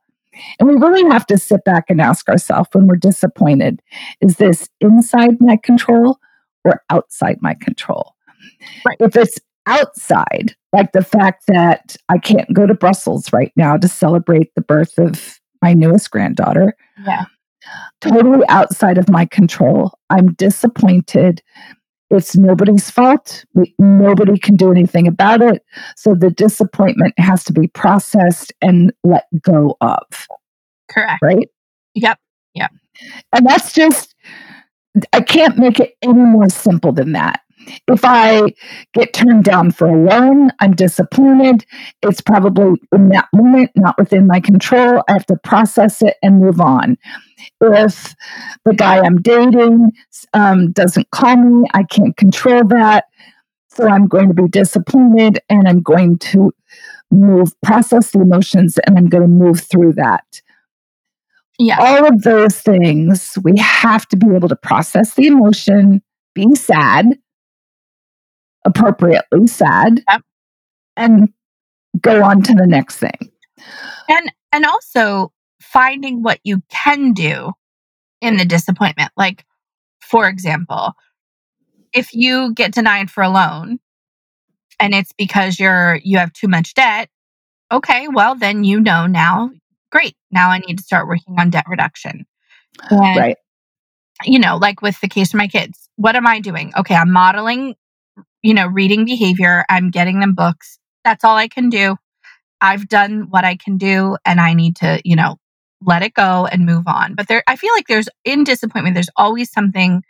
And 0.60 0.68
we 0.68 0.76
really 0.76 1.04
have 1.12 1.28
to 1.28 1.38
sit 1.38 1.64
back 1.64 1.86
and 1.90 2.02
ask 2.02 2.28
ourselves 2.30 2.70
when 2.72 2.88
we're 2.88 2.96
disappointed, 2.96 3.82
is 4.22 4.38
this 4.38 4.68
inside 4.80 5.38
my 5.40 5.58
control 5.58 6.20
or 6.64 6.82
outside 6.90 7.38
my 7.42 7.54
control? 7.56 8.16
Right. 8.86 8.98
If 9.00 9.16
it's 9.16 9.40
outside, 9.66 10.56
like 10.74 10.92
the 10.92 11.04
fact 11.04 11.46
that 11.48 11.96
I 12.10 12.18
can't 12.18 12.52
go 12.54 12.66
to 12.66 12.74
Brussels 12.74 13.32
right 13.32 13.52
now 13.56 13.78
to 13.78 13.88
celebrate 13.88 14.54
the 14.56 14.62
birth 14.62 14.98
of 14.98 15.40
my 15.62 15.74
newest 15.74 16.12
granddaughter, 16.12 16.76
yeah, 17.06 17.26
totally 18.02 18.46
outside 18.50 18.98
of 18.98 19.10
my 19.10 19.26
control. 19.26 19.98
I'm 20.10 20.34
disappointed. 20.34 21.42
It's 22.10 22.36
nobody's 22.36 22.90
fault. 22.90 23.44
We, 23.54 23.74
nobody 23.80 24.38
can 24.38 24.56
do 24.56 24.70
anything 24.70 25.08
about 25.08 25.42
it. 25.42 25.64
So 25.96 26.14
the 26.14 26.30
disappointment 26.30 27.14
has 27.18 27.44
to 27.46 27.54
be 27.54 27.68
processed 27.68 28.54
and 28.62 28.94
let 29.04 29.26
go 29.42 29.78
of. 29.82 30.04
Correct. 30.92 31.22
Right. 31.24 31.50
Yep. 31.96 32.20
Yep. 32.54 32.72
And 33.32 33.48
that's 33.48 33.74
just, 33.74 34.14
I 35.12 35.22
can't 35.22 35.58
make 35.58 35.80
it 35.80 35.96
any 36.02 36.14
more 36.14 36.50
simple 36.50 36.92
than 36.92 37.14
that. 37.14 37.42
If 37.88 38.02
I 38.04 38.54
get 38.94 39.14
turned 39.14 39.46
down 39.46 39.72
for 39.72 39.88
a 39.88 39.96
loan, 39.96 40.52
I'm 40.60 40.74
disappointed. 40.74 41.66
It's 42.02 42.22
probably 42.22 42.80
in 42.92 43.10
that 43.10 43.28
moment 43.34 43.72
not 43.76 43.98
within 43.98 44.28
my 44.28 44.40
control. 44.40 45.02
I 45.08 45.14
have 45.14 45.26
to 45.28 45.38
process 45.38 46.02
it 46.02 46.18
and 46.22 46.40
move 46.40 46.60
on. 46.60 46.98
If 47.62 48.16
the 48.66 48.74
guy 48.74 49.00
I'm 49.00 49.22
dating 49.22 49.92
um, 50.34 50.72
doesn't 50.74 51.10
call 51.12 51.38
me, 51.38 51.68
I 51.74 51.84
can't 51.84 52.16
control 52.18 52.66
that. 52.68 53.06
So 53.70 53.88
I'm 53.88 54.08
going 54.08 54.28
to 54.28 54.34
be 54.36 54.48
disappointed 54.48 55.40
and 55.50 55.68
I'm 55.68 55.82
going 55.82 56.20
to 56.20 56.54
move, 57.12 57.54
process 57.62 58.12
the 58.12 58.22
emotions, 58.22 58.78
and 58.86 58.98
I'm 58.98 59.08
going 59.08 59.24
to 59.24 59.28
move 59.28 59.62
through 59.62 59.94
that. 59.94 60.42
Yeah. 61.66 61.78
All 61.80 62.06
of 62.06 62.24
those 62.24 62.60
things, 62.60 63.38
we 63.44 63.58
have 63.58 64.08
to 64.10 64.18
be 64.18 64.28
able 64.36 64.50
to 64.50 64.56
process 64.56 65.14
the 65.14 65.28
emotion, 65.28 66.02
be 66.36 66.56
sad, 66.56 67.06
appropriately 68.66 69.48
sad, 69.48 70.04
Yep. 70.10 70.22
and 70.98 71.30
go 72.02 72.24
on 72.24 72.42
to 72.44 72.54
the 72.54 72.68
next 72.68 72.98
thing. 72.98 73.32
And 74.10 74.32
and 74.52 74.66
also 74.66 75.32
finding 75.62 76.22
what 76.22 76.40
you 76.44 76.62
can 76.70 77.14
do 77.14 77.54
in 78.22 78.38
the 78.38 78.46
disappointment. 78.46 79.12
Like, 79.16 79.46
for 80.02 80.28
example, 80.28 80.94
if 81.94 82.14
you 82.14 82.54
get 82.54 82.74
denied 82.74 83.10
for 83.10 83.24
a 83.24 83.30
loan 83.30 83.80
and 84.80 84.94
it's 84.94 85.14
because 85.18 85.60
you're 85.60 86.00
you 86.04 86.18
have 86.18 86.34
too 86.34 86.48
much 86.48 86.74
debt, 86.74 87.10
okay, 87.72 88.08
well 88.10 88.36
then 88.36 88.64
you 88.64 88.80
know 88.82 89.08
now, 89.08 89.52
great. 89.92 90.16
Now 90.34 90.50
I 90.50 90.60
need 90.60 90.78
to 90.78 90.84
start 90.84 91.08
working 91.08 91.40
on 91.40 91.50
debt 91.50 91.66
reduction. 91.68 92.26
And 92.90 93.18
Right. 93.18 93.38
you 94.26 94.40
know, 94.40 94.58
like 94.58 94.82
with 94.82 95.00
the 95.02 95.08
case 95.08 95.34
of 95.34 95.38
my 95.38 95.48
kids, 95.48 95.90
what 95.96 96.16
am 96.16 96.28
I 96.28 96.40
doing? 96.40 96.72
Okay, 96.78 96.96
I'm 96.96 97.12
modeling, 97.12 97.76
you 98.42 98.54
know, 98.54 98.68
reading 98.68 99.06
behavior. 99.06 99.66
I'm 99.70 99.90
getting 99.92 100.20
them 100.20 100.34
books. 100.34 100.80
That's 101.04 101.24
all 101.24 101.36
I 101.38 101.48
can 101.48 101.70
do. 101.70 101.98
I've 102.62 102.88
done 102.88 103.28
what 103.30 103.44
I 103.44 103.58
can 103.58 103.78
do 103.78 104.18
and 104.26 104.40
I 104.40 104.54
need 104.54 104.78
to, 104.78 105.02
you 105.04 105.16
know, 105.16 105.38
let 105.82 106.02
it 106.02 106.14
go 106.14 106.46
and 106.46 106.66
move 106.66 106.88
on. 106.88 107.16
But 107.16 107.28
there, 107.28 107.44
I 107.48 107.58
feel 107.58 107.74
like 107.74 107.88
there's 107.88 108.08
in 108.24 108.44
disappointment, 108.46 108.94
there's 108.94 109.10
always 109.18 109.52
something 109.52 110.04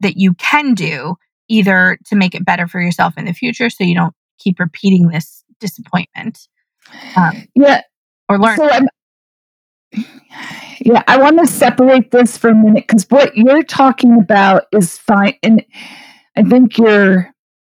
that 0.00 0.16
you 0.16 0.34
can 0.34 0.74
do 0.74 1.16
either 1.48 1.98
to 2.06 2.16
make 2.16 2.34
it 2.34 2.44
better 2.44 2.66
for 2.66 2.80
yourself 2.80 3.14
in 3.18 3.26
the 3.26 3.34
future 3.34 3.68
so 3.68 3.84
you 3.84 3.94
don't 3.94 4.14
keep 4.38 4.58
repeating 4.58 5.08
this 5.08 5.44
disappointment 5.60 6.48
um, 7.16 7.46
Yeah. 7.54 7.82
or 8.28 8.38
learn. 8.38 8.56
So 8.56 8.68
I'm, 8.70 8.88
yeah, 10.80 11.02
I 11.06 11.18
want 11.18 11.38
to 11.38 11.46
separate 11.46 12.10
this 12.10 12.36
for 12.36 12.50
a 12.50 12.54
minute 12.54 12.86
because 12.86 13.06
what 13.08 13.36
you're 13.36 13.62
talking 13.62 14.18
about 14.18 14.64
is 14.72 14.98
fine. 14.98 15.34
And 15.42 15.64
I 16.36 16.42
think 16.42 16.78
you're 16.78 17.32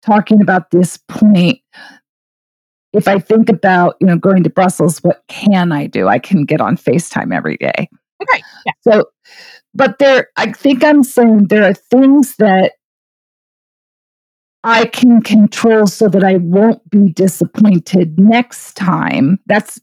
talking 0.05 0.41
about 0.41 0.71
this 0.71 0.99
point. 1.09 1.61
If 2.93 3.09
I 3.09 3.19
think 3.19 3.49
about, 3.49 3.97
you 4.01 4.07
know, 4.07 4.17
going 4.17 4.45
to 4.45 4.51
Brussels, 4.51 4.99
what 4.99 5.23
can 5.29 5.73
I 5.73 5.87
do? 5.87 6.07
I 6.07 6.19
can 6.19 6.45
get 6.45 6.61
on 6.61 6.77
FaceTime 6.77 7.35
every 7.35 7.57
day. 7.57 7.89
okay. 8.23 8.43
Yeah. 8.65 8.73
So, 8.83 9.07
but 9.75 9.99
there, 9.99 10.29
I 10.37 10.53
think 10.53 10.85
I'm 10.85 11.03
saying 11.03 11.49
there 11.49 11.65
are 11.65 11.75
things 11.75 12.37
that 12.37 12.73
I 14.65 14.87
can 14.87 15.21
control 15.23 15.87
so 15.87 16.09
that 16.09 16.25
I 16.25 16.37
won't 16.39 16.89
be 16.91 17.11
disappointed 17.13 18.19
next 18.19 18.75
time. 18.77 19.39
That's 19.47 19.79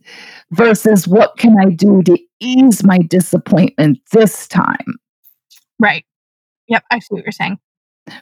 versus 0.51 1.07
what 1.07 1.37
can 1.37 1.55
I 1.59 1.69
do 1.69 2.01
to 2.03 2.17
ease 2.39 2.83
my 2.83 2.97
disappointment 2.97 3.99
this 4.11 4.47
time, 4.47 4.99
Right. 5.79 6.05
Yep. 6.67 6.83
I 6.91 6.99
see 6.99 7.07
what 7.09 7.23
you're 7.23 7.31
saying. 7.31 7.57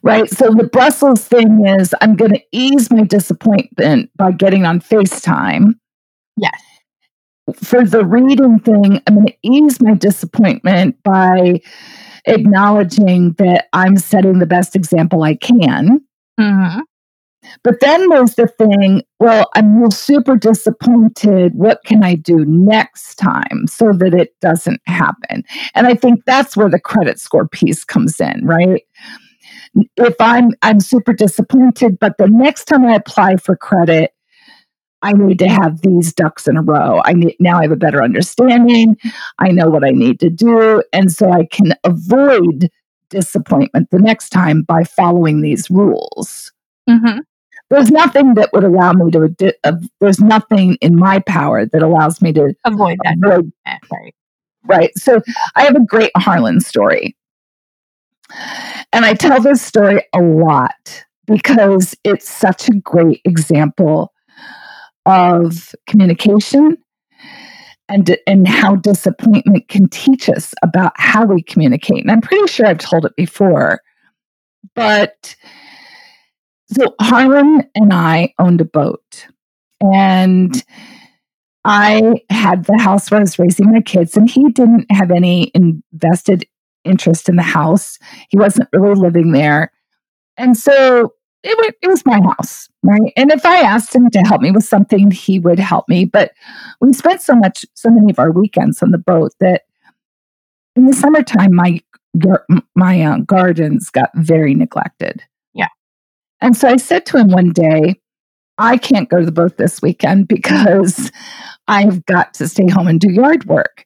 right? 0.03 0.29
So 0.29 0.49
the 0.51 0.63
Brussels 0.63 1.25
thing 1.25 1.65
is 1.65 1.93
I'm 2.01 2.15
going 2.15 2.31
to 2.33 2.41
ease 2.51 2.89
my 2.91 3.03
disappointment 3.03 4.09
by 4.15 4.31
getting 4.31 4.65
on 4.65 4.79
FaceTime. 4.79 5.75
Yes. 6.37 6.61
For 7.55 7.83
the 7.85 8.05
reading 8.05 8.59
thing, 8.59 9.01
I'm 9.07 9.15
going 9.15 9.27
to 9.27 9.37
ease 9.43 9.81
my 9.81 9.93
disappointment 9.93 11.01
by 11.03 11.61
acknowledging 12.25 13.33
that 13.33 13.67
I'm 13.73 13.97
setting 13.97 14.39
the 14.39 14.45
best 14.45 14.75
example 14.75 15.23
I 15.23 15.35
can. 15.35 16.01
Hmm 16.39 16.79
But 17.63 17.79
then 17.81 18.09
there's 18.09 18.35
the 18.35 18.47
thing, 18.47 19.03
well, 19.19 19.49
I'm 19.55 19.91
super 19.91 20.37
disappointed. 20.37 21.53
What 21.55 21.79
can 21.85 22.03
I 22.03 22.15
do 22.15 22.45
next 22.45 23.15
time 23.15 23.67
so 23.67 23.93
that 23.93 24.13
it 24.13 24.35
doesn't 24.41 24.81
happen? 24.87 25.43
And 25.75 25.87
I 25.87 25.95
think 25.95 26.23
that's 26.25 26.57
where 26.57 26.69
the 26.69 26.79
credit 26.79 27.19
score 27.19 27.47
piece 27.47 27.83
comes 27.85 28.19
in, 28.21 28.41
right? 28.45 28.83
If 29.97 30.15
I'm 30.19 30.51
I'm 30.61 30.79
super 30.79 31.13
disappointed, 31.13 31.99
but 31.99 32.17
the 32.17 32.27
next 32.27 32.65
time 32.65 32.85
I 32.85 32.95
apply 32.95 33.37
for 33.37 33.55
credit, 33.55 34.11
I 35.01 35.13
need 35.13 35.39
to 35.39 35.47
have 35.47 35.81
these 35.81 36.13
ducks 36.13 36.47
in 36.47 36.57
a 36.57 36.61
row. 36.61 37.01
I 37.05 37.13
need 37.13 37.35
now 37.39 37.59
I 37.59 37.63
have 37.63 37.71
a 37.71 37.77
better 37.77 38.03
understanding. 38.03 38.97
I 39.39 39.49
know 39.51 39.69
what 39.69 39.85
I 39.85 39.91
need 39.91 40.19
to 40.21 40.29
do. 40.29 40.83
And 40.93 41.11
so 41.11 41.31
I 41.31 41.45
can 41.45 41.73
avoid 41.85 42.69
disappointment 43.09 43.89
the 43.91 43.99
next 43.99 44.29
time 44.29 44.61
by 44.63 44.83
following 44.83 45.41
these 45.41 45.69
rules 45.69 46.51
hmm 46.89 47.19
there's 47.69 47.91
nothing 47.91 48.33
that 48.33 48.49
would 48.53 48.63
allow 48.63 48.93
me 48.93 49.11
to 49.11 49.53
uh, 49.63 49.73
there's 49.99 50.19
nothing 50.19 50.75
in 50.81 50.95
my 50.95 51.19
power 51.19 51.65
that 51.67 51.83
allows 51.83 52.21
me 52.21 52.33
to 52.33 52.53
Avoid 52.65 52.97
that. 53.03 53.17
avoid 53.23 53.51
Right. 53.91 54.13
right 54.65 54.97
so 54.97 55.21
i 55.55 55.63
have 55.63 55.75
a 55.75 55.85
great 55.85 56.11
harlan 56.15 56.59
story 56.61 57.15
and 58.93 59.05
i 59.05 59.13
tell 59.13 59.41
this 59.41 59.61
story 59.61 60.03
a 60.13 60.19
lot 60.21 61.03
because 61.25 61.95
it's 62.03 62.27
such 62.29 62.67
a 62.69 62.73
great 62.73 63.21
example 63.25 64.11
of 65.05 65.73
communication 65.87 66.77
and 67.89 68.17
and 68.27 68.47
how 68.47 68.75
disappointment 68.75 69.67
can 69.67 69.89
teach 69.89 70.29
us 70.29 70.53
about 70.63 70.93
how 70.95 71.25
we 71.25 71.41
communicate. 71.41 72.01
And 72.01 72.11
i'm 72.11 72.21
pretty 72.21 72.47
sure 72.47 72.65
i've 72.65 72.77
told 72.77 73.05
it 73.05 73.15
before 73.15 73.81
but 74.75 75.35
so 76.71 76.95
Harlan 77.01 77.63
and 77.75 77.91
I 77.93 78.33
owned 78.39 78.61
a 78.61 78.65
boat, 78.65 79.27
and 79.81 80.63
I 81.65 82.21
had 82.29 82.65
the 82.65 82.77
house 82.77 83.09
where 83.09 83.19
I 83.19 83.23
was 83.23 83.39
raising 83.39 83.71
my 83.71 83.81
kids, 83.81 84.15
and 84.15 84.29
he 84.29 84.49
didn't 84.51 84.85
have 84.91 85.11
any 85.11 85.51
invested 85.55 86.45
interest 86.85 87.27
in 87.27 87.35
the 87.35 87.43
house. 87.43 87.97
He 88.29 88.37
wasn't 88.37 88.69
really 88.73 88.99
living 88.99 89.31
there, 89.31 89.71
and 90.37 90.55
so 90.55 91.13
it, 91.43 91.75
it 91.81 91.87
was 91.87 92.05
my 92.05 92.21
house, 92.21 92.68
right? 92.83 93.13
And 93.17 93.31
if 93.31 93.45
I 93.45 93.61
asked 93.61 93.93
him 93.93 94.09
to 94.11 94.19
help 94.19 94.41
me 94.41 94.51
with 94.51 94.63
something, 94.63 95.11
he 95.11 95.39
would 95.39 95.59
help 95.59 95.87
me. 95.89 96.05
But 96.05 96.31
we 96.81 96.93
spent 96.93 97.21
so 97.21 97.35
much, 97.35 97.65
so 97.73 97.89
many 97.89 98.11
of 98.11 98.19
our 98.19 98.31
weekends 98.31 98.81
on 98.81 98.91
the 98.91 98.97
boat 98.97 99.33
that 99.39 99.63
in 100.75 100.85
the 100.85 100.93
summertime, 100.93 101.53
my 101.53 101.81
my 102.75 103.01
uh, 103.01 103.17
gardens 103.19 103.89
got 103.91 104.09
very 104.15 104.55
neglected. 104.55 105.21
Yeah. 105.53 105.67
And 106.41 106.57
so 106.57 106.67
I 106.67 106.77
said 106.77 107.05
to 107.07 107.17
him 107.17 107.27
one 107.27 107.51
day, 107.51 107.99
I 108.57 108.77
can't 108.77 109.09
go 109.09 109.19
to 109.19 109.25
the 109.25 109.31
boat 109.31 109.57
this 109.57 109.81
weekend 109.81 110.27
because 110.27 111.11
I've 111.67 112.05
got 112.07 112.33
to 112.35 112.47
stay 112.47 112.67
home 112.67 112.87
and 112.87 112.99
do 112.99 113.11
yard 113.11 113.45
work. 113.45 113.85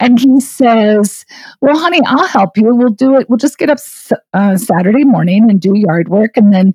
And 0.00 0.18
he 0.18 0.40
says, 0.40 1.24
Well, 1.60 1.78
honey, 1.78 2.00
I'll 2.04 2.26
help 2.26 2.56
you. 2.56 2.74
We'll 2.74 2.90
do 2.90 3.16
it. 3.16 3.30
We'll 3.30 3.38
just 3.38 3.58
get 3.58 3.70
up 3.70 3.78
uh, 4.34 4.56
Saturday 4.56 5.04
morning 5.04 5.48
and 5.48 5.60
do 5.60 5.78
yard 5.78 6.08
work, 6.08 6.36
and 6.36 6.52
then 6.52 6.74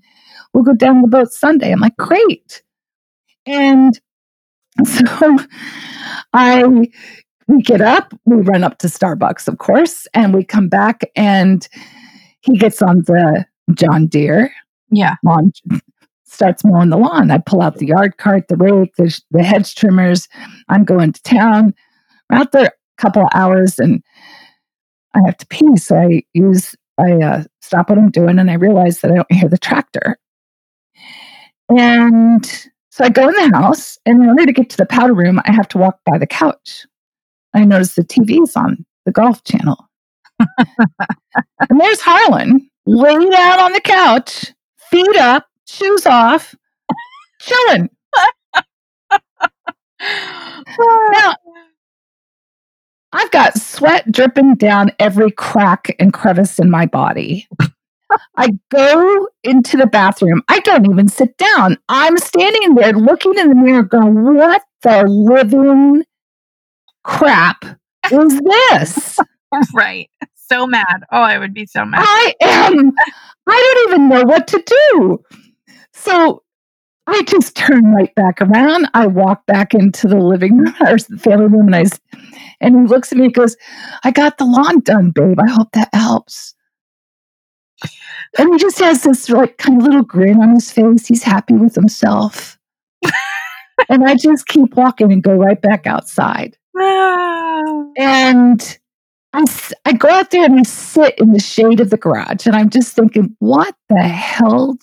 we'll 0.54 0.64
go 0.64 0.74
down 0.74 1.02
the 1.02 1.08
boat 1.08 1.32
Sunday. 1.32 1.72
I'm 1.72 1.80
like, 1.80 1.98
Great. 1.98 2.62
And 3.46 4.00
so 4.86 5.38
I 6.34 6.64
we 7.48 7.62
get 7.62 7.82
up, 7.82 8.14
we 8.26 8.38
run 8.38 8.64
up 8.64 8.78
to 8.80 8.88
Starbucks, 8.88 9.48
of 9.48 9.58
course, 9.58 10.06
and 10.14 10.34
we 10.34 10.44
come 10.44 10.68
back 10.68 11.02
and 11.16 11.68
he 12.42 12.58
gets 12.58 12.82
on 12.82 13.00
the 13.08 13.46
John 13.74 14.08
Deere 14.08 14.52
Yeah. 14.92 15.16
lawn 15.24 15.52
starts 16.26 16.64
mowing 16.66 16.90
the 16.90 16.98
lawn. 16.98 17.32
I 17.32 17.38
pull 17.38 17.62
out 17.62 17.78
the 17.78 17.88
yard 17.88 18.18
cart, 18.18 18.50
the 18.50 18.58
rake, 18.58 18.94
the, 18.98 19.18
the 19.32 19.44
hedge 19.44 19.76
trimmers. 19.76 20.28
I'm 20.68 20.84
going 20.84 21.14
to 21.14 21.24
town. 21.24 21.74
We're 22.30 22.40
out 22.40 22.52
there 22.52 22.66
a 22.68 23.02
couple 23.02 23.24
of 23.24 23.30
hours 23.34 23.80
and 23.80 24.04
I 25.16 25.22
have 25.26 25.38
to 25.38 25.48
pee. 25.48 25.78
So 25.78 25.96
I 25.98 26.24
use, 26.34 26.76
I 26.98 27.14
uh, 27.14 27.44
stop 27.62 27.90
what 27.90 27.98
I'm 27.98 28.12
doing 28.12 28.40
and 28.40 28.52
I 28.52 28.56
realize 28.56 29.00
that 29.00 29.12
I 29.12 29.16
don't 29.16 29.32
hear 29.32 29.48
the 29.50 29.58
tractor. 29.58 30.18
And 31.70 32.46
so 32.90 33.04
I 33.04 33.10
go 33.10 33.28
in 33.28 33.36
the 33.36 33.58
house 33.58 33.98
and 34.06 34.24
in 34.24 34.30
order 34.30 34.46
to 34.46 34.54
get 34.54 34.70
to 34.72 34.78
the 34.78 34.86
powder 34.86 35.14
room, 35.14 35.40
I 35.46 35.52
have 35.52 35.68
to 35.70 35.78
walk 35.78 36.00
by 36.06 36.18
the 36.18 36.28
couch. 36.28 36.86
I 37.54 37.66
notice 37.66 37.96
the 37.96 38.04
TV's 38.04 38.56
on 38.56 38.86
the 39.06 39.12
golf 39.12 39.44
channel. 39.44 39.88
and 40.58 41.80
there's 41.80 42.02
Harlan 42.02 42.70
laid 42.86 43.34
out 43.34 43.60
on 43.60 43.74
the 43.74 43.82
couch, 43.82 44.54
feet 44.90 45.16
up, 45.18 45.46
shoes 45.68 46.06
off, 46.06 46.56
chilling. 47.42 47.90
now, 50.02 51.36
I've 53.14 53.32
got 53.32 53.58
sweat 53.58 54.12
dripping 54.12 54.56
down 54.56 54.92
every 55.00 55.32
crack 55.32 55.96
and 56.00 56.14
crevice 56.14 56.60
in 56.60 56.70
my 56.70 56.86
body. 56.86 57.48
I 58.38 58.50
go 58.70 59.28
into 59.44 59.78
the 59.78 59.88
bathroom. 59.88 60.42
I 60.48 60.60
don't 60.60 60.90
even 60.90 61.08
sit 61.08 61.38
down. 61.38 61.78
I'm 61.90 62.18
standing 62.18 62.76
there 62.76 62.94
looking 62.94 63.38
in 63.38 63.50
the 63.50 63.56
mirror, 63.56 63.84
going, 63.84 64.36
What 64.36 64.64
the 64.84 65.04
living 65.08 66.04
crap 67.04 67.66
is 68.12 68.40
this? 68.40 69.18
right. 69.74 70.10
So 70.36 70.66
mad. 70.66 71.04
Oh, 71.12 71.22
I 71.22 71.38
would 71.38 71.54
be 71.54 71.66
so 71.66 71.84
mad. 71.86 72.02
I 72.02 72.34
am. 72.42 72.92
I 73.48 73.74
don't 73.76 73.90
even 73.90 74.10
know 74.10 74.24
what 74.24 74.48
to 74.48 74.64
do. 74.66 75.24
So 75.94 76.44
I 77.08 77.22
just 77.24 77.56
turn 77.56 77.94
right 77.94 78.14
back 78.16 78.42
around. 78.42 78.90
I 78.94 79.08
walk 79.08 79.46
back 79.46 79.74
into 79.74 80.08
the 80.08 80.18
living 80.18 80.58
room 80.58 80.74
or 80.82 80.98
the 80.98 81.18
family 81.18 81.48
room, 81.48 81.74
and 81.74 81.76
I 81.76 81.86
and 82.60 82.76
he 82.76 82.88
looks 82.88 83.12
at 83.12 83.18
me 83.18 83.26
and 83.26 83.34
goes, 83.34 83.56
"I 84.04 84.12
got 84.12 84.38
the 84.38 84.46
lawn 84.46 84.82
done, 84.82 85.12
babe. 85.12 85.40
I 85.40 85.50
hope 85.50 85.72
that 85.74 85.90
helps." 85.94 86.54
And 88.38 88.54
he 88.54 88.60
just 88.60 88.80
has 88.80 89.04
this 89.04 89.30
like 89.30 89.58
kind 89.58 89.82
of 89.82 89.88
little 89.88 90.04
grin 90.04 90.42
on 90.42 90.56
his 90.56 90.72
face. 90.72 91.08
He's 91.08 91.24
happy 91.24 91.56
with 91.56 91.76
himself. 91.76 92.58
and 93.90 94.04
I 94.06 94.16
just 94.16 94.48
keep 94.48 94.76
walking 94.76 95.12
and 95.12 95.24
go 95.24 95.36
right 95.36 95.62
back 95.62 95.88
outside. 95.88 96.58
Ah. 96.80 97.86
and 97.98 98.78
I, 99.34 99.44
I 99.86 99.94
go 99.94 100.10
out 100.10 100.30
there 100.30 100.46
and 100.46 100.60
I 100.60 100.64
sit 100.64 101.18
in 101.18 101.34
the 101.34 101.40
shade 101.40 101.80
of 101.80 101.90
the 101.90 101.98
garage 101.98 102.46
and 102.46 102.56
I'm 102.56 102.70
just 102.70 102.96
thinking, 102.96 103.36
what 103.40 103.76
the 103.90 104.02
hell? 104.02 104.78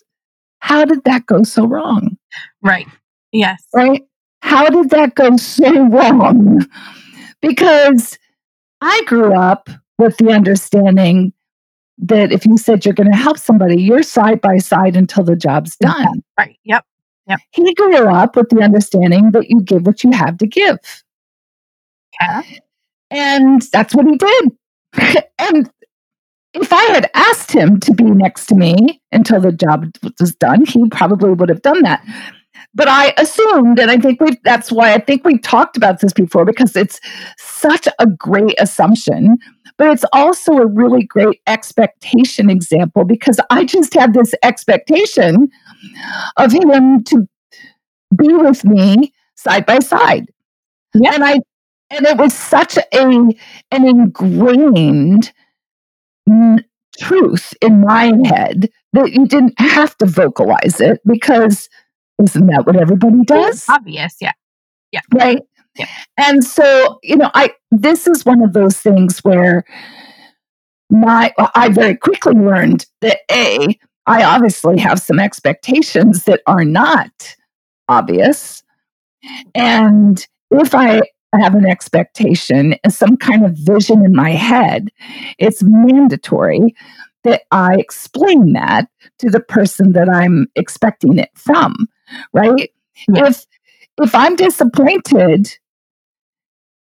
How 0.58 0.84
did 0.84 1.04
that 1.04 1.26
go 1.26 1.42
so 1.42 1.66
wrong? 1.66 2.16
Right. 2.62 2.86
Yes. 3.32 3.62
Right. 3.74 4.02
How 4.42 4.68
did 4.68 4.90
that 4.90 5.14
go 5.14 5.36
so 5.36 5.86
wrong? 5.88 6.66
Because 7.40 8.18
I 8.80 9.02
grew 9.06 9.34
up 9.34 9.68
with 9.98 10.16
the 10.16 10.30
understanding 10.30 11.33
that 11.98 12.32
if 12.32 12.44
you 12.44 12.58
said 12.58 12.84
you're 12.84 12.94
going 12.94 13.10
to 13.10 13.16
help 13.16 13.38
somebody, 13.38 13.80
you're 13.80 14.02
side 14.02 14.40
by 14.40 14.58
side 14.58 14.96
until 14.96 15.24
the 15.24 15.36
job's 15.36 15.76
done. 15.76 16.22
Right. 16.38 16.58
Yep. 16.64 16.84
Yep. 17.28 17.40
He 17.50 17.74
grew 17.74 17.96
up 17.96 18.36
with 18.36 18.50
the 18.50 18.60
understanding 18.60 19.30
that 19.30 19.48
you 19.48 19.60
give 19.62 19.86
what 19.86 20.04
you 20.04 20.12
have 20.12 20.38
to 20.38 20.46
give. 20.46 20.78
Okay. 22.22 22.60
And 23.10 23.62
that's 23.72 23.94
what 23.94 24.06
he 24.06 24.16
did. 24.16 25.24
and 25.38 25.70
if 26.54 26.72
I 26.72 26.82
had 26.84 27.10
asked 27.14 27.52
him 27.52 27.80
to 27.80 27.92
be 27.92 28.04
next 28.04 28.46
to 28.46 28.54
me 28.54 29.00
until 29.12 29.40
the 29.40 29.52
job 29.52 29.90
was 30.20 30.34
done, 30.36 30.64
he 30.64 30.88
probably 30.88 31.32
would 31.32 31.48
have 31.48 31.62
done 31.62 31.82
that. 31.82 32.04
But 32.74 32.88
I 32.88 33.14
assumed, 33.18 33.78
and 33.78 33.90
I 33.90 33.98
think 33.98 34.20
we 34.20 34.38
that's 34.44 34.72
why 34.72 34.94
I 34.94 34.98
think 34.98 35.24
we 35.24 35.38
talked 35.38 35.76
about 35.76 36.00
this 36.00 36.12
before 36.12 36.44
because 36.44 36.76
it's 36.76 37.00
such 37.38 37.88
a 37.98 38.06
great 38.06 38.54
assumption, 38.58 39.36
but 39.76 39.88
it's 39.88 40.04
also 40.12 40.52
a 40.58 40.66
really 40.66 41.04
great 41.04 41.40
expectation 41.46 42.50
example 42.50 43.04
because 43.04 43.40
I 43.50 43.64
just 43.64 43.94
had 43.94 44.14
this 44.14 44.34
expectation 44.42 45.48
of 46.36 46.52
him 46.52 47.04
to 47.04 47.28
be 48.16 48.32
with 48.32 48.64
me 48.64 49.12
side 49.36 49.66
by 49.66 49.80
side. 49.80 50.26
Yeah. 50.94 51.14
And 51.14 51.24
I 51.24 51.40
and 51.90 52.06
it 52.06 52.16
was 52.16 52.34
such 52.34 52.76
a 52.76 53.02
an 53.02 53.32
ingrained 53.70 55.32
n- 56.28 56.64
truth 56.98 57.54
in 57.60 57.80
my 57.80 58.12
head 58.26 58.70
that 58.92 59.12
you 59.12 59.26
didn't 59.26 59.58
have 59.58 59.96
to 59.98 60.06
vocalize 60.06 60.80
it 60.80 61.00
because 61.06 61.68
isn't 62.22 62.46
that 62.46 62.66
what 62.66 62.76
everybody 62.76 63.22
does? 63.24 63.56
It's 63.56 63.70
obvious, 63.70 64.16
yeah. 64.20 64.32
Yeah. 64.92 65.00
Right. 65.12 65.42
Yeah. 65.76 65.88
And 66.16 66.44
so, 66.44 66.98
you 67.02 67.16
know, 67.16 67.30
I 67.34 67.50
this 67.70 68.06
is 68.06 68.24
one 68.24 68.42
of 68.42 68.52
those 68.52 68.78
things 68.78 69.18
where 69.20 69.64
my 70.90 71.32
I 71.54 71.68
very 71.70 71.96
quickly 71.96 72.34
learned 72.34 72.86
that 73.00 73.18
A, 73.30 73.78
I 74.06 74.22
obviously 74.22 74.78
have 74.78 75.00
some 75.00 75.18
expectations 75.18 76.24
that 76.24 76.42
are 76.46 76.64
not 76.64 77.34
obvious. 77.88 78.62
And 79.54 80.24
if 80.50 80.74
I 80.74 81.02
have 81.34 81.54
an 81.54 81.66
expectation, 81.66 82.76
some 82.88 83.16
kind 83.16 83.44
of 83.44 83.56
vision 83.56 84.04
in 84.04 84.14
my 84.14 84.30
head, 84.30 84.90
it's 85.38 85.62
mandatory 85.64 86.74
that 87.24 87.42
I 87.50 87.76
explain 87.76 88.52
that 88.52 88.88
to 89.18 89.30
the 89.30 89.40
person 89.40 89.92
that 89.92 90.08
I'm 90.08 90.46
expecting 90.54 91.18
it 91.18 91.30
from, 91.34 91.88
right? 92.32 92.70
If 93.08 93.46
if 94.00 94.14
I'm 94.14 94.36
disappointed 94.36 95.56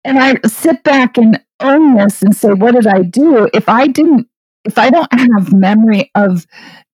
and 0.03 0.19
I 0.19 0.35
sit 0.47 0.83
back 0.83 1.17
and 1.17 1.41
own 1.59 1.95
this 1.95 2.21
and 2.21 2.35
say, 2.35 2.53
what 2.53 2.73
did 2.73 2.87
I 2.87 3.03
do? 3.03 3.49
If 3.53 3.69
I 3.69 3.87
didn't, 3.87 4.27
if 4.65 4.77
I 4.77 4.89
don't 4.89 5.11
have 5.13 5.53
memory 5.53 6.11
of 6.15 6.45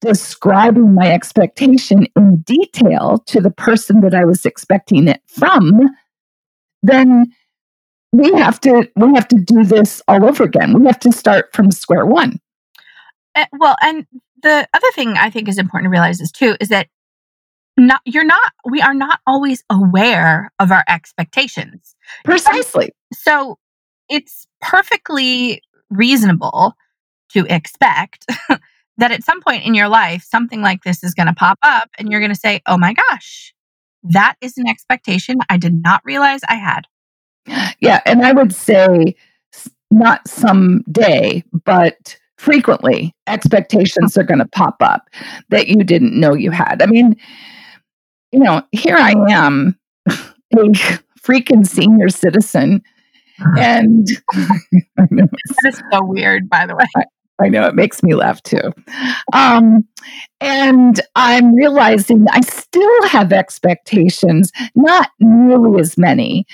describing 0.01 0.93
my 0.93 1.11
expectation 1.11 2.07
in 2.15 2.37
detail 2.37 3.23
to 3.27 3.41
the 3.41 3.51
person 3.51 4.01
that 4.01 4.13
I 4.13 4.25
was 4.25 4.45
expecting 4.45 5.07
it 5.07 5.21
from, 5.27 5.81
then 6.83 7.33
we 8.11 8.31
have 8.33 8.59
to 8.61 8.89
we 8.95 9.13
have 9.15 9.27
to 9.29 9.35
do 9.37 9.63
this 9.63 10.01
all 10.07 10.25
over 10.25 10.43
again. 10.43 10.79
We 10.79 10.85
have 10.85 10.99
to 10.99 11.11
start 11.11 11.53
from 11.53 11.71
square 11.71 12.05
one. 12.05 12.39
Uh, 13.37 13.45
well, 13.53 13.75
and 13.81 14.05
the 14.41 14.67
other 14.73 14.87
thing 14.95 15.15
I 15.17 15.29
think 15.29 15.47
is 15.47 15.57
important 15.57 15.85
to 15.85 15.91
realize 15.91 16.19
is 16.19 16.31
too 16.31 16.55
is 16.59 16.69
that 16.69 16.87
not 17.77 18.01
you're 18.05 18.25
not 18.25 18.51
we 18.65 18.81
are 18.81 18.93
not 18.93 19.19
always 19.27 19.63
aware 19.69 20.51
of 20.59 20.71
our 20.71 20.83
expectations. 20.89 21.95
Precisely. 22.25 22.91
So 23.13 23.59
it's 24.09 24.47
perfectly 24.61 25.61
reasonable 25.89 26.73
to 27.33 27.45
expect 27.53 28.25
that 28.97 29.11
at 29.11 29.23
some 29.23 29.41
point 29.41 29.65
in 29.65 29.75
your 29.75 29.87
life 29.87 30.23
something 30.23 30.61
like 30.61 30.83
this 30.83 31.03
is 31.03 31.13
going 31.13 31.27
to 31.27 31.33
pop 31.33 31.59
up 31.61 31.89
and 31.99 32.09
you're 32.09 32.19
going 32.19 32.33
to 32.33 32.39
say, 32.39 32.61
"Oh 32.65 32.77
my 32.77 32.93
gosh, 32.93 33.53
that 34.03 34.35
is 34.41 34.57
an 34.57 34.67
expectation 34.67 35.37
I 35.49 35.57
did 35.57 35.79
not 35.83 36.01
realize 36.03 36.41
I 36.49 36.55
had." 36.55 36.87
Yeah, 37.79 38.01
and 38.05 38.25
I 38.25 38.33
would 38.33 38.53
say 38.53 39.15
not 39.91 40.27
some 40.27 40.83
day, 40.91 41.43
but 41.63 42.17
frequently 42.37 43.13
expectations 43.27 44.17
are 44.17 44.23
going 44.23 44.39
to 44.39 44.47
pop 44.47 44.77
up 44.81 45.09
that 45.49 45.67
you 45.67 45.83
didn't 45.83 46.17
know 46.17 46.33
you 46.33 46.51
had. 46.51 46.81
I 46.81 46.85
mean, 46.85 47.15
you 48.31 48.39
know, 48.39 48.61
here 48.71 48.97
I 48.97 49.13
am, 49.29 49.77
a 50.07 50.69
freaking 51.21 51.65
senior 51.65 52.09
citizen. 52.09 52.81
And 53.57 54.07
that 54.95 55.29
is 55.67 55.81
so 55.91 56.03
weird, 56.03 56.49
by 56.49 56.65
the 56.65 56.75
way. 56.75 56.85
I, 56.95 57.03
I 57.39 57.49
know 57.49 57.67
it 57.67 57.75
makes 57.75 58.01
me 58.01 58.15
laugh 58.15 58.41
too. 58.41 58.73
Um, 59.33 59.87
and 60.41 60.99
I'm 61.15 61.53
realizing 61.53 62.25
I 62.31 62.41
still 62.41 63.07
have 63.07 63.31
expectations, 63.31 64.51
not 64.75 65.09
nearly 65.19 65.79
as 65.79 65.97
many 65.97 66.45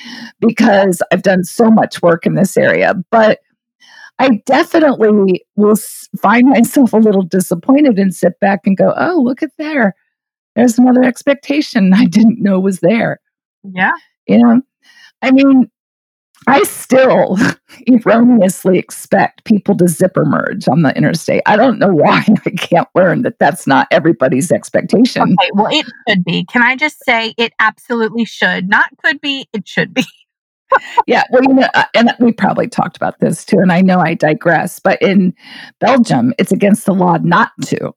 because 0.42 1.02
I've 1.12 1.22
done 1.22 1.46
so 1.46 1.70
much 1.70 2.02
work 2.02 2.26
in 2.26 2.36
this 2.36 2.58
area, 2.58 2.96
but 3.12 3.40
I 4.24 4.42
definitely 4.46 5.46
will 5.58 5.76
find 6.22 6.50
myself 6.50 6.94
a 6.94 6.98
little 6.98 7.24
disappointed 7.24 8.00
and 8.00 8.16
sit 8.16 8.40
back 8.40 8.62
and 8.66 8.78
go, 8.78 8.94
oh, 8.96 9.22
look 9.22 9.44
at 9.44 9.52
there. 9.58 9.96
There's 10.56 10.80
another 10.80 11.04
expectation 11.04 11.94
I 11.94 12.06
didn't 12.06 12.42
know 12.42 12.58
was 12.58 12.80
there. 12.80 13.20
Yeah. 13.64 13.92
You 14.26 14.38
know, 14.38 14.62
I 15.22 15.32
mean, 15.32 15.70
I 16.48 16.64
still 16.64 17.38
erroneously 17.88 18.78
expect 18.78 19.44
people 19.44 19.76
to 19.76 19.90
zipper 19.90 20.24
merge 20.24 20.70
on 20.70 20.84
the 20.84 20.96
interstate. 20.96 21.42
I 21.46 21.58
don't 21.58 21.78
know 21.78 21.94
why 21.94 22.26
I 22.46 22.50
can't 22.52 22.88
learn 22.96 23.24
that 23.24 23.40
that's 23.40 23.68
not 23.68 23.88
everybody's 23.92 24.54
expectation. 24.54 25.22
Okay, 25.24 25.50
well, 25.54 25.68
it 25.70 25.86
should 26.08 26.24
be. 26.24 26.46
Can 26.46 26.62
I 26.62 26.78
just 26.78 27.04
say 27.04 27.34
it 27.38 27.52
absolutely 27.60 28.24
should? 28.24 28.70
Not 28.70 28.90
could 29.04 29.20
be, 29.20 29.48
it 29.52 29.68
should 29.68 29.94
be. 29.94 30.06
Yeah, 31.08 31.24
well, 31.32 31.44
you 31.44 31.54
know, 31.54 31.68
uh, 31.74 31.86
and 31.96 32.14
we 32.20 32.32
probably 32.32 32.68
talked 32.68 32.98
about 32.98 33.20
this 33.20 33.46
too, 33.46 33.60
and 33.60 33.72
I 33.72 33.82
know 33.82 34.00
I 34.00 34.14
digress, 34.14 34.80
but 34.80 35.02
in 35.02 35.34
Belgium, 35.80 36.34
it's 36.38 36.52
against 36.52 36.86
the 36.86 36.94
law 36.94 37.18
not 37.18 37.52
to. 37.66 37.94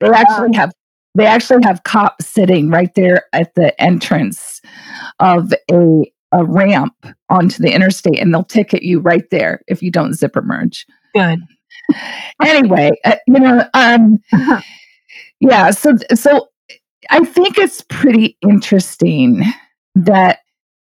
They 0.00 0.08
actually 0.08 0.56
have 0.56 0.72
they 1.16 1.26
actually 1.26 1.64
have 1.64 1.82
cops 1.82 2.26
sitting 2.26 2.70
right 2.70 2.94
there 2.94 3.24
at 3.32 3.54
the 3.54 3.78
entrance 3.80 4.60
of 5.18 5.52
a 5.70 6.12
a 6.32 6.44
ramp 6.44 6.94
onto 7.28 7.62
the 7.62 7.72
interstate 7.72 8.20
and 8.20 8.32
they'll 8.32 8.44
ticket 8.44 8.82
you 8.82 9.00
right 9.00 9.28
there 9.30 9.60
if 9.66 9.82
you 9.82 9.90
don't 9.90 10.14
zipper 10.14 10.42
merge. 10.42 10.86
Good. 11.14 11.40
anyway, 12.42 12.92
uh, 13.04 13.16
you 13.26 13.40
know, 13.40 13.64
um, 13.74 14.18
yeah. 15.40 15.70
So, 15.70 15.96
so 16.14 16.48
I 17.10 17.24
think 17.24 17.58
it's 17.58 17.84
pretty 17.88 18.36
interesting 18.42 19.42
that 19.94 20.40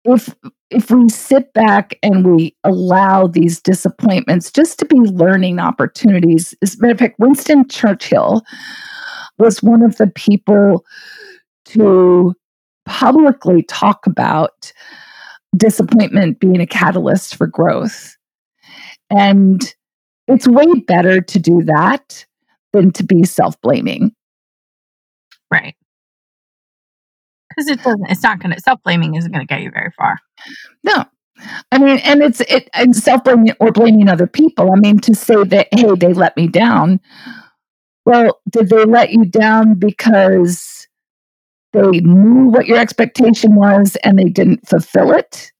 if 0.03 0.33
if 0.71 0.89
we 0.89 1.09
sit 1.09 1.51
back 1.53 1.99
and 2.01 2.25
we 2.25 2.55
allow 2.63 3.27
these 3.27 3.61
disappointments 3.61 4.51
just 4.51 4.79
to 4.79 4.85
be 4.85 4.97
learning 4.99 5.59
opportunities, 5.59 6.55
as 6.61 6.75
a 6.75 6.81
matter 6.81 6.93
of 6.93 6.99
fact, 6.99 7.19
Winston 7.19 7.67
Churchill 7.67 8.43
was 9.37 9.61
one 9.61 9.83
of 9.83 9.97
the 9.97 10.07
people 10.07 10.85
to 11.65 12.33
publicly 12.85 13.63
talk 13.63 14.07
about 14.07 14.71
disappointment 15.55 16.39
being 16.39 16.61
a 16.61 16.65
catalyst 16.67 17.35
for 17.35 17.47
growth. 17.47 18.15
And 19.09 19.61
it's 20.27 20.47
way 20.47 20.67
better 20.87 21.19
to 21.19 21.39
do 21.39 21.63
that 21.63 22.25
than 22.71 22.91
to 22.93 23.03
be 23.03 23.25
self 23.25 23.59
blaming. 23.61 24.15
Right. 25.51 25.75
Because 27.55 27.69
it 27.69 27.83
doesn't, 27.83 28.09
it's 28.09 28.23
not 28.23 28.39
going 28.39 28.53
to, 28.53 28.61
self 28.61 28.81
blaming 28.83 29.15
isn't 29.15 29.31
going 29.31 29.45
to 29.45 29.51
get 29.51 29.61
you 29.61 29.71
very 29.71 29.91
far. 29.97 30.17
No. 30.83 31.05
I 31.71 31.79
mean, 31.79 31.99
and 32.03 32.21
it's 32.21 32.41
it 32.41 32.69
and 32.73 32.95
self 32.95 33.23
blaming 33.23 33.53
or 33.59 33.71
blaming 33.71 34.07
other 34.07 34.27
people. 34.27 34.71
I 34.71 34.75
mean, 34.75 34.99
to 34.99 35.15
say 35.15 35.43
that, 35.43 35.67
hey, 35.71 35.95
they 35.95 36.13
let 36.13 36.37
me 36.37 36.47
down. 36.47 36.99
Well, 38.05 38.39
did 38.49 38.69
they 38.69 38.85
let 38.85 39.11
you 39.11 39.25
down 39.25 39.75
because 39.75 40.87
they 41.73 42.01
knew 42.01 42.49
what 42.49 42.67
your 42.67 42.77
expectation 42.77 43.55
was 43.55 43.95
and 44.03 44.19
they 44.19 44.29
didn't 44.29 44.67
fulfill 44.67 45.11
it 45.11 45.51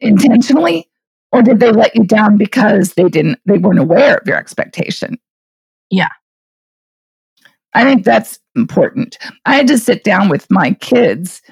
intentionally? 0.00 0.88
Or 1.32 1.42
did 1.42 1.60
they 1.60 1.72
let 1.72 1.96
you 1.96 2.04
down 2.04 2.36
because 2.36 2.92
they 2.94 3.08
didn't 3.08 3.40
they 3.46 3.58
weren't 3.58 3.78
aware 3.78 4.16
of 4.16 4.26
your 4.26 4.36
expectation? 4.36 5.18
Yeah. 5.90 6.08
I 7.74 7.84
think 7.84 8.04
that's 8.04 8.38
important. 8.54 9.18
I 9.46 9.54
had 9.54 9.66
to 9.68 9.78
sit 9.78 10.04
down 10.04 10.28
with 10.28 10.50
my 10.50 10.72
kids 10.74 11.42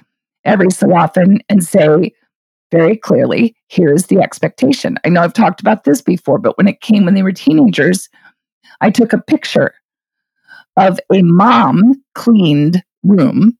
every 0.44 0.70
so 0.70 0.94
often 0.94 1.40
and 1.48 1.64
say 1.64 2.12
very 2.70 2.96
clearly, 2.96 3.56
here's 3.68 4.06
the 4.06 4.18
expectation. 4.18 4.96
I 5.04 5.08
know 5.08 5.22
I've 5.22 5.32
talked 5.32 5.60
about 5.60 5.84
this 5.84 6.02
before, 6.02 6.38
but 6.38 6.56
when 6.56 6.68
it 6.68 6.80
came 6.80 7.04
when 7.04 7.14
they 7.14 7.22
were 7.22 7.32
teenagers, 7.32 8.08
I 8.80 8.90
took 8.90 9.12
a 9.12 9.20
picture 9.22 9.74
of 10.76 11.00
a 11.12 11.22
mom 11.22 11.94
cleaned 12.14 12.82
room, 13.02 13.58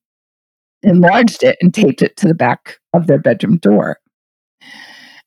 enlarged 0.83 1.43
it, 1.43 1.57
and 1.61 1.75
taped 1.75 2.03
it 2.03 2.17
to 2.19 2.29
the 2.29 2.35
back 2.35 2.79
of 2.93 3.07
their 3.07 3.19
bedroom 3.19 3.59
door. 3.59 3.99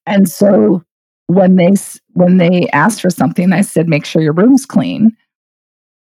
And 0.06 0.30
so 0.30 0.84
when 1.28 1.56
they 1.56 1.74
when 2.14 2.38
they 2.38 2.68
asked 2.70 3.02
for 3.02 3.10
something, 3.10 3.52
I 3.54 3.62
said, 3.62 3.90
"Make 3.90 4.06
sure 4.06 4.22
your 4.22 4.34
room's 4.34 4.66
clean." 4.66 5.16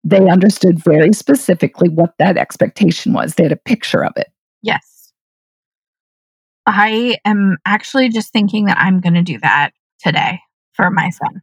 They 0.07 0.29
understood 0.29 0.81
very 0.83 1.11
specifically 1.13 1.89
what 1.89 2.13
that 2.19 2.37
expectation 2.37 3.11
was. 3.11 3.33
They 3.33 3.43
had 3.43 3.51
a 3.51 3.57
picture 3.57 4.05
of 4.05 4.13
it. 4.15 4.31
Yes. 4.61 5.11
I 6.67 7.17
am 7.25 7.57
actually 7.65 8.09
just 8.09 8.31
thinking 8.31 8.65
that 8.65 8.77
I'm 8.79 9.01
going 9.01 9.15
to 9.15 9.23
do 9.23 9.39
that 9.39 9.71
today 9.99 10.39
for 10.73 10.91
my 10.91 11.09
son. 11.09 11.41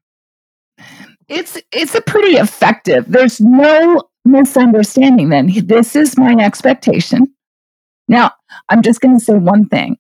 It's 1.29 1.59
it's 1.73 1.95
a 1.95 2.01
pretty 2.01 2.37
effective. 2.37 3.05
There's 3.09 3.41
no 3.41 4.03
misunderstanding 4.25 5.31
then. 5.31 5.51
This 5.67 5.97
is 5.97 6.17
my 6.17 6.35
expectation. 6.35 7.27
Now, 8.09 8.33
I'm 8.69 8.83
just 8.83 9.01
going 9.01 9.19
to 9.19 9.25
say 9.25 9.35
one 9.35 9.69
thing. 9.69 9.97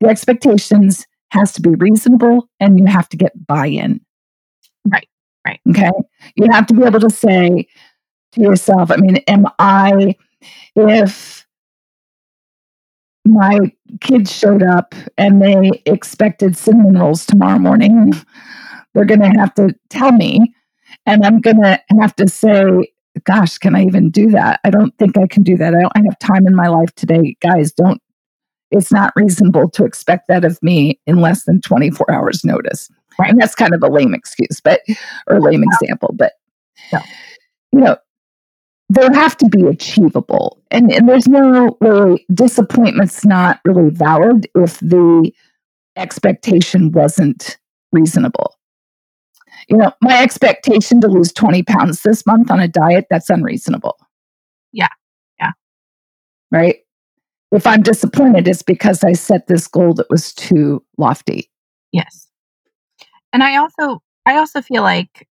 The 0.00 0.08
expectations 0.08 1.06
has 1.30 1.52
to 1.54 1.62
be 1.62 1.70
reasonable 1.70 2.48
and 2.60 2.78
you 2.78 2.86
have 2.86 3.08
to 3.08 3.16
get 3.16 3.46
buy-in. 3.46 4.00
Right. 4.84 5.08
Right. 5.46 5.60
Okay. 5.70 5.90
You 6.34 6.48
have 6.50 6.66
to 6.66 6.74
be 6.74 6.82
able 6.82 7.00
to 7.00 7.10
say 7.10 7.68
to 8.36 8.42
yourself, 8.42 8.90
I 8.90 8.96
mean, 8.96 9.16
am 9.28 9.46
I 9.58 10.14
if 10.74 11.46
my 13.24 13.58
kids 14.00 14.32
showed 14.32 14.62
up 14.62 14.94
and 15.18 15.42
they 15.42 15.82
expected 15.84 16.56
cinnamon 16.56 16.98
rolls 16.98 17.26
tomorrow 17.26 17.58
morning, 17.58 18.12
they're 18.94 19.04
going 19.04 19.20
to 19.20 19.38
have 19.38 19.52
to 19.54 19.74
tell 19.90 20.12
me 20.12 20.54
and 21.06 21.24
I'm 21.24 21.40
going 21.40 21.60
to 21.62 21.80
have 22.00 22.14
to 22.16 22.28
say, 22.28 22.92
gosh, 23.24 23.58
can 23.58 23.74
I 23.74 23.84
even 23.84 24.10
do 24.10 24.30
that? 24.30 24.60
I 24.64 24.70
don't 24.70 24.96
think 24.98 25.16
I 25.16 25.26
can 25.26 25.42
do 25.42 25.56
that. 25.56 25.74
I 25.74 25.80
don't 25.80 26.04
have 26.04 26.18
time 26.18 26.46
in 26.46 26.54
my 26.54 26.68
life 26.68 26.94
today. 26.94 27.36
Guys, 27.40 27.72
don't, 27.72 28.00
it's 28.70 28.92
not 28.92 29.12
reasonable 29.16 29.70
to 29.70 29.84
expect 29.84 30.28
that 30.28 30.44
of 30.44 30.62
me 30.62 31.00
in 31.06 31.20
less 31.20 31.44
than 31.44 31.60
24 31.60 32.10
hours 32.10 32.44
notice. 32.44 32.90
Right. 33.18 33.30
And 33.30 33.40
that's 33.40 33.54
kind 33.54 33.74
of 33.74 33.82
a 33.82 33.88
lame 33.88 34.14
excuse, 34.14 34.60
but, 34.60 34.80
or 35.26 35.40
lame 35.40 35.62
example, 35.62 36.14
but, 36.14 36.32
you 36.92 37.80
know, 37.80 37.96
they 38.88 39.06
have 39.14 39.36
to 39.38 39.48
be 39.48 39.66
achievable. 39.66 40.62
And, 40.70 40.92
and 40.92 41.08
there's 41.08 41.26
no 41.26 41.76
really, 41.80 42.26
disappointment's 42.32 43.24
not 43.24 43.60
really 43.64 43.90
valid 43.90 44.46
if 44.54 44.78
the 44.80 45.32
expectation 45.96 46.92
wasn't 46.92 47.58
reasonable 47.92 48.56
you 49.68 49.76
know, 49.76 49.92
my 50.00 50.22
expectation 50.22 51.00
to 51.00 51.08
lose 51.08 51.32
20 51.32 51.62
pounds 51.64 52.02
this 52.02 52.26
month 52.26 52.50
on 52.50 52.60
a 52.60 52.68
diet, 52.68 53.06
that's 53.10 53.30
unreasonable. 53.30 53.98
Yeah. 54.72 54.88
Yeah. 55.40 55.52
Right. 56.50 56.76
If 57.52 57.66
I'm 57.66 57.82
disappointed, 57.82 58.46
it's 58.48 58.62
because 58.62 59.02
I 59.02 59.12
set 59.12 59.46
this 59.46 59.66
goal 59.66 59.94
that 59.94 60.10
was 60.10 60.32
too 60.34 60.84
lofty. 60.98 61.50
Yes. 61.92 62.28
And 63.32 63.42
I 63.42 63.56
also, 63.56 64.02
I 64.24 64.36
also 64.36 64.60
feel 64.60 64.82
like 64.82 65.26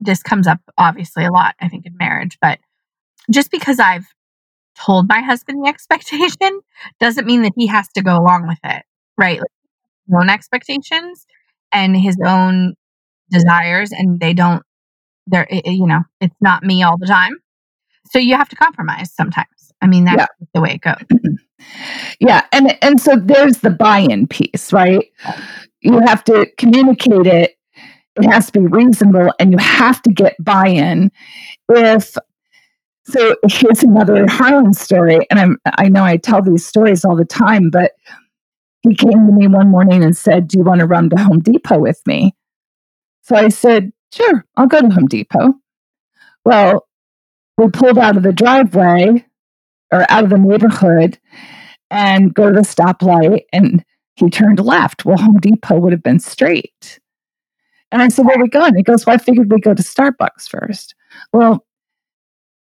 this 0.00 0.22
comes 0.22 0.46
up 0.46 0.60
obviously 0.78 1.24
a 1.24 1.30
lot, 1.30 1.54
I 1.60 1.68
think, 1.68 1.86
in 1.86 1.96
marriage, 1.96 2.38
but 2.40 2.58
just 3.30 3.50
because 3.50 3.78
I've 3.78 4.06
told 4.78 5.08
my 5.08 5.20
husband 5.20 5.64
the 5.64 5.68
expectation 5.74 6.60
doesn't 6.98 7.26
mean 7.26 7.42
that 7.42 7.52
he 7.56 7.66
has 7.66 7.88
to 7.94 8.02
go 8.02 8.16
along 8.16 8.46
with 8.46 8.58
it. 8.64 8.82
Right. 9.16 9.38
Like, 9.38 9.50
his 10.06 10.16
own 10.20 10.30
expectations 10.30 11.26
and 11.72 11.96
his 11.96 12.16
own 12.24 12.74
desires 13.30 13.92
and 13.92 14.20
they 14.20 14.34
don't 14.34 14.62
they're 15.26 15.46
you 15.50 15.86
know 15.86 16.00
it's 16.20 16.34
not 16.40 16.64
me 16.64 16.82
all 16.82 16.98
the 16.98 17.06
time 17.06 17.32
so 18.10 18.18
you 18.18 18.34
have 18.36 18.48
to 18.48 18.56
compromise 18.56 19.12
sometimes 19.12 19.72
i 19.80 19.86
mean 19.86 20.04
that's 20.04 20.18
yeah. 20.18 20.46
the 20.52 20.60
way 20.60 20.72
it 20.72 20.80
goes 20.80 21.38
yeah 22.20 22.44
and 22.52 22.76
and 22.82 23.00
so 23.00 23.16
there's 23.16 23.58
the 23.58 23.70
buy-in 23.70 24.26
piece 24.26 24.72
right 24.72 25.12
you 25.80 26.00
have 26.00 26.24
to 26.24 26.46
communicate 26.58 27.26
it 27.26 27.56
it 28.16 28.28
has 28.28 28.50
to 28.50 28.60
be 28.60 28.66
reasonable 28.66 29.32
and 29.38 29.52
you 29.52 29.58
have 29.58 30.02
to 30.02 30.10
get 30.10 30.34
buy-in 30.42 31.10
if 31.68 32.16
so 33.10 33.36
here's 33.48 33.82
another 33.82 34.26
Harlan 34.28 34.72
story 34.72 35.26
and 35.30 35.40
I'm 35.40 35.58
I 35.78 35.88
know 35.88 36.04
I 36.04 36.16
tell 36.16 36.42
these 36.42 36.66
stories 36.66 37.04
all 37.04 37.16
the 37.16 37.24
time 37.24 37.70
but 37.70 37.92
he 38.82 38.94
came 38.94 39.26
to 39.26 39.32
me 39.32 39.46
one 39.46 39.70
morning 39.70 40.02
and 40.02 40.16
said 40.16 40.48
do 40.48 40.58
you 40.58 40.64
want 40.64 40.80
to 40.80 40.86
run 40.86 41.10
to 41.10 41.16
Home 41.16 41.40
Depot 41.40 41.78
with 41.78 42.00
me 42.06 42.34
so 43.30 43.36
I 43.36 43.48
said, 43.48 43.92
sure, 44.12 44.44
I'll 44.56 44.66
go 44.66 44.80
to 44.80 44.88
Home 44.88 45.06
Depot. 45.06 45.54
Well, 46.44 46.86
we 47.56 47.68
pulled 47.68 47.96
out 47.96 48.16
of 48.16 48.24
the 48.24 48.32
driveway 48.32 49.24
or 49.92 50.04
out 50.10 50.24
of 50.24 50.30
the 50.30 50.38
neighborhood 50.38 51.16
and 51.90 52.34
go 52.34 52.48
to 52.50 52.54
the 52.56 52.62
stoplight 52.62 53.42
and 53.52 53.84
he 54.16 54.30
turned 54.30 54.58
left. 54.58 55.04
Well, 55.04 55.16
Home 55.18 55.38
Depot 55.38 55.78
would 55.78 55.92
have 55.92 56.02
been 56.02 56.18
straight. 56.18 56.98
And 57.92 58.02
I 58.02 58.08
said, 58.08 58.26
Where 58.26 58.36
are 58.36 58.42
we 58.42 58.48
going? 58.48 58.74
He 58.74 58.82
goes, 58.82 59.06
Well, 59.06 59.14
I 59.14 59.18
figured 59.18 59.48
we'd 59.50 59.62
go 59.62 59.74
to 59.74 59.82
Starbucks 59.82 60.48
first. 60.48 60.96
Well, 61.32 61.64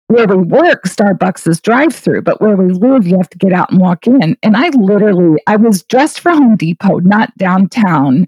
where 0.08 0.26
we 0.26 0.36
work, 0.36 0.84
Starbucks 0.84 1.48
is 1.48 1.60
drive 1.60 1.94
through, 1.94 2.22
but 2.22 2.40
where 2.40 2.56
we 2.56 2.72
live, 2.72 3.06
you 3.06 3.16
have 3.16 3.30
to 3.30 3.38
get 3.38 3.52
out 3.52 3.70
and 3.70 3.80
walk 3.80 4.06
in. 4.06 4.36
And 4.42 4.56
I 4.56 4.68
literally, 4.70 5.40
I 5.46 5.56
was 5.56 5.82
dressed 5.84 6.20
for 6.20 6.30
Home 6.32 6.56
Depot, 6.56 6.98
not 7.00 7.36
downtown 7.38 8.26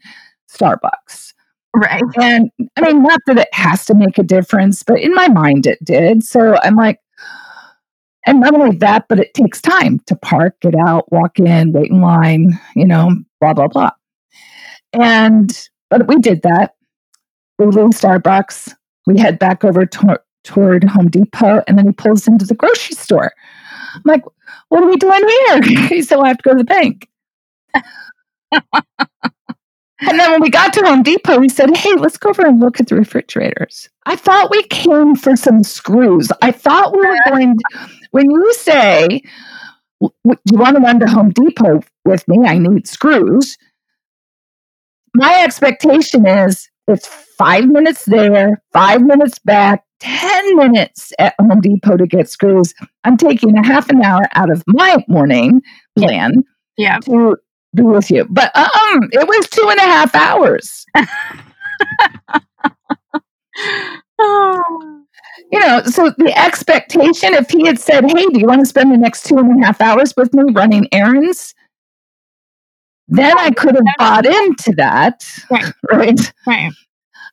Starbucks. 0.51 1.35
Right. 1.75 2.03
And 2.17 2.51
I 2.77 2.81
mean, 2.81 3.03
not 3.03 3.21
that 3.27 3.39
it 3.39 3.53
has 3.53 3.85
to 3.87 3.95
make 3.95 4.17
a 4.17 4.23
difference, 4.23 4.83
but 4.83 4.99
in 5.01 5.15
my 5.15 5.29
mind 5.29 5.67
it 5.67 5.79
did. 5.85 6.25
So 6.25 6.57
I'm 6.63 6.77
like, 6.77 7.01
and 8.27 8.41
not 8.41 8.55
only 8.55 8.77
that, 8.79 9.07
but 9.09 9.21
it 9.21 9.35
takes 9.35 9.61
time 9.61 10.01
to 10.07 10.17
park, 10.17 10.59
get 10.61 10.75
out, 10.75 11.11
walk 11.13 11.39
in, 11.39 11.73
wait 11.73 11.91
in 11.91 12.01
line, 12.01 12.59
you 12.75 12.87
know, 12.87 13.15
blah, 13.41 13.53
blah, 13.53 13.69
blah. 13.69 13.91
And, 14.95 15.69
but 15.91 16.09
we 16.09 16.17
did 16.19 16.43
that. 16.43 16.75
We 17.59 17.67
leave 17.67 17.91
Starbucks. 17.91 18.75
We 19.07 19.19
head 19.19 19.39
back 19.39 19.63
over 19.63 19.87
to- 19.87 20.21
toward 20.47 20.85
Home 20.85 21.09
Depot, 21.09 21.63
and 21.67 21.77
then 21.77 21.87
he 21.87 21.93
pulls 21.93 22.27
into 22.27 22.47
the 22.47 22.55
grocery 22.55 22.97
store. 22.97 23.33
I'm 23.95 24.03
like, 24.05 24.23
what 24.69 24.83
are 24.83 24.89
we 24.89 24.97
doing 24.97 25.29
here? 25.29 25.63
he 25.89 26.03
said, 26.03 26.17
well, 26.17 26.25
I 26.25 26.29
have 26.29 26.39
to 26.39 26.43
go 26.43 26.55
to 26.55 26.59
the 26.59 26.65
bank. 26.65 27.09
And 30.01 30.21
then 30.21 30.31
when 30.31 30.43
we 30.43 30.51
got 30.51 30.75
to 30.75 30.85
Home 30.85 31.03
Depot, 31.03 31.39
we 31.39 31.49
said, 31.49 31.75
Hey, 31.75 31.95
let's 31.95 32.19
go 32.19 32.31
over 32.31 32.45
and 32.45 32.61
look 32.61 32.81
at 32.81 32.89
the 32.89 32.97
refrigerators. 32.97 33.89
I 34.05 34.17
thought 34.17 34.51
we 34.51 34.63
came 34.65 35.17
for 35.17 35.37
some 35.37 35.65
screws. 35.65 36.31
I 36.43 36.53
thought 36.53 36.93
we 36.93 36.99
were 36.99 37.17
going, 37.27 37.57
to, 37.57 37.91
when 38.11 38.31
you 38.31 38.53
say, 38.55 39.23
you 40.01 40.11
want 40.59 40.77
to 40.77 40.83
run 40.83 41.01
to 41.01 41.07
Home 41.07 41.31
Depot 41.31 41.81
with 42.05 42.29
me? 42.29 42.47
I 42.47 42.59
need 42.59 42.87
screws. 42.87 43.57
My 45.15 45.43
expectation 45.43 46.27
is 46.27 46.69
it's 46.87 47.09
five 47.39 47.67
minutes 47.67 48.05
there, 48.05 48.63
five 48.73 49.03
minutes 49.03 49.39
back, 49.39 49.85
10 50.01 50.57
minutes 50.57 51.13
at 51.19 51.35
Home 51.41 51.61
Depot 51.61 51.97
to 51.97 52.07
get 52.07 52.29
screws. 52.29 52.75
I'm 53.05 53.17
taking 53.17 53.57
a 53.57 53.67
half 53.67 53.89
an 53.89 54.03
hour 54.03 54.23
out 54.35 54.51
of 54.51 54.63
my 54.67 55.05
morning 55.09 55.63
plan 55.97 56.45
yeah. 56.77 56.99
to 57.01 57.37
be 57.75 57.83
with 57.83 58.11
you. 58.11 58.27
But 58.29 58.55
um, 58.57 59.09
it 59.13 59.27
was 59.27 59.49
two 59.49 59.69
and 59.69 59.79
a 59.79 59.83
half 59.83 60.15
hours. 60.15 60.85
Oh. 64.19 64.93
You 65.53 65.61
know, 65.61 65.83
so 65.85 66.11
the 66.17 66.33
expectation, 66.37 67.35
if 67.35 67.51
he 67.51 67.67
had 67.67 67.79
said, 67.79 68.05
Hey, 68.11 68.27
do 68.27 68.41
you 68.41 68.47
want 68.47 68.61
to 68.61 68.67
spend 68.67 68.91
the 68.91 68.97
next 68.97 69.27
two 69.27 69.39
and 69.39 69.63
a 69.63 69.67
half 69.67 69.81
hours 69.81 70.15
with 70.17 70.33
me 70.35 70.45
running 70.53 70.89
errands? 70.93 71.55
Then 73.07 73.39
I 73.39 73.51
could 73.51 73.75
have 73.77 73.85
bought 73.99 74.27
into 74.27 74.73
that. 74.77 75.25
Right. 75.51 75.73
Right. 75.93 76.33
Right. 76.47 76.73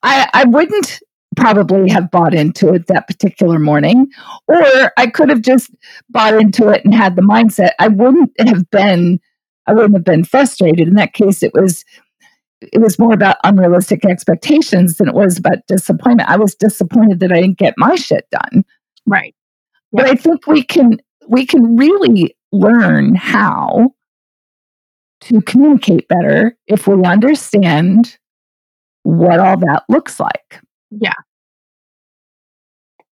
I, 0.03 0.29
I 0.33 0.43
wouldn't 0.45 0.99
probably 1.35 1.89
have 1.89 2.11
bought 2.11 2.33
into 2.33 2.73
it 2.73 2.87
that 2.87 3.07
particular 3.07 3.57
morning, 3.57 4.07
or 4.47 4.91
I 4.97 5.07
could 5.07 5.29
have 5.29 5.41
just 5.41 5.71
bought 6.09 6.35
into 6.35 6.69
it 6.69 6.85
and 6.85 6.93
had 6.93 7.15
the 7.15 7.21
mindset. 7.21 7.71
I 7.79 7.87
wouldn't 7.87 8.31
have 8.39 8.69
been, 8.69 9.19
I 9.65 9.73
wouldn't 9.73 9.95
have 9.95 10.03
been 10.03 10.25
frustrated. 10.25 10.87
In 10.87 10.95
that 10.95 11.13
case, 11.13 11.41
it 11.41 11.53
was, 11.53 11.83
it 12.61 12.79
was 12.79 12.99
more 12.99 13.13
about 13.13 13.37
unrealistic 13.43 14.05
expectations 14.05 14.97
than 14.97 15.07
it 15.07 15.15
was 15.15 15.37
about 15.37 15.65
disappointment. 15.67 16.29
I 16.29 16.37
was 16.37 16.53
disappointed 16.53 17.19
that 17.21 17.31
I 17.31 17.41
didn't 17.41 17.57
get 17.57 17.73
my 17.77 17.95
shit 17.95 18.27
done. 18.29 18.63
Right. 19.05 19.35
But 19.91 20.05
I 20.05 20.15
think 20.15 20.47
we 20.47 20.63
can, 20.63 20.99
we 21.27 21.45
can 21.45 21.75
really 21.75 22.35
learn 22.51 23.15
how 23.15 23.93
to 25.21 25.41
communicate 25.41 26.07
better 26.07 26.57
if 26.67 26.87
we 26.87 27.03
understand 27.05 28.17
what 29.03 29.39
all 29.39 29.57
that 29.57 29.83
looks 29.89 30.19
like. 30.19 30.59
Yeah. 30.91 31.13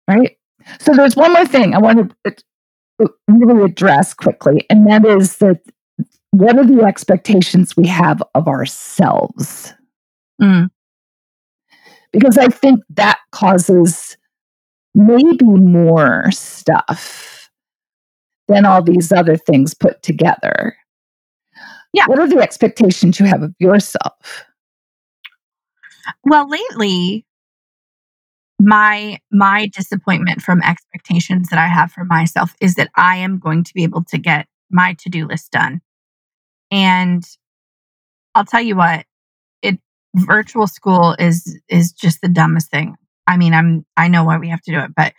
Right. 0.08 0.36
So 0.80 0.94
there's 0.94 1.16
one 1.16 1.32
more 1.32 1.46
thing 1.46 1.74
I 1.74 1.78
want 1.78 2.12
to 2.24 2.36
really 3.28 3.64
address 3.64 4.14
quickly, 4.14 4.66
and 4.68 4.86
that 4.90 5.04
is 5.04 5.36
that 5.36 5.60
what 6.30 6.56
are 6.58 6.64
the 6.64 6.82
expectations 6.82 7.76
we 7.76 7.86
have 7.86 8.22
of 8.34 8.48
ourselves? 8.48 9.72
Mm. 10.40 10.70
Because 12.12 12.38
I 12.38 12.48
think 12.48 12.80
that 12.90 13.18
causes 13.32 14.16
maybe 14.94 15.44
more 15.44 16.30
stuff 16.30 17.50
than 18.48 18.64
all 18.64 18.82
these 18.82 19.12
other 19.12 19.36
things 19.36 19.74
put 19.74 20.02
together. 20.02 20.76
Yeah. 21.92 22.04
What 22.06 22.18
are 22.18 22.28
the 22.28 22.38
expectations 22.38 23.20
you 23.20 23.26
have 23.26 23.42
of 23.42 23.54
yourself? 23.58 24.46
Well, 26.24 26.48
lately, 26.48 27.26
my 28.60 29.18
my 29.30 29.66
disappointment 29.74 30.40
from 30.42 30.62
expectations 30.62 31.48
that 31.48 31.58
I 31.58 31.66
have 31.66 31.90
for 31.90 32.04
myself 32.04 32.54
is 32.60 32.74
that 32.76 32.90
I 32.96 33.16
am 33.16 33.38
going 33.38 33.64
to 33.64 33.74
be 33.74 33.82
able 33.82 34.04
to 34.04 34.18
get 34.18 34.46
my 34.70 34.94
to-do 34.94 35.26
list 35.26 35.50
done. 35.50 35.80
And 36.70 37.24
I'll 38.34 38.44
tell 38.44 38.62
you 38.62 38.76
what, 38.76 39.04
it 39.62 39.78
virtual 40.16 40.66
school 40.66 41.16
is 41.18 41.58
is 41.68 41.92
just 41.92 42.20
the 42.22 42.28
dumbest 42.28 42.70
thing. 42.70 42.96
I 43.26 43.36
mean, 43.36 43.54
I'm 43.54 43.86
I 43.96 44.08
know 44.08 44.24
why 44.24 44.38
we 44.38 44.48
have 44.50 44.62
to 44.62 44.72
do 44.72 44.80
it, 44.80 44.92
but 44.96 45.14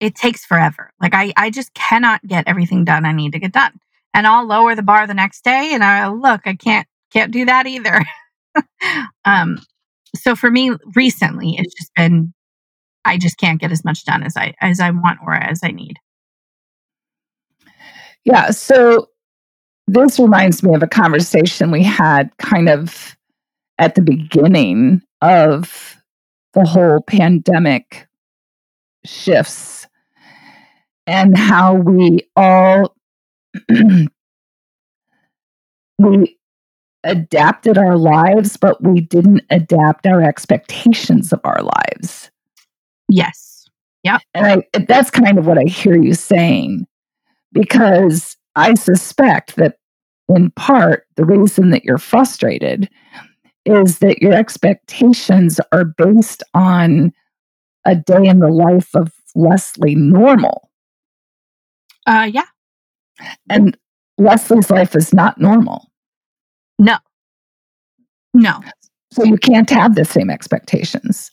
it 0.00 0.14
takes 0.14 0.44
forever. 0.44 0.92
Like 1.00 1.14
I 1.14 1.32
I 1.36 1.50
just 1.50 1.74
cannot 1.74 2.26
get 2.26 2.48
everything 2.48 2.84
done 2.84 3.04
I 3.04 3.12
need 3.12 3.32
to 3.32 3.38
get 3.38 3.52
done. 3.52 3.78
And 4.14 4.26
I'll 4.26 4.46
lower 4.46 4.74
the 4.74 4.82
bar 4.82 5.06
the 5.06 5.14
next 5.14 5.44
day 5.44 5.70
and 5.72 5.84
I 5.84 6.08
look, 6.08 6.42
I 6.46 6.54
can't 6.54 6.86
can't 7.12 7.32
do 7.32 7.44
that 7.46 7.66
either. 7.66 8.04
um 9.24 9.60
so 10.16 10.34
for 10.34 10.50
me 10.50 10.72
recently 10.94 11.56
it's 11.58 11.74
just 11.74 11.92
been 11.94 12.32
I 13.04 13.18
just 13.18 13.38
can't 13.38 13.60
get 13.60 13.72
as 13.72 13.84
much 13.84 14.04
done 14.04 14.22
as 14.22 14.36
I 14.36 14.54
as 14.60 14.80
I 14.80 14.90
want 14.90 15.20
or 15.24 15.34
as 15.34 15.60
I 15.62 15.70
need. 15.70 15.96
Yeah. 18.24 18.50
So 18.50 19.08
this 19.86 20.18
reminds 20.18 20.62
me 20.62 20.74
of 20.74 20.82
a 20.82 20.86
conversation 20.86 21.70
we 21.70 21.82
had 21.82 22.30
kind 22.38 22.68
of 22.68 23.16
at 23.78 23.94
the 23.94 24.02
beginning 24.02 25.02
of 25.22 25.96
the 26.52 26.64
whole 26.64 27.00
pandemic 27.00 28.06
shifts 29.04 29.86
and 31.06 31.36
how 31.36 31.74
we 31.74 32.20
all 32.36 32.94
we 35.98 36.38
adapted 37.04 37.78
our 37.78 37.96
lives 37.96 38.56
but 38.56 38.82
we 38.82 39.00
didn't 39.00 39.42
adapt 39.50 40.06
our 40.06 40.22
expectations 40.22 41.32
of 41.32 41.40
our 41.44 41.62
lives 41.62 42.30
Yes. 43.10 43.66
Yeah. 44.02 44.18
And 44.34 44.46
I 44.46 44.78
that's 44.86 45.10
kind 45.10 45.38
of 45.38 45.46
what 45.46 45.58
I 45.58 45.64
hear 45.64 46.00
you 46.00 46.14
saying 46.14 46.86
because 47.52 48.36
I 48.56 48.74
suspect 48.74 49.56
that 49.56 49.76
in 50.28 50.50
part 50.52 51.06
the 51.16 51.24
reason 51.24 51.70
that 51.70 51.84
you're 51.84 51.98
frustrated 51.98 52.88
is 53.66 53.98
that 53.98 54.22
your 54.22 54.32
expectations 54.32 55.60
are 55.72 55.84
based 55.84 56.42
on 56.54 57.12
a 57.84 57.96
day 57.96 58.26
in 58.26 58.38
the 58.38 58.48
life 58.48 58.94
of 58.94 59.12
Leslie 59.34 59.96
normal 59.96 60.70
Uh 62.06 62.30
yeah. 62.32 62.46
and 63.48 63.76
Leslie's 64.18 64.70
life 64.70 64.94
is 64.94 65.12
not 65.12 65.38
normal 65.40 65.89
No. 66.80 66.96
No. 68.34 68.60
so 69.12 69.24
you 69.24 69.36
can't 69.36 69.68
have 69.70 69.94
the 69.94 70.04
same 70.04 70.30
expectations 70.30 71.30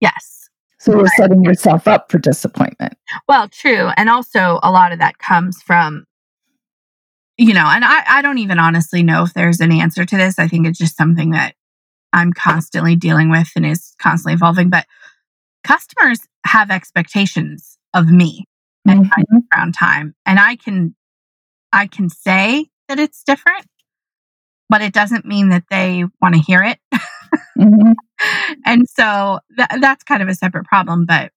Yes. 0.00 0.48
so 0.80 0.96
you're 0.96 1.06
setting 1.16 1.44
yourself 1.44 1.86
up 1.86 2.10
for 2.10 2.18
disappointment 2.18 2.94
Well, 3.28 3.48
true. 3.48 3.90
And 3.96 4.08
also 4.10 4.58
a 4.62 4.70
lot 4.70 4.92
of 4.92 4.98
that 4.98 5.18
comes 5.18 5.62
from 5.62 6.04
you 7.38 7.54
know, 7.54 7.64
and 7.66 7.84
I, 7.84 8.02
I 8.06 8.22
don't 8.22 8.38
even 8.38 8.58
honestly 8.58 9.02
know 9.02 9.24
if 9.24 9.32
there's 9.34 9.58
an 9.60 9.72
answer 9.72 10.04
to 10.04 10.16
this. 10.16 10.38
I 10.38 10.46
think 10.48 10.66
it's 10.66 10.78
just 10.78 10.96
something 10.98 11.30
that 11.30 11.54
I'm 12.12 12.32
constantly 12.32 12.94
dealing 12.94 13.30
with 13.30 13.48
and 13.56 13.64
is 13.64 13.94
constantly 13.98 14.34
evolving. 14.34 14.68
But 14.68 14.86
customers 15.64 16.20
have 16.46 16.70
expectations 16.70 17.78
of 17.94 18.08
me 18.10 18.44
and 18.86 19.08
my 19.08 19.24
Mhm. 19.32 19.40
around 19.56 19.72
time. 19.72 20.14
And 20.26 20.38
I 20.38 20.56
can 20.56 20.94
I 21.72 21.86
can 21.86 22.10
say 22.10 22.66
that 22.88 22.98
it's 23.00 23.22
different, 23.24 23.66
but 24.72 24.80
it 24.80 24.94
doesn't 24.94 25.26
mean 25.26 25.50
that 25.50 25.64
they 25.70 26.04
want 26.22 26.34
to 26.34 26.40
hear 26.40 26.62
it. 26.62 26.78
Mhm. 27.58 27.92
and 28.66 28.88
so 28.88 29.38
tha- 29.54 29.78
that's 29.82 30.02
kind 30.02 30.22
of 30.22 30.28
a 30.28 30.34
separate 30.34 30.64
problem. 30.64 31.04
But 31.04 31.30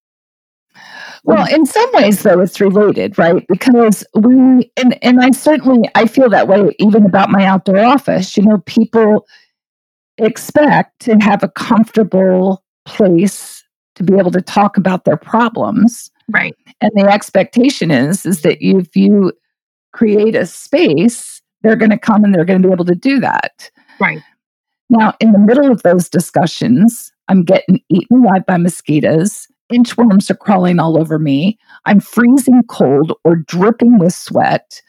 Well, 1.25 1.45
in 1.53 1.65
some 1.65 1.89
ways, 1.93 2.23
though, 2.23 2.39
it's 2.39 2.61
related, 2.61 3.17
right? 3.17 3.45
Because 3.49 4.05
we, 4.15 4.71
and, 4.77 4.97
and 5.03 5.19
I 5.21 5.31
certainly, 5.31 5.89
I 5.95 6.05
feel 6.05 6.29
that 6.29 6.47
way 6.47 6.73
even 6.79 7.05
about 7.05 7.29
my 7.29 7.43
outdoor 7.43 7.83
office. 7.83 8.38
You 8.38 8.43
know, 8.43 8.59
people 8.65 9.27
expect 10.17 11.01
to 11.01 11.15
have 11.15 11.43
a 11.43 11.49
comfortable 11.49 12.63
place 12.86 13.63
to 13.95 14.03
be 14.03 14.17
able 14.17 14.31
to 14.31 14.41
talk 14.41 14.77
about 14.77 15.03
their 15.03 15.17
problems. 15.17 16.09
right. 16.31 16.55
And 16.79 16.91
the 16.95 17.11
expectation 17.11 17.91
is, 17.91 18.25
is 18.25 18.43
that 18.43 18.57
if 18.65 18.95
you 18.95 19.33
create 19.91 20.36
a 20.36 20.45
space, 20.45 21.34
they're 21.62 21.76
going 21.76 21.91
to 21.91 21.97
come 21.97 22.24
and 22.24 22.34
they're 22.34 22.45
going 22.45 22.62
to 22.62 22.68
be 22.68 22.74
able 22.74 22.86
to 22.86 22.95
do 22.95 23.20
that. 23.20 23.70
Right. 23.99 24.22
Now, 24.89 25.14
in 25.20 25.32
the 25.32 25.39
middle 25.39 25.72
of 25.72 25.82
those 25.84 26.10
discussions, 26.10 27.12
I'm 27.28 27.43
getting 27.43 27.82
eaten 27.89 28.24
alive 28.24 28.45
by 28.45 28.58
mosquitoes. 28.58 29.47
Inchworms 29.72 30.30
are 30.30 30.36
crawling 30.36 30.80
all 30.80 30.99
over 30.99 31.18
me. 31.18 31.58
I'm 31.86 31.99
freezing 31.99 32.62
cold 32.70 33.14
or 33.24 33.38
dripping 33.38 33.97
with 33.97 34.14
sweat. 34.14 34.82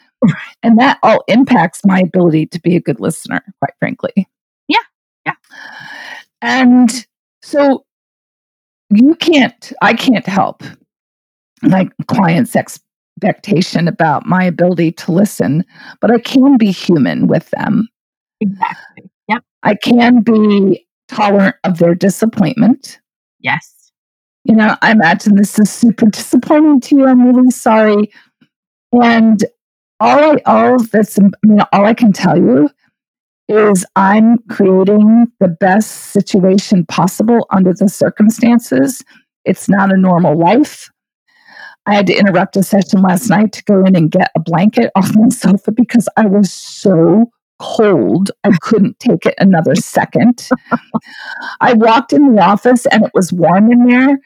And 0.63 0.79
that 0.79 0.99
all 1.03 1.25
impacts 1.29 1.83
my 1.85 2.01
ability 2.01 2.47
to 2.47 2.61
be 2.61 2.77
a 2.77 2.81
good 2.81 3.01
listener, 3.01 3.43
quite 3.59 3.75
frankly. 3.79 4.29
Yeah, 4.69 4.79
yeah. 5.25 5.35
And 6.43 7.07
so 7.43 7.85
you 8.91 9.15
can't, 9.15 9.73
I 9.81 9.95
can't 9.95 10.27
help 10.27 10.63
my 11.63 11.89
client's 12.07 12.55
expectation 13.17 13.89
about 13.89 14.27
my 14.27 14.45
ability 14.45 14.93
to 14.93 15.13
listen, 15.13 15.65
but 16.01 16.11
I 16.11 16.19
can 16.19 16.57
be 16.57 16.71
human 16.71 17.27
with 17.27 17.51
them. 17.51 17.89
Exactly. 18.41 19.11
Yep. 19.29 19.43
I 19.63 19.75
can 19.75 20.21
be 20.21 20.87
tolerant 21.09 21.57
of 21.65 21.79
their 21.79 21.95
disappointment. 21.95 23.01
Yes. 23.41 23.93
You 24.45 24.55
know, 24.55 24.77
I 24.83 24.93
imagine 24.93 25.37
this 25.37 25.59
is 25.59 25.71
super 25.71 26.07
disappointing 26.07 26.81
to 26.83 26.97
you. 26.97 27.07
I'm 27.07 27.27
really 27.27 27.51
sorry. 27.51 28.13
And 28.93 29.45
all 29.99 30.37
I, 30.37 30.39
all 30.47 30.79
that's, 30.79 31.19
I 31.19 31.23
mean, 31.43 31.61
all 31.73 31.85
I 31.85 31.95
can 31.95 32.13
tell 32.13 32.39
you 32.39 32.69
is 33.49 33.87
I'm 33.97 34.39
creating 34.51 35.27
the 35.41 35.49
best 35.49 36.13
situation 36.13 36.85
possible 36.87 37.47
under 37.51 37.73
the 37.73 37.89
circumstances. 37.89 39.05
It's 39.45 39.69
not 39.69 39.93
a 39.93 39.97
normal 39.97 40.37
life. 40.37 40.91
I 41.87 41.95
had 41.95 42.07
to 42.09 42.15
interrupt 42.15 42.57
a 42.57 42.63
session 42.63 43.03
last 43.03 43.29
night 43.31 43.53
to 43.53 43.65
go 43.65 43.85
in 43.85 43.95
and 43.95 44.11
get 44.11 44.33
a 44.35 44.41
blanket 44.41 44.91
off 44.97 45.15
my 45.15 45.29
sofa 45.29 45.71
because 45.71 46.09
I 46.17 46.27
was 46.27 46.53
so 46.53 47.31
cold. 47.61 48.31
I 48.45 48.51
couldn't 48.61 48.99
take 48.99 49.25
it 49.25 49.35
another 49.39 49.75
second. 49.77 50.49
I 51.61 51.75
walked 51.75 52.13
in 52.13 52.35
the 52.35 52.43
office 52.43 52.87
and 52.87 53.05
it 53.05 53.13
was 53.15 53.33
warm 53.33 53.71
in 53.71 53.87
there. 53.87 54.19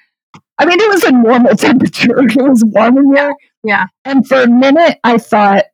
I 0.58 0.66
mean, 0.66 0.80
it 0.80 0.88
was 0.90 1.04
a 1.04 1.12
normal 1.12 1.54
temperature. 1.56 2.18
It 2.18 2.36
was 2.36 2.64
warm 2.64 2.98
in 2.98 3.10
there. 3.12 3.34
Yeah. 3.62 3.86
And 4.04 4.26
for 4.26 4.40
a 4.40 4.48
minute, 4.48 4.98
I 5.04 5.18
thought, 5.18 5.64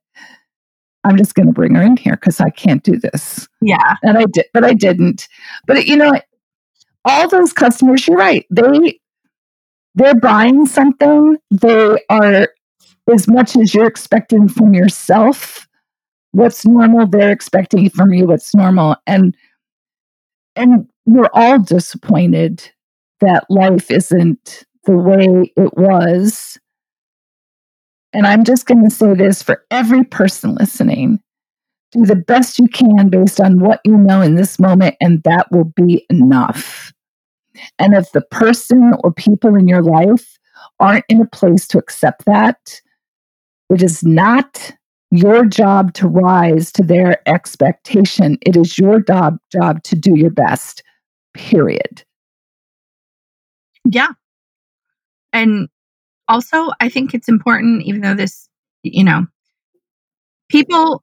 I'm 1.05 1.17
just 1.17 1.37
going 1.37 1.47
to 1.47 1.53
bring 1.53 1.77
her 1.77 1.83
in 1.83 1.97
here 1.97 2.17
because 2.17 2.41
I 2.41 2.51
can't 2.51 2.83
do 2.83 2.99
this. 2.99 3.47
Yeah. 3.61 3.95
And 4.03 4.19
I 4.19 4.25
did, 4.33 4.47
but 4.53 4.65
I 4.65 4.75
didn't. 4.75 5.29
But 5.67 5.87
you 5.87 5.97
know, 5.97 6.21
all 7.05 7.29
those 7.29 7.53
customers, 7.53 8.09
you're 8.09 8.17
right. 8.17 8.45
They 8.51 8.99
they're 9.97 10.15
buying 10.15 10.67
something. 10.67 11.39
They 11.51 11.97
are 12.11 12.49
as 13.13 13.29
much 13.29 13.57
as 13.57 13.75
you're 13.75 13.87
expecting 13.87 14.49
from 14.49 14.75
yourself. 14.75 15.67
What's 16.33 16.67
normal, 16.67 17.07
they're 17.07 17.33
expecting 17.33 17.89
from 17.91 18.13
you 18.13 18.27
what's 18.27 18.55
normal. 18.55 18.97
And 19.07 19.37
and 20.55 20.89
we're 21.05 21.31
all 21.33 21.59
disappointed 21.59 22.71
that 23.21 23.45
life 23.51 23.91
isn't 23.91 24.65
the 24.85 24.97
way 24.97 25.53
it 25.57 25.77
was. 25.77 26.59
And 28.13 28.27
I'm 28.27 28.45
just 28.45 28.67
going 28.67 28.85
to 28.85 28.95
say 28.95 29.15
this 29.15 29.43
for 29.43 29.65
every 29.71 30.05
person 30.05 30.55
listening 30.55 31.21
do 31.93 32.05
the 32.05 32.17
best 32.17 32.59
you 32.59 32.69
can 32.69 33.09
based 33.09 33.41
on 33.41 33.61
what 33.61 33.81
you 33.85 33.97
know 33.97 34.21
in 34.21 34.35
this 34.35 34.59
moment, 34.59 34.97
and 35.01 35.23
that 35.23 35.51
will 35.51 35.73
be 35.77 36.05
enough. 36.11 36.93
And 37.79 37.95
if 37.95 38.13
the 38.13 38.23
person 38.23 38.93
or 39.03 39.13
people 39.13 39.55
in 39.55 39.69
your 39.69 39.83
life 39.83 40.39
aren't 40.81 41.05
in 41.09 41.21
a 41.21 41.27
place 41.27 41.67
to 41.69 41.79
accept 41.79 42.25
that, 42.27 42.81
it 43.71 43.83
is 43.83 44.03
not 44.05 44.73
your 45.11 45.45
job 45.45 45.93
to 45.95 46.09
rise 46.09 46.73
to 46.73 46.83
their 46.83 47.17
expectation. 47.29 48.39
It 48.43 48.57
is 48.57 48.79
your 48.79 49.01
job, 49.01 49.39
job 49.53 49.83
to 49.85 49.97
do 49.97 50.17
your 50.17 50.31
best, 50.31 50.83
period. 51.35 52.05
Yeah. 53.85 54.09
And 55.33 55.69
also, 56.29 56.71
I 56.81 56.89
think 56.89 57.15
it's 57.15 57.29
important, 57.29 57.83
even 57.85 58.01
though 58.01 58.15
this, 58.15 58.49
you 58.83 59.05
know, 59.05 59.27
people 60.49 61.03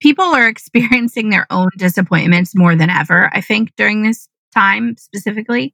people 0.00 0.24
are 0.24 0.48
experiencing 0.48 1.30
their 1.30 1.46
own 1.50 1.68
disappointments 1.76 2.54
more 2.54 2.74
than 2.74 2.90
ever 2.90 3.30
i 3.34 3.40
think 3.40 3.72
during 3.76 4.02
this 4.02 4.28
time 4.54 4.94
specifically 4.98 5.72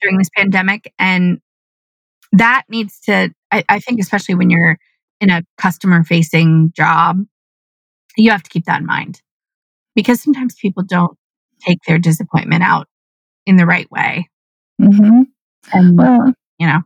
during 0.00 0.18
this 0.18 0.30
pandemic 0.36 0.92
and 0.98 1.40
that 2.32 2.64
needs 2.68 3.00
to 3.00 3.30
I, 3.50 3.64
I, 3.68 3.80
think 3.80 4.00
especially 4.00 4.36
when 4.36 4.50
you're 4.50 4.78
in 5.20 5.30
a 5.30 5.42
customer 5.58 6.04
facing 6.04 6.72
job 6.76 7.24
you 8.16 8.30
have 8.30 8.42
to 8.42 8.50
keep 8.50 8.64
that 8.66 8.80
in 8.80 8.86
mind. 8.86 9.22
Because 9.94 10.22
sometimes 10.22 10.54
people 10.54 10.82
don't 10.82 11.16
take 11.66 11.78
their 11.86 11.98
disappointment 11.98 12.62
out 12.62 12.86
in 13.46 13.56
the 13.56 13.66
right 13.66 13.90
way. 13.90 14.28
Mm-hmm. 14.80 15.22
and 15.74 15.98
well 15.98 16.32
you 16.58 16.66
know 16.66 16.80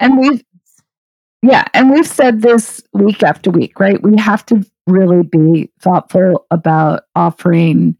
and 0.00 0.18
we've 0.18 0.44
yeah 1.40 1.64
and 1.72 1.90
we've 1.90 2.06
said 2.06 2.42
this 2.42 2.82
week 2.92 3.22
after 3.22 3.50
week 3.50 3.80
right? 3.80 4.02
We 4.02 4.18
have 4.18 4.44
to 4.46 4.66
really 4.86 5.22
be 5.22 5.70
thoughtful 5.80 6.46
about 6.50 7.04
offering 7.14 7.96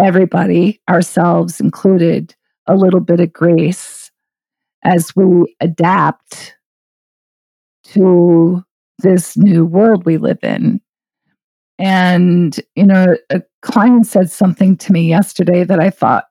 everybody, 0.00 0.80
ourselves 0.88 1.60
included, 1.60 2.34
a 2.66 2.74
little 2.74 3.00
bit 3.00 3.20
of 3.20 3.32
grace 3.32 4.10
as 4.84 5.14
we 5.16 5.54
adapt 5.60 6.56
to 7.84 8.64
this 8.98 9.36
new 9.36 9.64
world 9.64 10.04
we 10.04 10.16
live 10.16 10.42
in. 10.42 10.80
And, 11.78 12.58
you 12.76 12.86
know, 12.86 13.16
a 13.30 13.42
client 13.62 14.06
said 14.06 14.30
something 14.30 14.76
to 14.78 14.92
me 14.92 15.08
yesterday 15.08 15.64
that 15.64 15.80
I 15.80 15.90
thought 15.90 16.24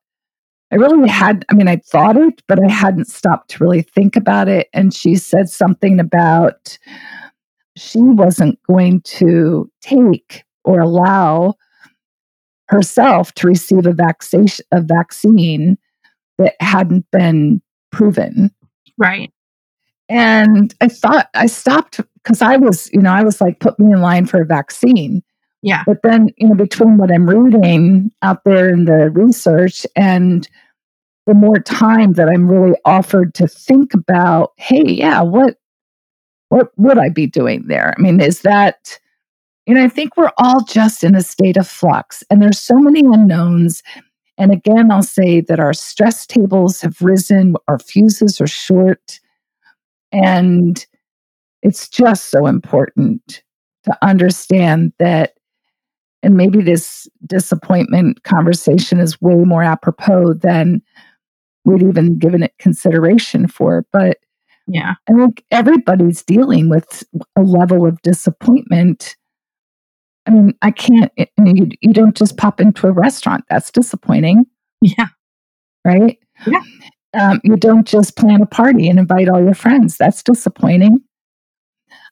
I 0.71 0.75
really 0.77 1.07
had, 1.07 1.45
I 1.51 1.53
mean, 1.53 1.67
I 1.67 1.75
thought 1.75 2.17
it, 2.17 2.41
but 2.47 2.59
I 2.63 2.67
hadn't 2.67 3.05
stopped 3.05 3.51
to 3.51 3.63
really 3.63 3.84
think 3.84 4.15
about 4.15 4.47
it. 4.47 4.69
And 4.73 4.91
she 4.91 5.15
said 5.15 5.47
something 5.47 5.99
about, 5.99 6.79
she 7.77 8.01
wasn't 8.01 8.57
going 8.63 9.01
to 9.01 9.69
take 9.81 10.43
or 10.63 10.79
allow 10.79 11.53
herself 12.69 13.34
to 13.34 13.47
receive 13.47 13.86
a 13.86 13.93
vaccine 13.93 14.47
a 14.71 14.81
vaccine 14.81 15.77
that 16.38 16.55
hadn't 16.59 17.05
been 17.11 17.61
proven 17.91 18.51
right 18.97 19.31
and 20.09 20.73
i 20.81 20.88
thought 20.88 21.29
i 21.34 21.45
stopped 21.45 21.99
because 22.23 22.41
i 22.41 22.55
was 22.57 22.89
you 22.93 23.01
know 23.01 23.11
i 23.11 23.23
was 23.23 23.39
like 23.39 23.59
put 23.59 23.79
me 23.79 23.91
in 23.91 24.01
line 24.01 24.25
for 24.25 24.41
a 24.41 24.45
vaccine 24.45 25.21
yeah 25.61 25.84
but 25.86 26.01
then 26.03 26.29
you 26.38 26.47
know 26.47 26.55
between 26.55 26.97
what 26.97 27.11
i'm 27.11 27.29
reading 27.29 28.11
out 28.21 28.43
there 28.43 28.69
in 28.69 28.86
the 28.86 29.09
research 29.11 29.86
and 29.95 30.47
the 31.25 31.34
more 31.34 31.59
time 31.59 32.13
that 32.13 32.27
i'm 32.27 32.49
really 32.49 32.75
offered 32.86 33.34
to 33.34 33.47
think 33.47 33.93
about 33.93 34.51
hey 34.57 34.84
yeah 34.84 35.21
what 35.21 35.57
what 36.53 36.71
would 36.77 36.99
I 36.99 37.09
be 37.09 37.25
doing 37.25 37.65
there? 37.65 37.95
I 37.97 37.99
mean, 37.99 38.21
is 38.21 38.41
that, 38.41 38.99
you 39.65 39.73
know, 39.73 39.84
I 39.84 39.89
think 39.89 40.15
we're 40.15 40.31
all 40.38 40.63
just 40.63 41.03
in 41.03 41.15
a 41.15 41.23
state 41.23 41.57
of 41.57 41.67
flux 41.67 42.23
and 42.29 42.39
there's 42.39 42.59
so 42.59 42.77
many 42.77 42.99
unknowns. 42.99 43.81
And 44.43 44.51
again, 44.51 44.91
I'll 44.91 45.01
say 45.01 45.39
that 45.39 45.61
our 45.61 45.71
stress 45.71 46.27
tables 46.27 46.81
have 46.81 47.01
risen, 47.01 47.55
our 47.69 47.79
fuses 47.79 48.41
are 48.41 48.47
short. 48.47 49.21
And 50.11 50.85
it's 51.61 51.87
just 51.87 52.25
so 52.25 52.45
important 52.45 53.41
to 53.85 53.97
understand 54.01 54.91
that, 54.99 55.35
and 56.23 56.35
maybe 56.35 56.61
this 56.61 57.07
disappointment 57.25 58.23
conversation 58.23 58.99
is 58.99 59.21
way 59.21 59.35
more 59.35 59.63
apropos 59.63 60.33
than 60.33 60.81
we'd 61.63 61.81
even 61.81 62.17
given 62.19 62.43
it 62.43 62.53
consideration 62.59 63.47
for. 63.47 63.85
But 63.93 64.17
yeah. 64.67 64.95
I 65.09 65.13
think 65.13 65.45
everybody's 65.51 66.21
dealing 66.21 66.67
with 66.67 67.01
a 67.37 67.43
level 67.43 67.87
of 67.87 68.01
disappointment. 68.01 69.15
I 70.26 70.32
mean, 70.32 70.53
I 70.61 70.71
can't, 70.71 71.11
you, 71.17 71.69
you 71.82 71.93
don't 71.93 72.15
just 72.15 72.38
pop 72.38 72.61
into 72.61 72.88
a 72.88 72.91
restaurant. 72.91 73.43
That's 73.49 73.71
disappointing. 73.71 74.45
Yeah. 74.82 75.07
Right? 75.84 76.17
Yeah. 76.47 76.61
Um, 77.13 77.41
you 77.43 77.57
don't 77.57 77.86
just 77.86 78.15
plan 78.15 78.41
a 78.41 78.45
party 78.45 78.89
and 78.89 78.99
invite 78.99 79.30
all 79.30 79.43
your 79.43 79.53
friends. 79.53 79.97
That's 79.97 80.24
disappointing. 80.24 81.01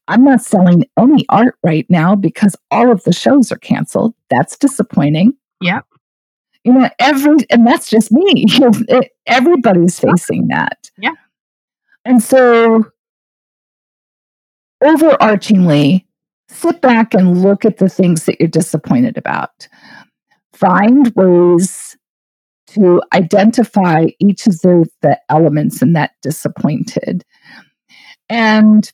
I'm 0.08 0.24
not 0.24 0.42
selling 0.42 0.84
any 1.00 1.26
art 1.30 1.56
right 1.64 1.86
now 1.90 2.16
because 2.16 2.56
all 2.70 2.92
of 2.92 3.04
the 3.04 3.14
shows 3.14 3.52
are 3.52 3.58
canceled. 3.58 4.14
That's 4.30 4.58
disappointing. 4.58 5.34
Yeah. 5.62 5.82
You 6.64 6.74
know, 6.74 6.90
every, 7.00 7.38
and 7.50 7.66
that's 7.66 7.90
just 7.90 8.12
me. 8.12 8.46
Everybody's 9.26 10.00
facing 10.00 10.48
that. 10.50 10.92
Yeah. 10.98 11.14
And 12.06 12.22
so, 12.22 12.86
overarchingly, 14.84 16.06
sit 16.52 16.82
back 16.82 17.14
and 17.14 17.42
look 17.42 17.66
at 17.66 17.78
the 17.78 17.90
things 17.90 18.26
that 18.26 18.40
you're 18.40 18.50
disappointed 18.50 19.18
about. 19.18 19.68
Find 20.54 21.12
ways 21.16 21.98
to 22.68 23.02
identify 23.14 24.08
each 24.20 24.48
of 24.48 24.60
the, 24.62 24.88
the 25.02 25.20
elements 25.30 25.82
in 25.82 25.94
that 25.94 26.12
disappointed 26.22 27.24
and 28.30 28.92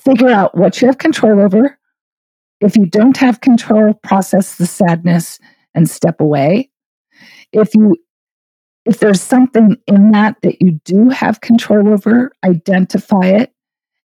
figure 0.00 0.28
out 0.28 0.56
what 0.56 0.80
you 0.80 0.86
have 0.86 0.98
control 0.98 1.40
over. 1.40 1.78
If 2.60 2.76
you 2.76 2.86
don't 2.86 3.16
have 3.16 3.40
control, 3.40 3.94
process 3.94 4.56
the 4.56 4.66
sadness 4.66 5.38
and 5.74 5.90
step 5.90 6.20
away. 6.20 6.70
If 7.52 7.74
you 7.74 7.96
if 8.84 8.98
there's 8.98 9.20
something 9.20 9.76
in 9.86 10.10
that 10.10 10.36
that 10.42 10.60
you 10.60 10.80
do 10.84 11.08
have 11.08 11.40
control 11.40 11.88
over, 11.88 12.32
identify 12.44 13.26
it 13.26 13.52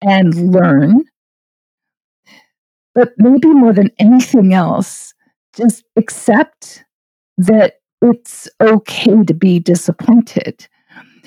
and 0.02 0.52
learn. 0.52 1.04
But 2.96 3.12
maybe 3.18 3.48
more 3.50 3.74
than 3.74 3.92
anything 4.00 4.54
else, 4.54 5.14
just 5.56 5.84
accept 5.96 6.84
that 7.38 7.74
it's 8.02 8.48
okay 8.62 9.24
to 9.24 9.34
be 9.34 9.60
disappointed. 9.60 10.66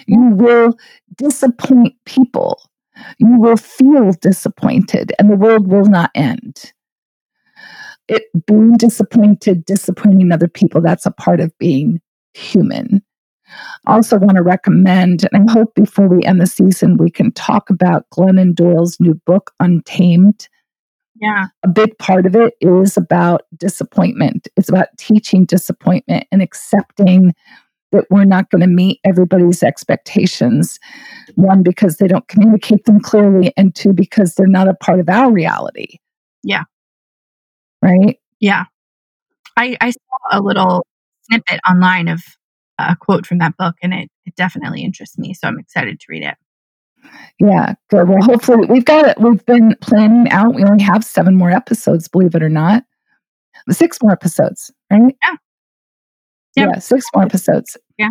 You 0.08 0.32
will 0.36 0.78
disappoint 1.18 1.96
people. 2.06 2.62
You 3.20 3.40
will 3.40 3.58
feel 3.58 4.12
disappointed, 4.22 5.14
and 5.20 5.32
the 5.32 5.38
world 5.38 5.68
will 5.68 5.86
not 5.86 6.12
end. 6.16 6.74
It 8.10 8.24
being 8.48 8.78
disappointed, 8.78 9.66
disappointing 9.66 10.34
other 10.34 10.50
people, 10.50 10.82
that's 10.82 11.06
a 11.06 11.12
part 11.12 11.40
of 11.40 11.58
being 11.60 12.02
human 12.34 13.04
I 13.88 13.96
also 13.96 14.18
want 14.20 14.38
to 14.38 14.44
recommend, 14.44 15.28
and 15.32 15.50
I 15.50 15.54
hope 15.54 15.74
before 15.76 16.08
we 16.08 16.24
end 16.24 16.42
the 16.42 16.48
season, 16.48 16.98
we 16.98 17.10
can 17.10 17.32
talk 17.34 17.70
about 17.70 18.10
Glennon 18.12 18.54
Doyle's 18.54 19.00
new 19.00 19.16
book, 19.26 19.52
Untamed. 19.60 20.48
Yeah. 21.22 21.48
A 21.64 21.68
big 21.68 21.98
part 21.98 22.26
of 22.26 22.36
it 22.36 22.54
is 22.62 22.96
about 22.96 23.42
disappointment. 23.58 24.48
It's 24.56 24.70
about 24.70 24.88
teaching 24.98 25.44
disappointment 25.46 26.26
and 26.32 26.42
accepting 26.42 27.34
that 27.92 28.06
we're 28.10 28.24
not 28.24 28.50
going 28.52 28.62
to 28.62 28.68
meet 28.68 29.00
everybody's 29.04 29.62
expectations. 29.62 30.80
One, 31.36 31.62
because 31.62 31.98
they 31.98 32.08
don't 32.08 32.28
communicate 32.28 32.86
them 32.86 33.00
clearly, 33.02 33.52
and 33.58 33.76
two, 33.76 33.94
because 33.94 34.36
they're 34.36 34.48
not 34.48 34.68
a 34.68 34.76
part 34.76 35.00
of 35.00 35.10
our 35.10 35.32
reality. 35.32 35.98
Yeah. 36.44 36.64
Right? 37.82 38.20
Yeah. 38.40 38.66
I, 39.58 39.76
I 39.82 39.92
saw 39.92 40.18
a 40.32 40.42
little 40.42 40.86
snippet 41.24 41.60
online 41.70 42.08
of 42.08 42.22
a 42.78 42.96
quote 42.96 43.26
from 43.26 43.40
that 43.40 43.58
book, 43.58 43.76
and 43.82 43.94
it, 43.94 44.10
it 44.26 44.36
definitely 44.36 44.84
interests 44.84 45.18
me. 45.18 45.34
So 45.34 45.48
I'm 45.48 45.60
excited 45.60 46.00
to 46.00 46.06
read 46.08 46.24
it. 46.24 46.36
Yeah, 47.40 47.76
good. 47.90 48.08
Well, 48.08 48.22
hopefully 48.22 48.68
we've 48.70 48.86
got 48.86 49.08
it. 49.08 49.20
We've 49.20 49.46
been 49.46 49.76
planning 49.82 50.30
out. 50.32 50.56
We 50.56 50.64
only 50.64 50.84
have 50.84 51.04
seven 51.04 51.36
more 51.36 51.52
episodes, 51.52 52.08
believe 52.08 52.36
it 52.36 52.44
or 52.44 52.50
not. 52.50 52.84
Six 53.70 54.00
more 54.02 54.12
episodes, 54.12 54.72
right? 54.92 55.16
Yeah. 55.24 55.36
Yeah, 56.56 56.80
six 56.80 57.06
more 57.16 57.24
episodes. 57.24 57.78
Yeah. 57.98 58.10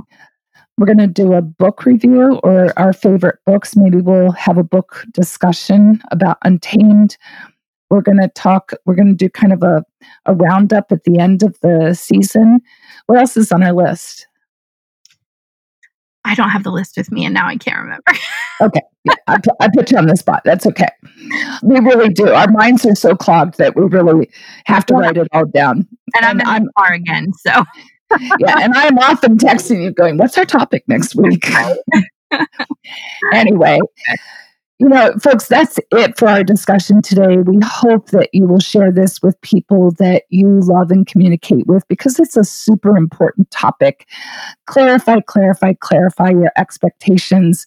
We're 0.78 0.86
going 0.86 0.99
to 0.99 1.09
do 1.09 1.32
a 1.34 1.42
book 1.42 1.84
review 1.84 2.38
or 2.44 2.78
our 2.78 2.92
favorite 2.92 3.40
books. 3.44 3.74
Maybe 3.76 4.01
we'll 4.01 4.30
have 4.32 4.59
a 4.59 4.62
book 4.62 5.05
discussion 5.12 6.01
about 6.12 6.38
Untamed. 6.44 7.16
We're 7.90 8.01
going 8.03 8.20
to 8.20 8.28
talk, 8.28 8.72
we're 8.86 8.94
going 8.94 9.09
to 9.09 9.14
do 9.14 9.28
kind 9.28 9.53
of 9.53 9.62
a, 9.62 9.82
a 10.26 10.34
roundup 10.34 10.92
at 10.92 11.03
the 11.05 11.18
end 11.18 11.42
of 11.42 11.59
the 11.61 11.94
season. 11.94 12.61
What 13.07 13.18
else 13.18 13.36
is 13.36 13.51
on 13.51 13.62
our 13.62 13.72
list? 13.72 14.28
I 16.25 16.35
don't 16.35 16.51
have 16.51 16.64
the 16.64 16.71
list 16.71 16.97
with 16.97 17.11
me, 17.11 17.25
and 17.25 17.33
now 17.33 17.47
I 17.47 17.57
can't 17.57 17.79
remember. 17.79 18.05
okay, 18.61 18.83
yeah, 19.05 19.14
I, 19.27 19.39
put, 19.39 19.55
I 19.61 19.69
put 19.73 19.91
you 19.91 19.99
on 19.99 20.07
the 20.07 20.16
spot. 20.16 20.43
That's 20.45 20.66
okay. 20.66 20.89
We 21.62 21.81
really 21.81 22.11
do. 22.11 22.29
Our 22.29 22.51
minds 22.51 22.85
are 22.85 22.95
so 22.95 23.14
clogged 23.16 23.59
that 23.59 23.77
we 23.77 23.85
really 23.85 24.29
have 24.66 24.85
to 24.87 24.95
write 24.95 25.16
it 25.16 25.29
all 25.33 25.47
down. 25.47 25.87
And, 26.14 26.25
and 26.25 26.25
I'm 26.25 26.41
in 26.41 26.47
I'm, 26.47 26.64
the 26.64 26.73
car 26.77 26.93
again, 26.93 27.33
so 27.35 27.51
yeah, 28.39 28.59
and 28.61 28.75
I'm 28.75 28.99
often 28.99 29.37
texting 29.37 29.83
you, 29.83 29.91
going, 29.91 30.16
"What's 30.16 30.39
our 30.39 30.45
topic 30.45 30.85
next 30.89 31.14
week?" 31.14 31.51
anyway, 33.33 33.79
you 34.79 34.89
know, 34.89 35.12
folks, 35.20 35.49
that's 35.49 35.79
it 35.91 36.16
for 36.16 36.29
our 36.29 36.45
discussion 36.45 37.03
today. 37.03 37.39
We 37.39 37.59
hope 37.64 38.11
that 38.11 38.29
you 38.33 38.47
will 38.47 38.61
share 38.61 38.93
this 38.93 39.20
with 39.20 39.41
people 39.41 39.91
that 39.99 40.22
you 40.29 40.61
love 40.62 40.93
and 40.93 41.05
communicate 41.07 41.66
with 41.66 41.87
because 41.89 42.20
it's 42.20 42.37
a 42.37 42.45
super 42.45 42.97
important 42.97 43.51
topic. 43.51 44.09
Clarify, 44.66 45.20
clarify, 45.26 45.72
clarify 45.81 46.31
your 46.31 46.53
expectations. 46.57 47.66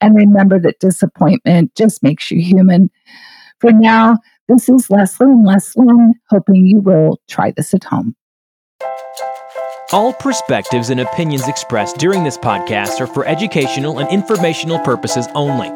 And 0.00 0.14
remember 0.14 0.60
that 0.60 0.78
disappointment 0.78 1.74
just 1.74 2.02
makes 2.04 2.30
you 2.30 2.40
human. 2.40 2.90
For 3.60 3.72
now, 3.72 4.18
this 4.48 4.68
is 4.68 4.88
Leslie 4.88 5.26
and 5.26 5.44
Leslyn, 5.44 6.12
hoping 6.30 6.64
you 6.66 6.78
will 6.78 7.20
try 7.28 7.50
this 7.50 7.74
at 7.74 7.82
home. 7.82 8.14
All 9.92 10.12
perspectives 10.12 10.90
and 10.90 10.98
opinions 10.98 11.46
expressed 11.46 11.98
during 11.98 12.24
this 12.24 12.36
podcast 12.36 13.00
are 13.00 13.06
for 13.06 13.24
educational 13.24 14.00
and 14.00 14.10
informational 14.10 14.80
purposes 14.80 15.28
only. 15.36 15.68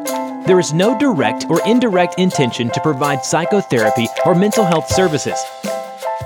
There 0.45 0.59
is 0.59 0.73
no 0.73 0.99
direct 0.99 1.45
or 1.49 1.65
indirect 1.65 2.19
intention 2.19 2.69
to 2.71 2.81
provide 2.81 3.23
psychotherapy 3.23 4.07
or 4.25 4.35
mental 4.35 4.65
health 4.65 4.89
services. 4.89 5.41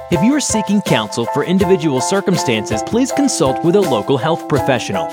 If 0.10 0.24
you 0.24 0.34
are 0.34 0.40
seeking 0.40 0.82
counsel 0.82 1.28
for 1.28 1.44
individual 1.44 2.02
circumstances, 2.02 2.82
please 2.82 3.12
consult 3.12 3.64
with 3.64 3.76
a 3.76 3.82
local 3.82 4.18
health 4.18 4.50
professional. 4.50 5.06